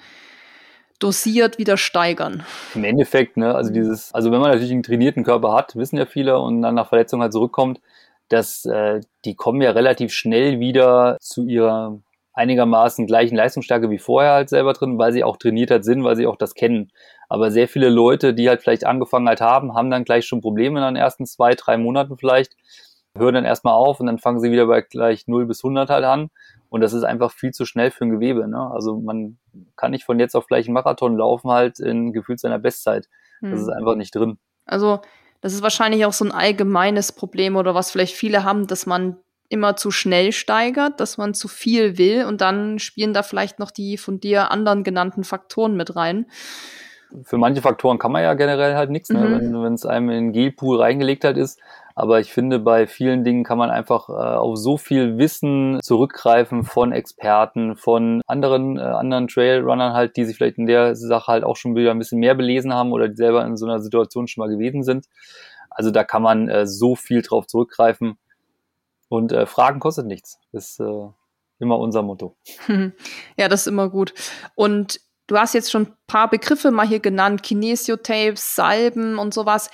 dosiert 0.98 1.58
wieder 1.58 1.76
steigern. 1.76 2.44
Im 2.74 2.84
Endeffekt, 2.84 3.36
ne, 3.36 3.54
also 3.54 3.72
dieses, 3.72 4.14
also 4.14 4.30
wenn 4.30 4.40
man 4.40 4.50
natürlich 4.50 4.72
einen 4.72 4.82
trainierten 4.82 5.24
Körper 5.24 5.52
hat, 5.52 5.76
wissen 5.76 5.96
ja 5.96 6.06
viele 6.06 6.38
und 6.38 6.62
dann 6.62 6.74
nach 6.74 6.88
Verletzung 6.88 7.20
halt 7.20 7.32
zurückkommt, 7.32 7.80
dass 8.28 8.64
äh, 8.64 9.00
die 9.24 9.34
kommen 9.34 9.60
ja 9.60 9.72
relativ 9.72 10.12
schnell 10.12 10.60
wieder 10.60 11.18
zu 11.20 11.46
ihrer 11.46 11.98
einigermaßen 12.32 13.06
gleichen 13.06 13.36
Leistungsstärke 13.36 13.90
wie 13.90 13.98
vorher 13.98 14.32
halt 14.32 14.48
selber 14.48 14.72
drin, 14.72 14.98
weil 14.98 15.12
sie 15.12 15.22
auch 15.22 15.36
trainiert 15.36 15.70
hat 15.70 15.84
sind, 15.84 16.02
weil 16.04 16.16
sie 16.16 16.26
auch 16.26 16.36
das 16.36 16.54
kennen. 16.54 16.90
Aber 17.28 17.50
sehr 17.50 17.68
viele 17.68 17.90
Leute, 17.90 18.34
die 18.34 18.48
halt 18.48 18.60
vielleicht 18.62 18.84
angefangen 18.84 19.28
halt 19.28 19.40
haben, 19.40 19.74
haben 19.74 19.90
dann 19.90 20.04
gleich 20.04 20.26
schon 20.26 20.40
Probleme 20.40 20.80
in 20.80 20.94
den 20.94 20.96
ersten 20.96 21.26
zwei, 21.26 21.54
drei 21.54 21.76
Monaten 21.76 22.16
vielleicht 22.16 22.56
hören 23.16 23.34
dann 23.34 23.44
erstmal 23.44 23.74
auf 23.74 24.00
und 24.00 24.06
dann 24.06 24.18
fangen 24.18 24.40
sie 24.40 24.50
wieder 24.50 24.66
bei 24.66 24.80
gleich 24.80 25.28
0 25.28 25.46
bis 25.46 25.62
100 25.62 25.88
halt 25.88 26.04
an. 26.04 26.30
Und 26.74 26.80
das 26.80 26.92
ist 26.92 27.04
einfach 27.04 27.30
viel 27.30 27.52
zu 27.52 27.66
schnell 27.66 27.92
für 27.92 28.04
ein 28.04 28.10
Gewebe. 28.10 28.48
Ne? 28.48 28.58
Also 28.58 28.98
man 28.98 29.38
kann 29.76 29.92
nicht 29.92 30.02
von 30.02 30.18
jetzt 30.18 30.34
auf 30.34 30.48
gleich 30.48 30.66
einen 30.66 30.74
Marathon 30.74 31.16
laufen 31.16 31.52
halt 31.52 31.78
in 31.78 32.12
gefühlt 32.12 32.40
seiner 32.40 32.58
Bestzeit. 32.58 33.08
Das 33.40 33.52
hm. 33.52 33.58
ist 33.58 33.68
einfach 33.68 33.94
nicht 33.94 34.12
drin. 34.12 34.38
Also 34.66 35.00
das 35.40 35.54
ist 35.54 35.62
wahrscheinlich 35.62 36.04
auch 36.04 36.12
so 36.12 36.24
ein 36.24 36.32
allgemeines 36.32 37.12
Problem 37.12 37.54
oder 37.54 37.76
was 37.76 37.92
vielleicht 37.92 38.16
viele 38.16 38.42
haben, 38.42 38.66
dass 38.66 38.86
man 38.86 39.18
immer 39.48 39.76
zu 39.76 39.92
schnell 39.92 40.32
steigert, 40.32 40.98
dass 40.98 41.16
man 41.16 41.32
zu 41.32 41.46
viel 41.46 41.96
will 41.96 42.24
und 42.24 42.40
dann 42.40 42.80
spielen 42.80 43.14
da 43.14 43.22
vielleicht 43.22 43.60
noch 43.60 43.70
die 43.70 43.96
von 43.96 44.18
dir 44.18 44.50
anderen 44.50 44.82
genannten 44.82 45.22
Faktoren 45.22 45.76
mit 45.76 45.94
rein. 45.94 46.26
Für 47.22 47.38
manche 47.38 47.62
Faktoren 47.62 48.00
kann 48.00 48.10
man 48.10 48.24
ja 48.24 48.34
generell 48.34 48.74
halt 48.74 48.90
nichts, 48.90 49.10
ne? 49.10 49.20
mhm. 49.20 49.62
wenn 49.62 49.74
es 49.74 49.86
einem 49.86 50.10
in 50.10 50.16
den 50.16 50.32
Gelpool 50.32 50.80
reingelegt 50.80 51.22
halt 51.22 51.36
ist. 51.36 51.60
Aber 51.96 52.18
ich 52.18 52.32
finde, 52.32 52.58
bei 52.58 52.88
vielen 52.88 53.22
Dingen 53.22 53.44
kann 53.44 53.56
man 53.56 53.70
einfach 53.70 54.08
äh, 54.08 54.12
auf 54.12 54.56
so 54.56 54.76
viel 54.76 55.16
Wissen 55.16 55.78
zurückgreifen 55.80 56.64
von 56.64 56.90
Experten, 56.90 57.76
von 57.76 58.20
anderen, 58.26 58.78
äh, 58.78 58.82
anderen 58.82 59.28
Trailrunnern 59.28 59.92
halt, 59.92 60.16
die 60.16 60.24
sich 60.24 60.36
vielleicht 60.36 60.58
in 60.58 60.66
der 60.66 60.96
Sache 60.96 61.28
halt 61.28 61.44
auch 61.44 61.56
schon 61.56 61.76
wieder 61.76 61.92
ein 61.92 61.98
bisschen 61.98 62.18
mehr 62.18 62.34
belesen 62.34 62.74
haben 62.74 62.92
oder 62.92 63.08
die 63.08 63.16
selber 63.16 63.44
in 63.44 63.56
so 63.56 63.66
einer 63.66 63.80
Situation 63.80 64.26
schon 64.26 64.42
mal 64.44 64.52
gewesen 64.52 64.82
sind. 64.82 65.06
Also 65.70 65.92
da 65.92 66.02
kann 66.02 66.22
man 66.22 66.48
äh, 66.48 66.66
so 66.66 66.96
viel 66.96 67.22
drauf 67.22 67.46
zurückgreifen. 67.46 68.18
Und 69.08 69.30
äh, 69.30 69.46
Fragen 69.46 69.78
kostet 69.78 70.06
nichts. 70.06 70.40
ist 70.50 70.80
äh, 70.80 71.08
immer 71.60 71.78
unser 71.78 72.02
Motto. 72.02 72.36
Ja, 73.36 73.48
das 73.48 73.62
ist 73.62 73.66
immer 73.68 73.88
gut. 73.88 74.14
Und 74.56 75.00
du 75.28 75.36
hast 75.36 75.54
jetzt 75.54 75.70
schon 75.70 75.82
ein 75.82 75.96
paar 76.08 76.28
Begriffe 76.28 76.72
mal 76.72 76.86
hier 76.86 77.00
genannt, 77.00 77.42
Kinesiotapes, 77.44 78.56
Salben 78.56 79.18
und 79.18 79.32
sowas. 79.32 79.70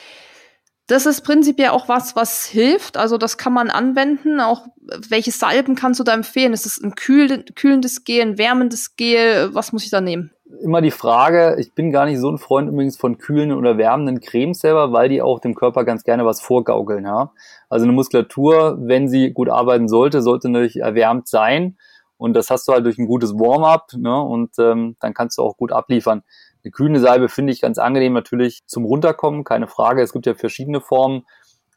Das 0.91 1.07
ist 1.07 1.21
prinzipiell 1.21 1.69
auch 1.69 1.89
was, 1.89 2.17
was 2.17 2.45
hilft. 2.47 2.97
Also 2.97 3.17
das 3.17 3.39
kann 3.39 3.53
man 3.53 3.71
anwenden. 3.71 4.41
Auch 4.41 4.67
welche 5.09 5.31
Salben 5.31 5.77
kannst 5.77 6.01
du 6.01 6.05
da 6.05 6.13
empfehlen? 6.13 6.53
Ist 6.53 6.67
es 6.67 6.83
ein 6.83 6.97
kühl, 6.97 7.45
kühlendes 7.55 8.03
Gel, 8.03 8.23
ein 8.23 8.39
wärmendes 8.39 8.97
Gel? 8.97 9.55
Was 9.55 9.73
muss 9.73 9.85
ich 9.85 9.91
da 9.91 10.01
nehmen? 10.01 10.33
Immer 10.65 10.81
die 10.81 10.91
Frage, 10.91 11.55
ich 11.61 11.75
bin 11.75 11.93
gar 11.93 12.07
nicht 12.07 12.19
so 12.19 12.29
ein 12.29 12.39
Freund 12.39 12.69
übrigens 12.69 12.97
von 12.97 13.19
kühlen 13.19 13.53
oder 13.53 13.79
wärmenden 13.79 14.21
Cremes 14.21 14.59
selber, 14.59 14.93
weil 14.93 15.09
die 15.09 15.23
auch 15.23 15.39
dem 15.39 15.55
Körper 15.55 15.85
ganz 15.85 16.03
gerne 16.03 16.27
was 16.27 16.41
vorgaukeln. 16.41 17.05
Ja? 17.05 17.31
Also 17.69 17.85
eine 17.85 17.93
Muskulatur, 17.93 18.77
wenn 18.81 19.09
sie 19.09 19.31
gut 19.31 19.49
arbeiten 19.49 19.87
sollte, 19.87 20.23
sollte 20.23 20.49
natürlich 20.49 20.81
erwärmt 20.81 21.29
sein. 21.29 21.77
Und 22.17 22.35
das 22.35 22.51
hast 22.51 22.67
du 22.67 22.73
halt 22.73 22.85
durch 22.85 22.99
ein 22.99 23.07
gutes 23.07 23.35
Warm-up 23.35 23.93
ne? 23.97 24.21
und 24.21 24.59
ähm, 24.59 24.97
dann 24.99 25.15
kannst 25.15 25.39
du 25.39 25.43
auch 25.43 25.57
gut 25.57 25.71
abliefern. 25.71 26.25
Eine 26.63 26.73
kühlende 26.73 27.01
Salbe 27.01 27.29
finde 27.29 27.53
ich 27.53 27.61
ganz 27.61 27.79
angenehm 27.79 28.13
natürlich 28.13 28.61
zum 28.67 28.85
Runterkommen, 28.85 29.45
keine 29.45 29.67
Frage. 29.67 30.03
Es 30.03 30.13
gibt 30.13 30.27
ja 30.27 30.35
verschiedene 30.35 30.81
Formen. 30.81 31.25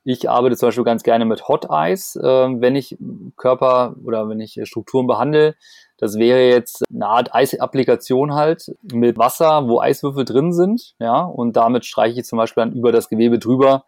Ich 0.06 0.30
arbeite 0.30 0.58
zum 0.58 0.68
Beispiel 0.68 0.84
ganz 0.84 1.04
gerne 1.04 1.24
mit 1.24 1.48
Hot 1.48 1.68
Ice, 1.72 2.20
äh, 2.20 2.50
wenn 2.60 2.76
ich 2.76 2.98
Körper 3.38 3.96
oder 4.04 4.28
wenn 4.28 4.42
ich 4.42 4.60
Strukturen 4.64 5.08
behandle. 5.08 5.56
Das 5.98 6.18
wäre 6.18 6.42
jetzt 6.50 6.84
eine 6.94 7.08
Art 7.08 7.34
Eisapplikation 7.34 8.34
halt 8.34 8.76
mit 8.92 9.18
Wasser, 9.18 9.70
wo 9.70 9.80
Eiswürfel 9.80 10.26
drin 10.26 10.52
sind, 10.52 10.96
ja, 11.00 11.22
und 11.22 11.56
damit 11.56 11.86
streiche 11.86 12.20
ich 12.20 12.26
zum 12.26 12.38
Beispiel 12.38 12.64
dann 12.64 12.74
über 12.74 12.92
das 12.92 13.08
Gewebe 13.08 13.40
drüber, 13.40 13.86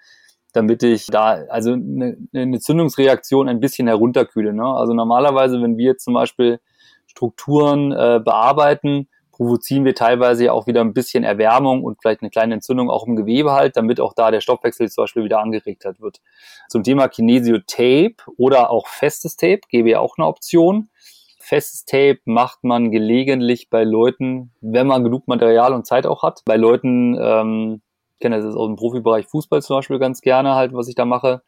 damit 0.54 0.84
ich 0.84 1.08
da 1.08 1.44
also 1.50 1.74
eine, 1.74 2.18
eine 2.34 2.60
Zündungsreaktion 2.60 3.50
ein 3.50 3.60
bisschen 3.60 3.88
herunterkühle. 3.88 4.54
Ne? 4.54 4.66
Also 4.66 4.94
normalerweise, 4.94 5.62
wenn 5.62 5.78
wir 5.78 5.98
zum 5.98 6.14
Beispiel 6.14 6.60
Strukturen 7.08 7.92
äh, 7.92 8.22
bearbeiten, 8.24 9.10
provozieren 9.36 9.84
wir 9.84 9.96
teilweise 9.96 10.54
auch 10.54 10.66
wieder 10.66 10.80
ein 10.80 10.94
bisschen 10.94 11.26
Erwärmung 11.26 11.84
und 11.84 11.98
vielleicht 12.02 12.22
eine 12.22 12.30
kleine 12.30 12.54
Entzündung 12.54 12.90
auch 12.90 13.06
im 13.06 13.18
Gewebe 13.18 13.52
halt, 13.52 13.76
damit 13.76 14.00
auch 14.00 14.14
da 14.14 14.32
der 14.32 14.40
Stoffwechsel 14.40 14.90
zum 14.90 15.04
Beispiel 15.04 15.26
wieder 15.26 15.42
angeregt 15.42 15.84
halt 15.84 16.00
wird. 16.00 16.22
Zum 16.70 16.84
Thema 16.84 17.10
Kinesio-Tape 17.10 18.16
oder 18.38 18.70
auch 18.70 18.88
festes 18.88 19.36
Tape 19.36 19.60
gebe 19.70 19.90
ja 19.90 20.00
auch 20.00 20.18
eine 20.18 20.26
Option. 20.26 20.90
Festes 21.38 21.84
Tape 21.84 22.20
macht 22.24 22.64
man 22.64 22.92
gelegentlich 22.92 23.70
bei 23.70 23.84
Leuten, 23.84 24.54
wenn 24.62 24.88
man 24.88 25.04
genug 25.04 25.28
Material 25.28 25.74
und 25.74 25.86
Zeit 25.86 26.08
auch 26.08 26.24
hat. 26.24 26.42
Bei 26.46 26.56
Leuten, 26.56 27.18
ähm, 27.20 27.82
ich 28.14 28.20
kenne 28.20 28.42
das 28.42 28.56
aus 28.56 28.68
dem 28.68 28.78
Profibereich 28.78 29.28
Fußball 29.28 29.62
zum 29.62 29.76
Beispiel 29.76 30.00
ganz 30.00 30.22
gerne 30.22 30.56
halt, 30.56 30.74
was 30.74 30.88
ich 30.88 30.96
da 30.96 31.04
mache, 31.04 31.42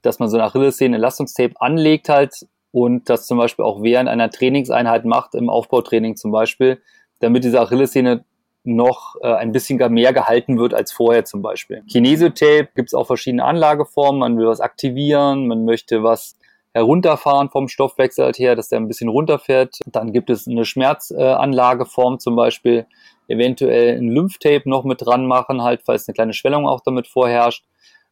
dass 0.00 0.18
man 0.18 0.30
so 0.30 0.38
eine 0.38 0.46
Achillessehnen 0.46 0.94
Entlastungstape 0.94 1.60
anlegt 1.60 2.08
halt 2.08 2.46
und 2.72 3.10
das 3.10 3.26
zum 3.26 3.36
Beispiel 3.36 3.66
auch 3.66 3.82
während 3.82 4.08
einer 4.08 4.30
Trainingseinheit 4.30 5.04
macht, 5.04 5.34
im 5.34 5.50
Aufbautraining 5.50 6.16
zum 6.16 6.32
Beispiel, 6.32 6.80
damit 7.24 7.44
diese 7.44 7.60
Achillessehne 7.60 8.24
noch 8.64 9.16
äh, 9.20 9.32
ein 9.32 9.52
bisschen 9.52 9.76
mehr 9.92 10.12
gehalten 10.12 10.58
wird 10.58 10.72
als 10.74 10.92
vorher 10.92 11.24
zum 11.24 11.42
Beispiel. 11.42 11.82
Kinesiotape 11.90 12.68
gibt 12.74 12.88
es 12.88 12.94
auch 12.94 13.06
verschiedene 13.06 13.44
Anlageformen. 13.44 14.20
Man 14.20 14.38
will 14.38 14.46
was 14.46 14.60
aktivieren, 14.60 15.46
man 15.46 15.64
möchte 15.64 16.02
was 16.02 16.36
herunterfahren 16.72 17.50
vom 17.50 17.68
Stoffwechsel 17.68 18.24
halt 18.24 18.38
her, 18.38 18.56
dass 18.56 18.68
der 18.68 18.80
ein 18.80 18.88
bisschen 18.88 19.08
runterfährt. 19.08 19.78
Dann 19.86 20.12
gibt 20.12 20.28
es 20.30 20.48
eine 20.48 20.64
Schmerzanlageform 20.64 22.14
äh, 22.14 22.18
zum 22.18 22.36
Beispiel, 22.36 22.86
eventuell 23.28 23.96
ein 23.96 24.08
Lymphtape 24.08 24.68
noch 24.68 24.84
mit 24.84 25.04
dran 25.04 25.26
machen, 25.26 25.62
halt, 25.62 25.82
falls 25.84 26.08
eine 26.08 26.14
kleine 26.14 26.32
Schwellung 26.32 26.66
auch 26.66 26.80
damit 26.80 27.06
vorherrscht. 27.06 27.64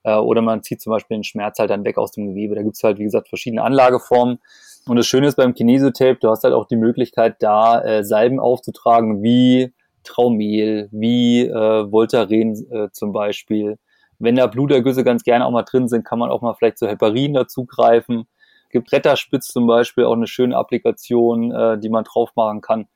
Äh, 0.04 0.16
oder 0.16 0.42
man 0.42 0.62
zieht 0.62 0.80
zum 0.80 0.92
Beispiel 0.92 1.18
den 1.18 1.24
Schmerz 1.24 1.58
halt 1.58 1.70
dann 1.70 1.84
weg 1.84 1.98
aus 1.98 2.12
dem 2.12 2.28
Gewebe. 2.28 2.54
Da 2.54 2.62
gibt 2.62 2.76
es 2.76 2.82
halt, 2.82 2.98
wie 2.98 3.04
gesagt, 3.04 3.28
verschiedene 3.28 3.62
Anlageformen. 3.62 4.38
Und 4.86 4.96
das 4.96 5.06
Schöne 5.06 5.28
ist 5.28 5.36
beim 5.36 5.54
Kinesiotape, 5.54 6.18
du 6.20 6.28
hast 6.28 6.42
halt 6.42 6.54
auch 6.54 6.66
die 6.66 6.76
Möglichkeit, 6.76 7.36
da 7.40 7.80
äh, 7.82 8.04
Salben 8.04 8.40
aufzutragen, 8.40 9.22
wie 9.22 9.72
Traumel, 10.02 10.88
wie 10.90 11.42
äh, 11.42 11.92
Voltaren 11.92 12.54
äh, 12.70 12.88
zum 12.90 13.12
Beispiel. 13.12 13.78
Wenn 14.18 14.36
da 14.36 14.46
Blutergüsse 14.46 15.04
ganz 15.04 15.22
gerne 15.22 15.46
auch 15.46 15.50
mal 15.52 15.62
drin 15.62 15.88
sind, 15.88 16.04
kann 16.04 16.18
man 16.18 16.30
auch 16.30 16.42
mal 16.42 16.54
vielleicht 16.54 16.78
so 16.78 16.88
Heparin 16.88 17.34
dazugreifen. 17.34 18.24
Gibt 18.70 18.90
Retterspitz 18.92 19.48
zum 19.48 19.66
Beispiel 19.66 20.04
auch 20.04 20.14
eine 20.14 20.26
schöne 20.26 20.56
Applikation, 20.56 21.52
äh, 21.52 21.78
die 21.78 21.88
man 21.88 22.04
drauf 22.04 22.30
machen 22.34 22.60
kann. 22.60 22.88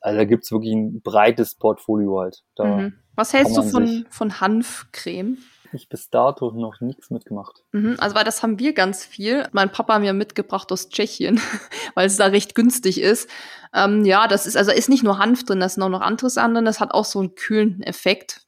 Also 0.00 0.18
da 0.18 0.24
gibt's 0.24 0.50
wirklich 0.50 0.72
ein 0.72 1.02
breites 1.02 1.54
Portfolio 1.54 2.20
halt. 2.20 2.42
Mhm. 2.58 2.94
Was 3.14 3.32
hältst 3.32 3.56
du 3.56 3.62
von, 3.62 4.06
von 4.08 4.40
Hanfcreme? 4.40 5.38
Ich 5.72 5.88
bis 5.88 6.10
dato 6.10 6.50
noch 6.52 6.80
nichts 6.80 7.10
mitgemacht. 7.10 7.62
Mhm, 7.72 7.96
also 7.98 8.14
weil 8.16 8.24
das 8.24 8.42
haben 8.42 8.58
wir 8.58 8.72
ganz 8.72 9.04
viel. 9.04 9.48
Mein 9.52 9.70
Papa 9.70 9.98
mir 9.98 10.12
mitgebracht 10.12 10.70
aus 10.72 10.88
Tschechien, 10.88 11.40
weil 11.94 12.06
es 12.06 12.16
da 12.16 12.26
recht 12.26 12.54
günstig 12.54 13.00
ist. 13.00 13.28
Ähm, 13.74 14.04
ja, 14.04 14.28
das 14.28 14.46
ist 14.46 14.56
also 14.56 14.72
ist 14.72 14.88
nicht 14.88 15.02
nur 15.02 15.18
Hanf 15.18 15.44
drin, 15.44 15.60
das 15.60 15.74
sind 15.74 15.82
auch 15.82 15.88
noch 15.88 16.00
anderes 16.00 16.34
drin. 16.34 16.64
Das 16.64 16.80
hat 16.80 16.92
auch 16.92 17.04
so 17.04 17.20
einen 17.20 17.34
kühlen 17.34 17.82
Effekt. 17.82 18.42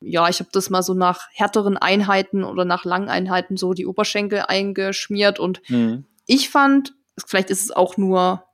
Ja, 0.00 0.28
ich 0.28 0.40
habe 0.40 0.50
das 0.52 0.70
mal 0.70 0.82
so 0.82 0.94
nach 0.94 1.28
härteren 1.32 1.76
Einheiten 1.76 2.44
oder 2.44 2.64
nach 2.64 2.84
langen 2.84 3.08
Einheiten 3.08 3.56
so 3.56 3.74
die 3.74 3.86
Oberschenkel 3.86 4.44
eingeschmiert 4.46 5.40
und 5.40 5.60
mhm. 5.68 6.04
ich 6.26 6.50
fand, 6.50 6.94
vielleicht 7.26 7.50
ist 7.50 7.64
es 7.64 7.70
auch 7.72 7.96
nur 7.96 8.44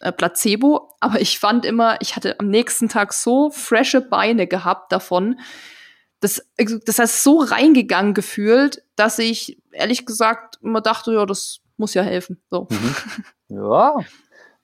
äh, 0.00 0.12
Placebo, 0.12 0.96
aber 1.00 1.20
ich 1.20 1.38
fand 1.38 1.66
immer, 1.66 2.00
ich 2.00 2.16
hatte 2.16 2.40
am 2.40 2.48
nächsten 2.48 2.88
Tag 2.88 3.12
so 3.12 3.50
frische 3.50 4.00
Beine 4.00 4.46
gehabt 4.46 4.92
davon 4.92 5.38
das, 6.24 6.42
das 6.86 6.98
heißt, 6.98 7.22
so 7.22 7.38
reingegangen 7.38 8.14
gefühlt, 8.14 8.82
dass 8.96 9.18
ich 9.18 9.62
ehrlich 9.72 10.06
gesagt 10.06 10.58
immer 10.62 10.80
dachte, 10.80 11.12
ja, 11.12 11.26
das 11.26 11.60
muss 11.76 11.94
ja 11.94 12.02
helfen. 12.02 12.42
So. 12.50 12.66
Mhm. 12.70 12.94
Ja, 13.48 13.98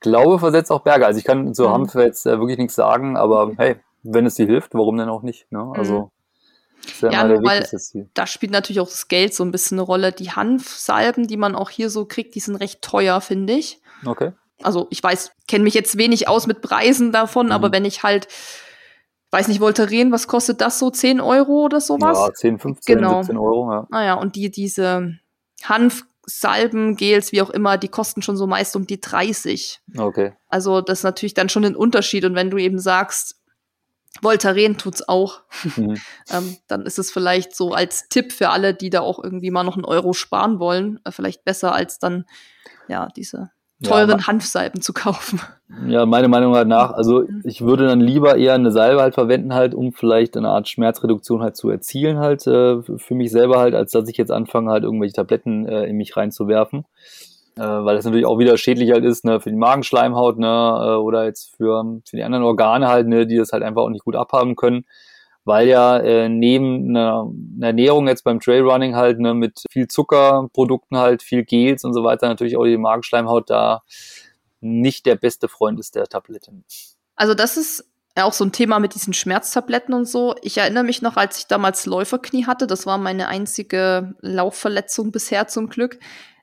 Glaube 0.01 0.39
versetzt 0.39 0.73
auch 0.73 0.81
Berge. 0.81 1.07
Also 1.07 1.19
ich 1.19 1.25
kann 1.25 1.55
zu 1.55 1.69
mhm. 1.69 1.73
Hanf 1.73 1.95
jetzt 1.95 2.27
äh, 2.27 2.39
wirklich 2.39 2.59
nichts 2.59 2.75
sagen, 2.75 3.17
aber 3.17 3.53
hey, 3.59 3.77
wenn 4.03 4.25
es 4.25 4.35
dir 4.35 4.47
hilft, 4.47 4.75
warum 4.75 4.97
denn 4.97 5.11
auch 5.11 5.23
nicht? 5.23 5.53
Ne? 5.53 5.73
Also 5.75 6.11
mhm. 7.03 7.11
ja, 7.11 7.29
ja 7.29 7.43
weil 7.43 7.67
da 8.15 8.27
spielt 8.27 8.53
natürlich 8.53 8.81
auch 8.81 8.89
das 8.89 9.09
Geld 9.09 9.35
so 9.35 9.45
ein 9.45 9.51
bisschen 9.51 9.79
eine 9.79 9.83
Rolle. 9.83 10.13
Die 10.13 10.31
Hanfsalben, 10.31 11.27
die 11.27 11.37
man 11.37 11.55
auch 11.55 11.69
hier 11.69 11.91
so 11.91 12.07
kriegt, 12.07 12.35
die 12.35 12.41
sind 12.41 12.57
recht 12.57 12.81
teuer, 12.81 13.21
finde 13.21 13.53
ich. 13.53 13.83
Okay. 14.07 14.33
Also 14.63 14.87
ich 14.91 15.03
weiß, 15.03 15.33
kenne 15.47 15.65
mich 15.65 15.75
jetzt 15.75 15.99
wenig 15.99 16.29
aus 16.29 16.47
mit 16.47 16.63
Preisen 16.63 17.13
davon, 17.13 17.47
mhm. 17.47 17.53
aber 17.53 17.71
wenn 17.71 17.85
ich 17.85 18.03
halt, 18.03 18.29
weiß 19.31 19.49
nicht, 19.49 19.61
Voltaren, 19.61 20.13
was 20.13 20.27
kostet 20.27 20.61
das 20.61 20.79
so? 20.79 20.91
10 20.91 21.21
Euro 21.21 21.65
oder 21.65 21.81
sowas? 21.81 22.19
Ja, 22.19 22.33
10, 22.33 22.59
15, 22.59 22.97
genau. 22.97 23.23
17 23.23 23.37
Euro, 23.37 23.73
ja. 23.73 23.87
Naja, 23.91 24.15
ah 24.15 24.21
und 24.21 24.37
die, 24.37 24.51
diese 24.51 25.19
Hanf, 25.65 26.05
Salben, 26.27 26.97
Gels, 26.97 27.33
wie 27.33 27.43
auch 27.43 27.51
immer, 27.51 27.79
die 27.79 27.89
kosten 27.89 28.23
schon 28.23 28.37
so 28.37 28.47
meist 28.47 28.77
um 28.77 28.87
die 28.87 29.01
30. 29.01 29.81
Okay. 29.97 30.33
Also 30.49 30.81
das 30.81 31.01
ist 31.01 31.05
natürlich 31.05 31.35
dann 31.35 31.49
schon 31.49 31.65
ein 31.65 31.77
Unterschied. 31.77 32.25
Und 32.25 32.35
wenn 32.35 32.51
du 32.51 32.59
eben 32.59 32.79
sagst, 32.79 33.41
Voltaren 34.23 34.77
tut's 34.77 35.09
auch, 35.09 35.43
mhm. 35.77 35.97
ähm, 36.31 36.57
dann 36.67 36.83
ist 36.83 36.99
es 36.99 37.11
vielleicht 37.11 37.55
so 37.55 37.73
als 37.73 38.09
Tipp 38.09 38.33
für 38.33 38.51
alle, 38.51 38.75
die 38.75 38.91
da 38.91 39.01
auch 39.01 39.23
irgendwie 39.23 39.51
mal 39.51 39.65
noch 39.65 39.77
einen 39.77 39.85
Euro 39.85 40.13
sparen 40.13 40.59
wollen, 40.59 41.01
äh, 41.05 41.13
vielleicht 41.13 41.45
besser 41.45 41.73
als 41.73 41.99
dann 41.99 42.27
ja 42.89 43.09
diese 43.17 43.51
teuren 43.83 44.19
ja, 44.19 44.27
Hanfsalben 44.27 44.83
zu 44.83 44.93
kaufen. 44.93 45.41
Ja, 45.87 46.05
meine 46.05 46.29
Meinung 46.29 46.55
halt 46.55 46.69
nach, 46.69 46.93
also 46.93 47.25
ich 47.45 47.63
würde 47.63 47.87
dann 47.87 48.01
lieber 48.01 48.37
eher 48.37 48.55
eine 48.55 48.73
Salbe 48.73 49.01
halt 49.01 49.15
verwenden 49.15 49.55
halt, 49.55 49.75
um 49.75 49.93
vielleicht 49.93 50.37
eine 50.37 50.49
Art 50.49 50.69
Schmerzreduktion 50.69 51.43
halt 51.43 51.57
zu 51.57 51.71
erzielen 51.71 52.19
halt 52.19 52.47
äh, 52.47 52.83
für 52.83 53.15
mich 53.15 53.31
selber 53.31 53.59
halt, 53.59 53.75
als 53.75 53.93
dass 53.93 54.09
ich 54.09 54.17
jetzt 54.17 54.33
anfange 54.33 54.71
halt 54.71 54.85
irgendwelche 54.85 55.15
Tabletten 55.15 55.67
äh, 55.67 55.85
in 55.85 55.97
mich 55.97 56.17
reinzuwerfen. 56.17 56.85
Äh, 57.57 57.63
weil 57.63 57.97
das 57.97 58.05
natürlich 58.05 58.27
auch 58.27 58.39
wieder 58.39 58.57
schädlich 58.57 58.91
halt 58.93 59.05
ist, 59.05 59.25
ne, 59.25 59.41
für 59.41 59.51
die 59.51 59.57
Magenschleimhaut, 59.57 60.39
ne, 60.39 60.47
äh, 60.47 60.97
oder 60.97 61.25
jetzt 61.25 61.57
für, 61.57 62.01
für 62.05 62.17
die 62.17 62.23
anderen 62.23 62.45
Organe 62.45 62.89
halt, 62.89 63.09
ne, 63.09 63.27
die 63.27 63.37
das 63.37 63.53
halt 63.53 63.63
einfach 63.63 63.83
auch 63.83 63.91
nicht 63.91 64.05
gut 64.05 64.17
abhaben 64.17 64.57
können 64.57 64.85
weil 65.45 65.69
ja 65.69 65.99
äh, 65.99 66.29
neben 66.29 66.91
einer, 66.91 67.31
einer 67.57 67.67
Ernährung 67.69 68.09
jetzt 68.09 68.25
beim 68.25 68.41
Trailrunning 68.41 68.95
halt 68.95 69.21
ne, 69.21 69.35
mit 69.35 69.63
viel 69.71 69.89
Zuckerprodukten 69.89 70.99
halt, 70.99 71.23
viel 71.23 71.45
Gels 71.45 71.85
und 71.85 71.95
so 71.95 72.05
weiter 72.05 72.29
natürlich 72.29 72.57
auch 72.57 72.65
die 72.65 72.77
Magenschleimhaut 72.77 73.51
da 73.51 73.83
nicht 74.61 75.07
der 75.07 75.17
beste 75.17 75.49
Freund 75.49 75.81
ist 75.81 75.95
der 75.95 76.07
Tabletten. 76.07 76.65
Also 77.17 77.35
das 77.35 77.57
ist 77.57 77.87
auch 78.17 78.33
so 78.33 78.45
ein 78.45 78.53
Thema 78.53 78.79
mit 78.79 78.95
diesen 78.95 79.15
Schmerztabletten 79.15 79.95
und 79.95 80.05
so. 80.05 80.35
Ich 80.43 80.59
erinnere 80.59 80.85
mich 80.85 81.01
noch, 81.01 81.17
als 81.17 81.39
ich 81.39 81.47
damals 81.47 81.87
Läuferknie 81.87 82.47
hatte, 82.47 82.67
das 82.67 82.85
war 82.85 82.99
meine 82.99 83.29
einzige 83.29 84.15
Laufverletzung 84.21 85.13
bisher 85.13 85.49
zum 85.49 85.69
Glück. 85.69 85.99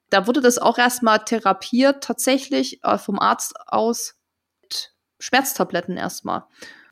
Da 0.09 0.25
wurde 0.25 0.41
das 0.41 0.57
auch 0.57 0.77
erstmal 0.77 1.19
therapiert, 1.19 2.03
tatsächlich 2.03 2.83
äh, 2.83 2.97
vom 2.97 3.19
Arzt 3.19 3.55
aus 3.67 4.15
mit 4.61 4.93
Schmerztabletten 5.19 5.97
erstmal 5.97 6.45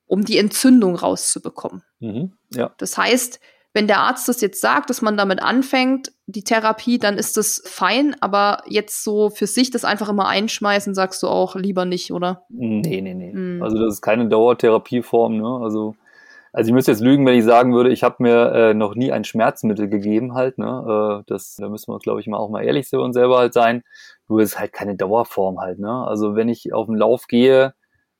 um 0.08 0.24
die 0.24 0.38
Entzündung 0.38 0.96
rauszubekommen. 0.96 1.84
Mhm, 2.00 2.34
ja. 2.54 2.72
Das 2.78 2.98
heißt, 2.98 3.40
wenn 3.76 3.88
der 3.88 4.00
Arzt 4.00 4.30
das 4.30 4.40
jetzt 4.40 4.62
sagt, 4.62 4.90
dass 4.90 5.02
man 5.02 5.18
damit 5.18 5.44
anfängt, 5.44 6.14
die 6.28 6.44
Therapie, 6.44 6.98
dann 6.98 7.18
ist 7.18 7.36
das 7.36 7.62
fein, 7.66 8.16
aber 8.22 8.64
jetzt 8.68 9.04
so 9.04 9.30
für 9.30 9.48
sich 9.48 9.70
das 9.70 9.84
einfach 9.84 10.08
immer 10.08 10.30
einschmeißen, 10.30 10.96
sagst 10.96 11.22
du 11.22 11.28
auch 11.28 11.56
lieber 11.56 11.84
nicht, 11.84 12.14
oder? 12.14 12.44
Nee, 12.48 13.02
nee, 13.02 13.14
nee. 13.14 13.34
Mhm. 13.34 13.62
Also 13.62 13.78
das 13.78 13.96
ist 13.96 14.02
keine 14.02 14.30
Dauertherapieform, 14.30 15.36
ne? 15.36 15.60
Also, 15.62 15.96
also 16.54 16.70
ich 16.70 16.74
müsste 16.74 16.92
jetzt 16.92 17.02
lügen, 17.02 17.26
wenn 17.26 17.38
ich 17.38 17.44
sagen 17.44 17.74
würde, 17.74 17.92
ich 17.92 18.02
habe 18.02 18.24
mir 18.24 18.52
äh, 18.54 18.74
noch 18.74 18.96
nie 18.96 19.12
ein 19.12 19.26
Schmerzmittel 19.26 19.90
gegeben 19.90 20.36
halt, 20.36 20.58
ne? 20.58 21.20
Äh, 21.20 21.24
das, 21.28 21.58
da 21.58 21.68
müssen 21.68 21.92
wir, 21.92 22.00
glaube 22.00 22.22
ich, 22.22 22.28
mal 22.28 22.38
auch 22.38 22.50
mal 22.50 22.64
ehrlich 22.64 22.88
zu 22.88 23.02
uns 23.02 23.14
selber 23.14 23.40
halt 23.40 23.52
sein. 23.54 23.84
Nur 24.30 24.40
ist 24.42 24.58
halt 24.58 24.72
keine 24.72 24.96
Dauerform 24.96 25.60
halt, 25.60 25.80
ne? 25.80 26.08
Also 26.08 26.38
wenn 26.38 26.48
ich 26.48 26.74
auf 26.74 26.86
den 26.86 26.96
Lauf 26.96 27.28
gehe, 27.28 27.74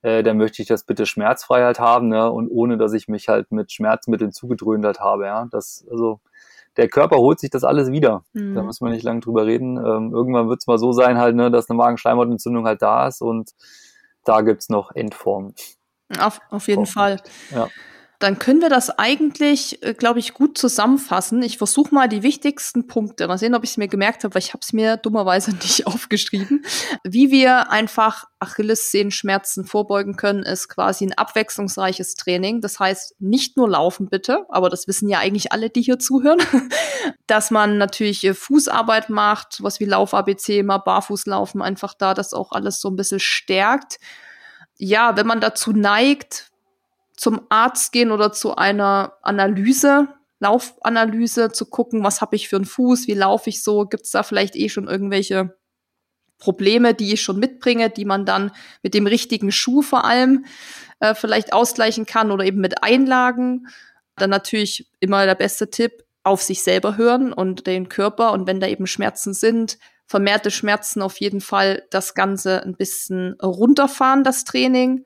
äh, 0.06 0.22
dann 0.22 0.38
möchte 0.38 0.62
ich 0.62 0.68
das 0.68 0.84
bitte 0.84 1.08
schmerzfrei 1.08 1.64
halt 1.64 1.80
haben, 1.80 2.10
ne? 2.10 2.32
Und 2.32 2.48
ohne, 2.50 2.78
dass 2.78 2.94
ich 2.94 3.08
mich 3.08 3.28
halt 3.28 3.52
mit 3.52 3.72
Schmerzmitteln 3.72 4.32
zugedröhnt 4.32 4.86
halt 4.86 5.00
habe, 5.00 5.26
ja. 5.26 5.48
Das, 5.50 5.84
also 5.90 6.20
der 6.78 6.90
Körper 6.90 7.18
holt 7.18 7.40
sich 7.40 7.50
das 7.50 7.64
alles 7.64 7.90
wieder. 7.92 8.24
Mhm. 8.34 8.54
Da 8.54 8.62
müssen 8.62 8.86
wir 8.86 8.92
nicht 8.92 9.04
lange 9.04 9.22
drüber 9.22 9.48
reden. 9.48 9.78
Ähm, 9.78 10.14
irgendwann 10.14 10.48
wird 10.48 10.60
es 10.60 10.68
mal 10.68 10.78
so 10.78 10.92
sein, 10.92 11.18
halt, 11.18 11.36
ne, 11.36 11.50
dass 11.50 11.72
eine 11.72 11.78
Magenschleimhautentzündung 11.78 12.68
halt 12.68 12.84
da 12.84 13.08
ist 13.08 13.22
und 13.22 13.52
da 14.26 14.42
gibt's 14.42 14.70
noch 14.70 14.92
Endformen. 14.94 15.56
Auf, 16.20 16.40
auf 16.52 16.68
jeden 16.68 16.86
Fall. 16.86 17.20
Ja 17.50 17.68
dann 18.20 18.40
können 18.40 18.62
wir 18.62 18.70
das 18.70 18.90
eigentlich, 18.90 19.84
äh, 19.84 19.94
glaube 19.94 20.20
ich, 20.20 20.34
gut 20.34 20.58
zusammenfassen. 20.58 21.42
Ich 21.42 21.58
versuche 21.58 21.94
mal 21.94 22.08
die 22.08 22.24
wichtigsten 22.24 22.88
Punkte. 22.88 23.28
Mal 23.28 23.38
sehen, 23.38 23.56
ob 23.56 23.64
ich 23.64 23.72
es 23.72 23.78
mir 23.78 23.88
gemerkt 23.88 24.24
habe, 24.24 24.34
weil 24.34 24.42
ich 24.42 24.54
habe 24.54 24.62
es 24.62 24.74
mir 24.74 24.98
dummerweise 24.98 25.52
nicht 25.62 25.86
aufgeschrieben. 25.88 26.66
Wie 27.04 27.32
wir 27.32 27.72
einfach 27.72 28.26
Achillessehenschmerzen 28.40 29.66
vorbeugen 29.66 30.16
können, 30.16 30.44
ist 30.44 30.70
quasi 30.70 31.06
ein 31.06 31.14
abwechslungsreiches 31.14 32.16
Training. 32.16 32.62
Das 32.62 32.80
heißt, 32.80 33.16
nicht 33.20 33.58
nur 33.58 33.70
laufen 33.70 34.10
bitte, 34.10 34.46
aber 34.50 34.70
das 34.70 34.88
wissen 34.88 35.10
ja 35.10 35.20
eigentlich 35.20 35.52
alle, 35.52 35.70
die 35.70 35.82
hier 35.82 36.00
zuhören, 36.00 36.42
dass 37.28 37.52
man 37.52 37.78
natürlich 37.78 38.24
äh, 38.24 38.34
Fußarbeit 38.34 39.10
macht, 39.10 39.62
was 39.62 39.80
wie 39.80 39.86
Lauf-ABC, 39.86 40.64
mal 40.64 40.78
barfuß 40.78 41.26
laufen, 41.26 41.62
einfach 41.62 41.94
da 41.94 42.14
das 42.14 42.34
auch 42.34 42.52
alles 42.52 42.80
so 42.80 42.90
ein 42.90 42.96
bisschen 42.96 43.20
stärkt. 43.20 43.98
Ja, 44.78 45.16
wenn 45.16 45.28
man 45.28 45.40
dazu 45.40 45.72
neigt, 45.72 46.52
zum 47.16 47.42
Arzt 47.50 47.92
gehen 47.92 48.12
oder 48.12 48.32
zu 48.32 48.56
einer 48.56 49.14
Analyse, 49.22 50.10
Laufanalyse, 50.40 51.52
zu 51.52 51.66
gucken, 51.66 52.04
was 52.04 52.22
habe 52.22 52.36
ich 52.36 52.50
für 52.50 52.58
einen 52.58 52.66
Fuß, 52.66 53.08
wie 53.08 53.14
laufe 53.14 53.50
ich 53.50 53.64
so, 53.64 53.86
gibt 53.86 54.04
es 54.04 54.12
da 54.12 54.24
vielleicht 54.24 54.56
eh 54.56 54.70
schon 54.70 54.88
irgendwelche 54.88 55.56
Probleme, 56.38 56.94
die 56.94 57.14
ich 57.14 57.22
schon 57.22 57.40
mitbringe, 57.40 57.90
die 57.90 58.06
man 58.06 58.26
dann 58.26 58.52
mit 58.84 58.94
dem 58.94 59.08
richtigen 59.08 59.52
Schuh 59.52 59.82
vor 59.82 60.04
allem 60.04 60.46
äh, 61.00 61.16
vielleicht 61.16 61.54
ausgleichen 61.54 62.06
kann 62.06 62.32
oder 62.32 62.44
eben 62.44 62.60
mit 62.60 62.84
Einlagen. 62.84 63.68
Dann 64.18 64.30
natürlich 64.30 64.92
immer 65.00 65.26
der 65.26 65.36
beste 65.36 65.70
Tipp, 65.70 66.04
auf 66.24 66.42
sich 66.42 66.64
selber 66.64 66.98
hören 66.98 67.32
und 67.32 67.68
den 67.68 67.88
Körper 67.88 68.32
und 68.32 68.48
wenn 68.48 68.60
da 68.60 68.68
eben 68.68 68.88
Schmerzen 68.88 69.36
sind, 69.36 69.78
vermehrte 70.08 70.50
Schmerzen 70.50 71.04
auf 71.04 71.20
jeden 71.20 71.40
Fall 71.40 71.84
das 71.92 72.16
Ganze 72.16 72.64
ein 72.64 72.76
bisschen 72.76 73.36
runterfahren, 73.42 74.24
das 74.24 74.44
Training. 74.44 75.06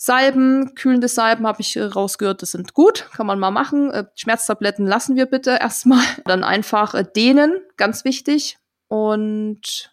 Salben, 0.00 0.76
kühlende 0.76 1.08
Salben 1.08 1.44
habe 1.44 1.60
ich 1.60 1.76
äh, 1.76 1.82
rausgehört, 1.82 2.40
das 2.40 2.52
sind 2.52 2.72
gut, 2.72 3.08
kann 3.12 3.26
man 3.26 3.40
mal 3.40 3.50
machen. 3.50 3.90
Äh, 3.90 4.04
Schmerztabletten 4.14 4.86
lassen 4.86 5.16
wir 5.16 5.26
bitte 5.26 5.58
erstmal. 5.60 6.04
Dann 6.24 6.44
einfach 6.44 6.94
äh, 6.94 7.04
dehnen, 7.04 7.60
ganz 7.76 8.04
wichtig. 8.04 8.58
Und 8.86 9.90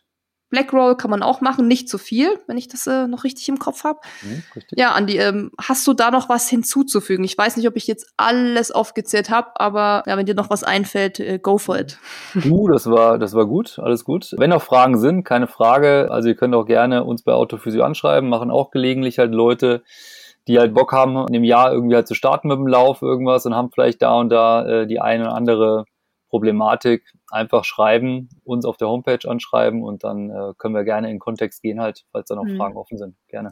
Black 0.50 0.72
Roll 0.74 0.96
kann 0.96 1.10
man 1.10 1.24
auch 1.24 1.41
machen, 1.41 1.68
nicht 1.68 1.89
zu 1.89 1.98
viel, 1.98 2.39
wenn 2.48 2.58
ich 2.58 2.68
das 2.68 2.86
äh, 2.88 3.08
noch 3.08 3.24
richtig 3.24 3.50
im 3.50 3.58
Kopf 3.58 3.84
habe. 3.84 4.00
Mhm, 4.22 4.43
ja, 4.72 4.91
Andi, 4.91 5.18
ähm, 5.18 5.52
hast 5.60 5.86
du 5.88 5.93
da 5.93 6.12
noch 6.12 6.30
was 6.30 6.48
hinzuzufügen? 6.48 7.26
Ich 7.26 7.38
weiß 7.38 7.58
nicht, 7.58 7.68
ob 7.68 7.76
ich 7.76 7.88
jetzt 7.88 8.14
alles 8.18 8.72
aufgezählt 8.72 9.30
habe, 9.30 9.60
aber 9.60 10.04
ja, 10.06 10.18
wenn 10.18 10.26
dir 10.26 10.36
noch 10.36 10.50
was 10.50 10.64
einfällt, 10.64 11.20
äh, 11.20 11.39
go 11.39 11.58
for 11.58 11.80
it. 11.80 11.98
Du, 12.36 12.68
das 12.68 12.89
war, 12.89 13.18
das 13.18 13.34
war 13.34 13.46
gut, 13.46 13.80
alles 13.80 14.06
gut. 14.06 14.34
Wenn 14.38 14.52
noch 14.52 14.62
Fragen 14.62 14.98
sind, 14.98 15.24
keine 15.24 15.48
Frage. 15.48 16.10
Also 16.12 16.30
ihr 16.30 16.36
könnt 16.36 16.54
auch 16.54 16.66
gerne 16.66 17.04
uns 17.04 17.24
bei 17.24 17.34
Autophysio 17.34 17.84
anschreiben, 17.84 18.30
machen 18.30 18.52
auch 18.52 18.72
gelegentlich 18.72 19.20
halt 19.20 19.34
Leute, 19.34 19.84
die 20.48 20.60
halt 20.60 20.74
Bock 20.74 20.91
haben, 20.91 21.18
in 21.28 21.34
dem 21.34 21.43
Jahr 21.43 21.72
irgendwie 21.72 21.96
halt 21.96 22.08
zu 22.08 22.14
starten 22.14 22.48
mit 22.50 22.58
dem 22.58 22.68
Lauf 22.68 23.02
irgendwas 23.02 23.46
und 23.46 23.56
haben 23.56 23.72
vielleicht 23.72 24.02
da 24.02 24.20
und 24.20 24.30
da 24.30 24.66
äh, 24.66 24.88
die 24.88 25.00
eine 25.00 25.26
oder 25.26 25.34
andere 25.36 25.86
Problematik 26.36 27.14
einfach 27.32 27.64
schreiben, 27.64 28.28
uns 28.44 28.66
auf 28.66 28.76
der 28.76 28.90
Homepage 28.90 29.26
anschreiben 29.26 29.84
und 29.84 30.04
dann 30.04 30.30
äh, 30.30 30.54
können 30.58 30.76
wir 30.76 30.84
gerne 30.84 31.10
in 31.10 31.18
Kontext 31.18 31.62
gehen 31.62 31.80
halt, 31.80 32.04
falls 32.12 32.28
da 32.28 32.36
noch 32.36 32.44
mhm. 32.44 32.58
Fragen 32.58 32.76
offen 32.76 32.98
sind. 32.98 33.16
Gerne. 33.30 33.52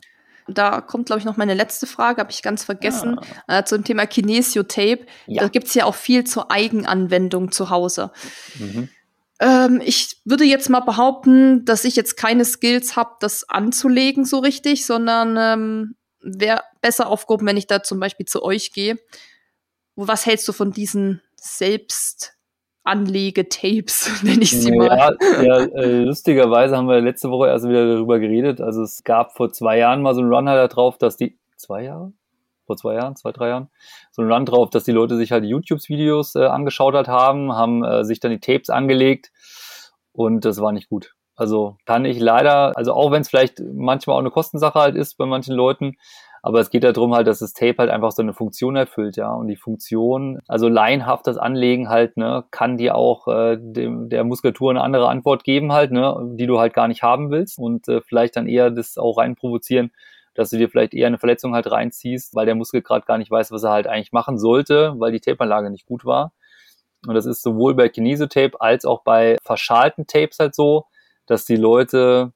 Da 0.50 0.82
kommt, 0.82 1.06
glaube 1.06 1.20
ich, 1.20 1.26
noch 1.26 1.38
meine 1.38 1.54
letzte 1.54 1.88
Frage, 1.88 2.20
habe 2.20 2.30
ich 2.30 2.42
ganz 2.42 2.66
vergessen, 2.66 3.22
ja. 3.48 3.60
äh, 3.60 3.64
zum 3.64 3.86
Thema 3.86 4.06
Kinesio-Tape. 4.06 5.06
Ja. 5.28 5.44
Da 5.44 5.48
gibt 5.48 5.68
es 5.68 5.76
ja 5.76 5.86
auch 5.86 5.96
viel 5.96 6.26
zur 6.26 6.52
Eigenanwendung 6.52 7.54
zu 7.54 7.70
Hause. 7.70 8.12
Mhm. 8.60 8.90
Ähm, 9.40 9.82
ich 9.82 10.18
würde 10.26 10.44
jetzt 10.44 10.70
mal 10.70 10.82
behaupten, 10.82 11.64
dass 11.64 11.86
ich 11.86 11.96
jetzt 11.96 12.18
keine 12.18 12.44
Skills 12.44 12.98
habe, 12.98 13.16
das 13.22 13.50
anzulegen 13.50 14.26
so 14.26 14.40
richtig, 14.40 14.86
sondern 14.86 15.38
ähm, 15.38 15.96
wäre 16.20 16.64
besser 16.82 17.08
aufgehoben, 17.08 17.48
wenn 17.48 17.56
ich 17.56 17.68
da 17.68 17.82
zum 17.82 18.02
Beispiel 18.02 18.26
zu 18.26 18.44
euch 18.44 18.74
gehe. 18.74 18.98
Was 19.96 20.26
hältst 20.26 20.46
du 20.50 20.52
von 20.52 20.74
diesen 20.74 21.22
selbst 21.38 22.34
Anlegetapes, 22.84 24.24
nenne 24.24 24.42
ich 24.42 24.52
sie 24.52 24.72
mal. 24.72 24.88
Ja, 24.88 25.44
ja 25.44 25.58
äh, 25.60 26.04
lustigerweise 26.04 26.76
haben 26.76 26.88
wir 26.88 27.00
letzte 27.02 27.30
Woche 27.30 27.48
erst 27.48 27.68
wieder 27.68 27.88
darüber 27.88 28.20
geredet. 28.20 28.62
Also 28.62 28.84
es 28.84 29.04
gab 29.04 29.36
vor 29.36 29.52
zwei 29.52 29.78
Jahren 29.78 30.02
mal 30.02 30.14
so 30.14 30.22
einen 30.22 30.34
Run 30.34 30.50
halt 30.50 30.76
drauf, 30.76 30.98
dass 30.98 31.18
die, 31.18 31.38
zwei 31.56 31.84
Jahre? 31.84 32.12
Vor 32.66 32.78
zwei 32.78 32.96
Jahren, 32.96 33.16
zwei, 33.16 33.32
drei 33.32 33.50
Jahren, 33.50 33.70
so 34.12 34.22
ein 34.22 34.32
Run 34.32 34.46
drauf, 34.46 34.70
dass 34.70 34.84
die 34.84 34.92
Leute 34.92 35.18
sich 35.18 35.32
halt 35.32 35.44
YouTube-Videos 35.44 36.36
äh, 36.36 36.46
angeschaut 36.46 36.94
hat 36.94 37.08
haben, 37.08 37.54
haben 37.54 37.84
äh, 37.84 38.06
sich 38.06 38.20
dann 38.20 38.32
die 38.32 38.40
Tapes 38.40 38.70
angelegt 38.70 39.32
und 40.14 40.46
das 40.46 40.62
war 40.62 40.72
nicht 40.72 40.90
gut. 40.90 41.16
Also 41.36 41.78
kann 41.86 42.06
ich 42.06 42.20
leider, 42.20 42.78
also 42.78 42.94
auch 42.94 43.12
wenn 43.12 43.22
es 43.22 43.30
vielleicht 43.30 43.60
manchmal 43.60 44.16
auch 44.16 44.20
eine 44.20 44.30
Kostensache 44.30 44.80
halt 44.80 44.96
ist 44.96 45.18
bei 45.18 45.26
manchen 45.26 45.56
Leuten, 45.56 45.98
aber 46.46 46.60
es 46.60 46.70
geht 46.70 46.84
darum 46.84 47.16
halt, 47.16 47.26
dass 47.26 47.40
das 47.40 47.54
Tape 47.54 47.76
halt 47.78 47.90
einfach 47.90 48.12
so 48.12 48.22
eine 48.22 48.34
Funktion 48.34 48.76
erfüllt, 48.76 49.16
ja. 49.16 49.34
Und 49.34 49.48
die 49.48 49.56
Funktion, 49.56 50.40
also 50.50 50.68
laienhaftes 50.68 51.38
Anlegen 51.38 51.88
halt, 51.88 52.18
ne, 52.18 52.44
kann 52.52 52.78
dir 52.78 52.96
auch 52.96 53.30
äh, 53.30 53.58
dem, 53.58 54.10
der 54.10 54.26
Muskulatur 54.26 54.70
eine 54.72 54.82
andere 54.82 55.08
Antwort 55.08 55.46
geben 55.46 55.72
halt, 55.72 55.94
ne, 55.94 56.18
die 56.36 56.46
du 56.46 56.60
halt 56.60 56.74
gar 56.74 56.90
nicht 56.90 57.02
haben 57.02 57.32
willst 57.32 57.58
und 57.58 57.88
äh, 57.88 58.02
vielleicht 58.02 58.36
dann 58.36 58.48
eher 58.48 58.72
das 58.72 58.98
auch 58.98 59.20
rein 59.20 59.36
provozieren, 59.36 59.92
dass 60.36 60.50
du 60.50 60.58
dir 60.58 60.68
vielleicht 60.68 60.94
eher 60.94 61.08
eine 61.08 61.18
Verletzung 61.18 61.56
halt 61.56 61.72
reinziehst, 61.72 62.36
weil 62.36 62.46
der 62.46 62.56
Muskel 62.56 62.82
gerade 62.82 63.06
gar 63.06 63.18
nicht 63.18 63.32
weiß, 63.32 63.54
was 63.54 63.64
er 63.64 63.72
halt 63.72 63.88
eigentlich 63.88 64.12
machen 64.12 64.38
sollte, 64.38 64.96
weil 64.98 65.14
die 65.14 65.22
Tape-Anlage 65.22 65.70
nicht 65.70 65.86
gut 65.86 66.04
war. 66.04 66.34
Und 67.08 67.16
das 67.16 67.26
ist 67.26 67.42
sowohl 67.42 67.74
bei 67.74 67.88
Kinesiotape 67.88 68.60
als 68.60 68.84
auch 68.84 69.04
bei 69.04 69.38
verschalten 69.44 70.08
Tapes 70.08 70.40
halt 70.40 70.56
so, 70.56 70.88
dass 71.26 71.46
die 71.46 71.56
Leute 71.56 72.34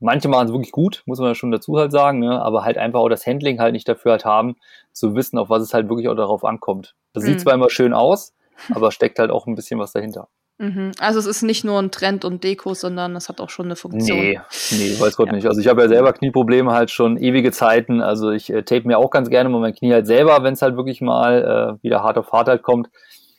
manche 0.00 0.28
machen 0.28 0.46
es 0.46 0.52
wirklich 0.52 0.72
gut, 0.72 1.02
muss 1.06 1.18
man 1.18 1.28
ja 1.28 1.34
schon 1.34 1.50
dazu 1.50 1.78
halt 1.78 1.92
sagen, 1.92 2.18
ne? 2.18 2.40
aber 2.42 2.64
halt 2.64 2.78
einfach 2.78 3.00
auch 3.00 3.08
das 3.08 3.26
Handling 3.26 3.60
halt 3.60 3.72
nicht 3.72 3.88
dafür 3.88 4.12
halt 4.12 4.24
haben, 4.24 4.56
zu 4.92 5.14
wissen, 5.14 5.38
auf 5.38 5.50
was 5.50 5.62
es 5.62 5.74
halt 5.74 5.88
wirklich 5.88 6.08
auch 6.08 6.16
darauf 6.16 6.44
ankommt. 6.44 6.94
Das 7.12 7.22
mhm. 7.22 7.28
sieht 7.28 7.40
zwar 7.40 7.54
immer 7.54 7.70
schön 7.70 7.92
aus, 7.92 8.34
aber 8.74 8.90
steckt 8.90 9.18
halt 9.18 9.30
auch 9.30 9.46
ein 9.46 9.54
bisschen 9.54 9.78
was 9.78 9.92
dahinter. 9.92 10.28
Mhm. 10.60 10.92
Also 10.98 11.18
es 11.18 11.26
ist 11.26 11.42
nicht 11.42 11.64
nur 11.64 11.78
ein 11.78 11.90
Trend 11.90 12.26
und 12.26 12.44
Deko, 12.44 12.74
sondern 12.74 13.16
es 13.16 13.30
hat 13.30 13.40
auch 13.40 13.48
schon 13.48 13.64
eine 13.64 13.76
Funktion. 13.76 14.18
Nee, 14.18 14.40
nee, 14.72 15.00
weiß 15.00 15.16
Gott 15.16 15.28
ja. 15.28 15.32
nicht. 15.32 15.46
Also 15.46 15.58
ich 15.58 15.68
habe 15.68 15.80
ja 15.80 15.88
selber 15.88 16.12
Knieprobleme 16.12 16.72
halt 16.72 16.90
schon 16.90 17.16
ewige 17.16 17.50
Zeiten. 17.50 18.02
Also 18.02 18.30
ich 18.30 18.52
äh, 18.52 18.62
tape 18.62 18.86
mir 18.86 18.98
auch 18.98 19.10
ganz 19.10 19.30
gerne 19.30 19.48
mal 19.48 19.60
mein 19.60 19.74
Knie 19.74 19.94
halt 19.94 20.06
selber, 20.06 20.42
wenn 20.42 20.52
es 20.52 20.60
halt 20.60 20.76
wirklich 20.76 21.00
mal 21.00 21.78
äh, 21.80 21.82
wieder 21.82 22.02
hart 22.02 22.18
auf 22.18 22.30
hart 22.32 22.48
halt 22.48 22.62
kommt. 22.62 22.90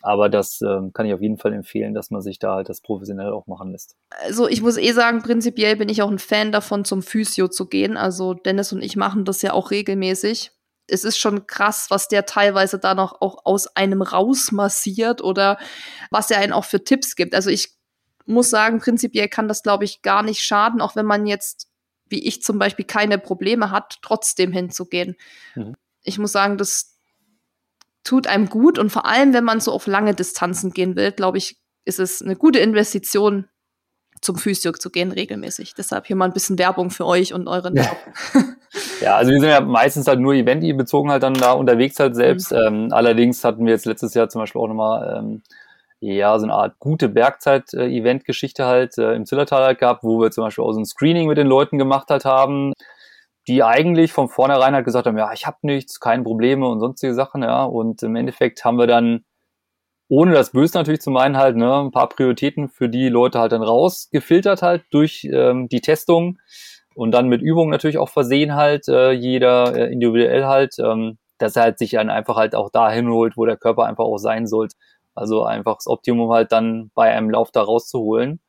Aber 0.02 0.30
das 0.30 0.62
ähm, 0.62 0.94
kann 0.94 1.06
ich 1.06 1.14
auf 1.14 1.22
jeden 1.22 1.38
Fall 1.38 1.54
empfehlen, 1.54 1.94
dass 1.94 2.12
man 2.12 2.22
sich 2.22 2.40
da 2.40 2.56
halt 2.56 2.70
das 2.70 2.82
professionell 2.82 3.32
auch 3.32 3.48
machen 3.48 3.72
lässt. 3.72 3.96
Also 4.24 4.48
ich 4.48 4.62
muss 4.62 4.78
eh 4.78 4.92
sagen, 4.92 5.22
prinzipiell 5.22 5.76
bin 5.76 5.90
ich 5.90 6.02
auch 6.02 6.10
ein 6.10 6.20
Fan 6.20 6.52
davon, 6.52 6.86
zum 6.86 7.04
Physio 7.04 7.48
zu 7.48 7.68
gehen. 7.68 7.98
Also 7.98 8.34
Dennis 8.34 8.74
und 8.74 8.82
ich 8.82 8.96
machen 8.96 9.26
das 9.26 9.42
ja 9.42 9.54
auch 9.54 9.72
regelmäßig. 9.72 10.52
Es 10.88 11.04
ist 11.04 11.18
schon 11.18 11.48
krass, 11.48 11.88
was 11.90 12.08
der 12.08 12.26
teilweise 12.26 12.80
da 12.80 12.96
noch 12.96 13.22
auch 13.22 13.46
aus 13.46 13.68
einem 13.76 14.02
rausmassiert 14.02 15.24
oder 15.24 15.58
was 16.10 16.32
er 16.32 16.40
einen 16.40 16.54
auch 16.54 16.66
für 16.66 16.84
Tipps 16.84 17.16
gibt. 17.16 17.36
Also 17.36 17.50
ich 17.50 17.78
muss 18.26 18.50
sagen, 18.50 18.80
prinzipiell 18.80 19.28
kann 19.30 19.48
das, 19.48 19.64
glaube 19.64 19.86
ich, 19.86 20.02
gar 20.02 20.24
nicht 20.24 20.42
schaden, 20.42 20.82
auch 20.82 20.96
wenn 20.96 21.06
man 21.06 21.26
jetzt, 21.26 21.70
wie 22.08 22.26
ich 22.28 22.42
zum 22.42 22.60
Beispiel, 22.60 22.86
keine 22.86 23.18
Probleme 23.18 23.72
hat, 23.72 24.00
trotzdem 24.02 24.52
hinzugehen. 24.52 25.16
Mhm. 25.56 25.76
Ich 26.04 26.18
muss 26.18 26.32
sagen, 26.32 26.58
das 26.58 26.91
tut 28.04 28.28
einem 28.28 28.50
gut 28.50 28.80
und 28.80 28.92
vor 28.92 29.06
allem, 29.06 29.34
wenn 29.34 29.44
man 29.44 29.60
so 29.60 29.72
auf 29.72 29.88
lange 29.88 30.14
Distanzen 30.14 30.72
gehen 30.72 30.96
will, 30.96 31.12
glaube 31.12 31.38
ich, 31.38 31.58
ist 31.86 32.00
es 32.00 32.22
eine 32.22 32.36
gute 32.36 32.60
Investition, 32.60 33.48
zum 34.22 34.38
Physio 34.38 34.72
zu 34.72 34.92
gehen 34.92 35.12
regelmäßig. 35.12 35.74
Deshalb 35.76 36.06
hier 36.06 36.16
mal 36.16 36.26
ein 36.26 36.34
bisschen 36.34 36.60
Werbung 36.60 36.92
für 36.92 37.06
euch 37.06 37.34
und 37.34 37.48
euren 37.48 37.76
Job. 37.76 37.98
Ja, 39.02 39.18
also 39.18 39.32
wir 39.32 39.40
sind 39.42 39.50
ja 39.50 39.60
meistens 39.60 40.08
halt 40.08 40.22
nur 40.22 40.34
Event 40.34 40.62
bezogen 40.78 41.12
halt 41.12 41.24
dann 41.24 41.34
da 41.34 41.52
unterwegs 41.52 42.00
halt 42.00 42.16
selbst. 42.16 42.52
Mhm. 42.52 42.58
Ähm, 42.58 42.88
allerdings 42.92 43.44
hatten 43.44 43.66
wir 43.66 43.74
jetzt 43.74 43.86
letztes 43.86 44.14
Jahr 44.14 44.30
zum 44.30 44.40
Beispiel 44.40 44.62
auch 44.62 44.68
nochmal 44.68 45.18
ähm, 45.18 45.42
ja, 46.00 46.38
so 46.40 46.46
eine 46.46 46.54
Art 46.54 46.80
gute 46.80 47.10
Bergzeit-Event-Geschichte 47.10 48.66
halt 48.66 48.98
äh, 48.98 49.14
im 49.14 49.26
Zillertal 49.26 49.64
halt 49.64 49.80
gehabt, 49.80 50.04
wo 50.04 50.22
wir 50.22 50.32
zum 50.32 50.46
Beispiel 50.46 50.64
auch 50.64 50.72
so 50.72 50.80
ein 50.80 50.86
Screening 50.86 51.28
mit 51.28 51.38
den 51.38 51.48
Leuten 51.48 51.78
gemacht 51.78 52.10
halt 52.10 52.24
haben 52.24 52.72
die 53.48 53.64
eigentlich 53.64 54.14
von 54.14 54.30
vornherein 54.30 54.76
halt 54.76 54.86
gesagt 54.86 55.08
haben, 55.08 55.18
ja, 55.18 55.32
ich 55.34 55.48
habe 55.48 55.58
nichts, 55.64 56.00
keine 56.00 56.24
Probleme 56.24 56.68
und 56.68 56.80
sonstige 56.80 57.14
Sachen, 57.14 57.44
ja. 57.44 57.64
Und 57.64 58.04
im 58.04 58.16
Endeffekt 58.16 58.64
haben 58.66 58.78
wir 58.78 58.88
dann, 58.88 59.26
ohne 60.10 60.34
das 60.34 60.52
Böse 60.52 60.78
natürlich 60.78 61.02
zu 61.02 61.12
meinen, 61.12 61.38
halt, 61.38 61.56
ne, 61.56 61.80
ein 61.82 61.92
paar 61.92 62.10
Prioritäten 62.10 62.70
für 62.70 62.90
die 62.90 63.10
Leute 63.10 63.40
halt 63.40 63.52
dann 63.54 63.64
rausgefiltert 63.64 64.62
halt 64.62 64.84
durch 64.92 65.28
ähm, 65.32 65.70
die 65.70 65.82
Testung 65.82 66.40
und 66.96 67.12
dann 67.12 67.30
mit 67.30 67.42
Übungen 67.42 67.72
natürlich 67.72 67.98
auch 67.98 68.10
versehen 68.10 68.56
halt, 68.56 68.88
äh, 68.88 69.12
jeder 69.12 69.76
äh, 69.76 69.92
individuell 69.92 70.46
halt, 70.46 70.76
ähm, 70.80 71.18
dass 71.38 71.56
er 71.56 71.64
halt 71.64 71.80
sich 71.80 71.92
dann 71.92 72.10
einfach 72.10 72.36
halt 72.36 72.56
auch 72.56 72.70
dahin 72.70 73.10
holt, 73.10 73.38
wo 73.38 73.46
der 73.46 73.58
Körper 73.58 73.86
einfach 73.86 74.04
auch 74.04 74.18
sein 74.18 74.48
sollte. 74.48 74.76
Also 75.16 75.44
einfach 75.44 75.76
das 75.78 75.88
Optimum 75.88 76.32
halt 76.32 76.52
dann 76.52 76.92
bei 76.94 77.12
einem 77.12 77.30
Lauf 77.30 77.52
da 77.52 77.62
rauszuholen. 77.64 78.40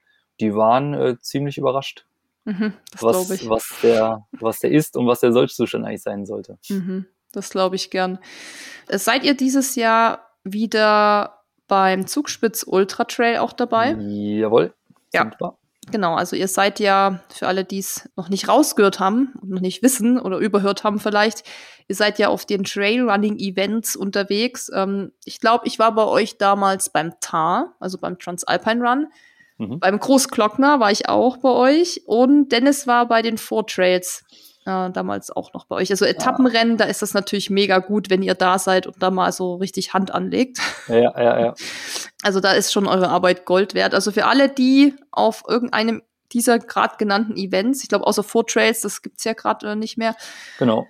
Die 0.40 0.55
waren 0.55 0.95
äh, 0.95 1.18
ziemlich 1.20 1.59
überrascht. 1.59 2.07
Mhm, 2.45 2.72
was, 3.01 3.49
was, 3.49 3.68
der, 3.82 4.26
was 4.32 4.59
der 4.59 4.72
ist 4.72 4.97
und 4.97 5.07
was 5.07 5.20
der 5.20 5.32
Sollzustand 5.32 5.84
eigentlich 5.84 6.03
sein 6.03 6.26
sollte. 6.26 6.59
Mhm, 6.68 7.07
das 7.30 7.51
glaube 7.51 7.76
ich 7.76 7.90
gern. 7.90 8.18
Äh, 8.88 8.99
seid 8.99 9.24
ihr 9.24 9.36
dieses 9.36 9.76
Jahr 9.76 10.28
wieder 10.45 11.45
beim 11.68 12.07
Zugspitz 12.07 12.64
Ultra 12.66 13.05
Trail 13.05 13.38
auch 13.38 13.53
dabei? 13.53 13.93
Jawohl. 13.93 14.74
Ja. 15.12 15.30
Genau, 15.90 16.14
also 16.14 16.36
ihr 16.36 16.47
seid 16.47 16.78
ja, 16.78 17.22
für 17.28 17.49
alle, 17.49 17.64
die 17.64 17.78
es 17.78 18.09
noch 18.16 18.28
nicht 18.28 18.49
rausgehört 18.49 19.01
haben 19.01 19.32
und 19.40 19.51
noch 19.51 19.61
nicht 19.61 19.82
wissen 19.82 20.18
oder 20.20 20.38
überhört 20.38 20.84
haben 20.84 21.01
vielleicht, 21.01 21.43
ihr 21.88 21.97
seid 21.97 22.20
ja 22.20 22.28
auf 22.28 22.47
den 22.47 22.62
Trailrunning-Events 22.62 23.97
unterwegs. 23.97 24.70
Ähm, 24.72 25.12
ich 25.24 25.40
glaube, 25.40 25.66
ich 25.66 25.80
war 25.80 25.93
bei 25.95 26.05
euch 26.05 26.38
damals 26.38 26.90
beim 26.90 27.14
TAR, 27.20 27.74
also 27.80 27.99
beim 27.99 28.18
Transalpine 28.18 28.80
Run. 28.80 29.07
Mhm. 29.63 29.81
Beim 29.81 29.99
Großglockner 29.99 30.81
war 30.81 30.91
ich 30.91 31.09
auch 31.09 31.39
bei 31.39 31.51
euch 31.51 32.03
und 32.07 32.51
Dennis 32.51 32.87
war 32.87 33.07
bei 33.07 33.23
den 33.23 33.39
Four 33.39 33.67
Trails 33.67 34.25
äh, 34.65 34.91
damals 34.91 35.31
auch 35.31 35.53
noch 35.55 35.67
bei 35.67 35.77
euch. 35.77 35.91
Also 35.91 36.05
Etappenrennen, 36.05 36.73
ja. 36.73 36.79
da 36.79 36.85
ist 36.85 37.03
das 37.03 37.15
natürlich 37.15 37.51
mega 37.51 37.79
gut, 37.79 38.11
wenn 38.11 38.23
ihr 38.23 38.35
da 38.35 38.59
seid 38.59 38.87
und 38.87 39.03
da 39.03 39.11
mal 39.11 39.33
so 39.33 39.55
richtig 39.57 39.93
Hand 39.93 40.13
anlegt. 40.13 40.59
Ja, 40.89 41.19
ja, 41.21 41.41
ja. 41.41 41.55
Also 42.25 42.39
da 42.39 42.53
ist 42.53 42.73
schon 42.73 42.87
eure 42.87 43.09
Arbeit 43.09 43.45
Gold 43.47 43.75
wert. 43.75 43.95
Also 43.95 44.13
für 44.13 44.27
alle, 44.27 44.49
die 44.49 44.95
auf 45.11 45.43
irgendeinem 45.49 46.03
dieser 46.33 46.61
gerade 46.61 46.95
genannten 46.97 47.37
Events, 47.37 47.83
ich 47.83 47.89
glaube 47.89 48.07
außer 48.07 48.23
Four 48.23 48.47
Trails, 48.47 48.81
das 48.81 49.03
gibt's 49.03 49.25
ja 49.25 49.33
gerade 49.33 49.73
äh, 49.73 49.75
nicht 49.75 49.99
mehr. 49.99 50.15
Genau 50.61 50.87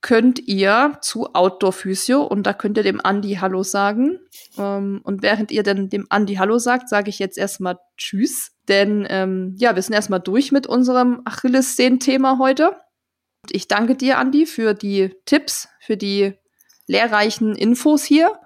könnt 0.00 0.38
ihr 0.46 0.98
zu 1.00 1.34
Outdoor 1.34 1.72
Physio 1.72 2.22
und 2.22 2.44
da 2.44 2.52
könnt 2.52 2.76
ihr 2.76 2.84
dem 2.84 3.00
Andi 3.04 3.34
Hallo 3.40 3.62
sagen. 3.62 4.20
Ähm, 4.56 5.00
und 5.02 5.22
während 5.22 5.50
ihr 5.50 5.62
dann 5.62 5.88
dem 5.88 6.06
Andi 6.08 6.36
Hallo 6.36 6.58
sagt, 6.58 6.88
sage 6.88 7.10
ich 7.10 7.18
jetzt 7.18 7.36
erstmal 7.36 7.78
Tschüss. 7.96 8.52
Denn 8.68 9.06
ähm, 9.08 9.54
ja, 9.58 9.74
wir 9.74 9.82
sind 9.82 9.94
erstmal 9.94 10.20
durch 10.20 10.52
mit 10.52 10.66
unserem 10.66 11.22
Achillessehnen-Thema 11.24 12.38
heute. 12.38 12.76
Ich 13.50 13.66
danke 13.66 13.96
dir, 13.96 14.18
Andi, 14.18 14.46
für 14.46 14.74
die 14.74 15.14
Tipps, 15.24 15.68
für 15.80 15.96
die 15.96 16.34
lehrreichen 16.86 17.54
Infos 17.54 18.04
hier. 18.04 18.38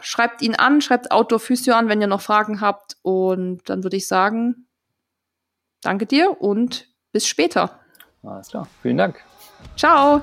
Schreibt 0.00 0.42
ihn 0.42 0.54
an, 0.54 0.80
schreibt 0.80 1.10
Outdoor 1.10 1.40
Physio 1.40 1.74
an, 1.74 1.88
wenn 1.88 2.00
ihr 2.00 2.06
noch 2.06 2.20
Fragen 2.20 2.60
habt. 2.60 2.96
Und 3.02 3.68
dann 3.68 3.82
würde 3.82 3.96
ich 3.96 4.06
sagen, 4.06 4.68
danke 5.82 6.06
dir 6.06 6.40
und 6.40 6.88
bis 7.12 7.26
später. 7.26 7.80
Alles 8.22 8.48
klar. 8.48 8.68
Vielen 8.82 8.96
Dank. 8.96 9.22
Ciao. 9.76 10.22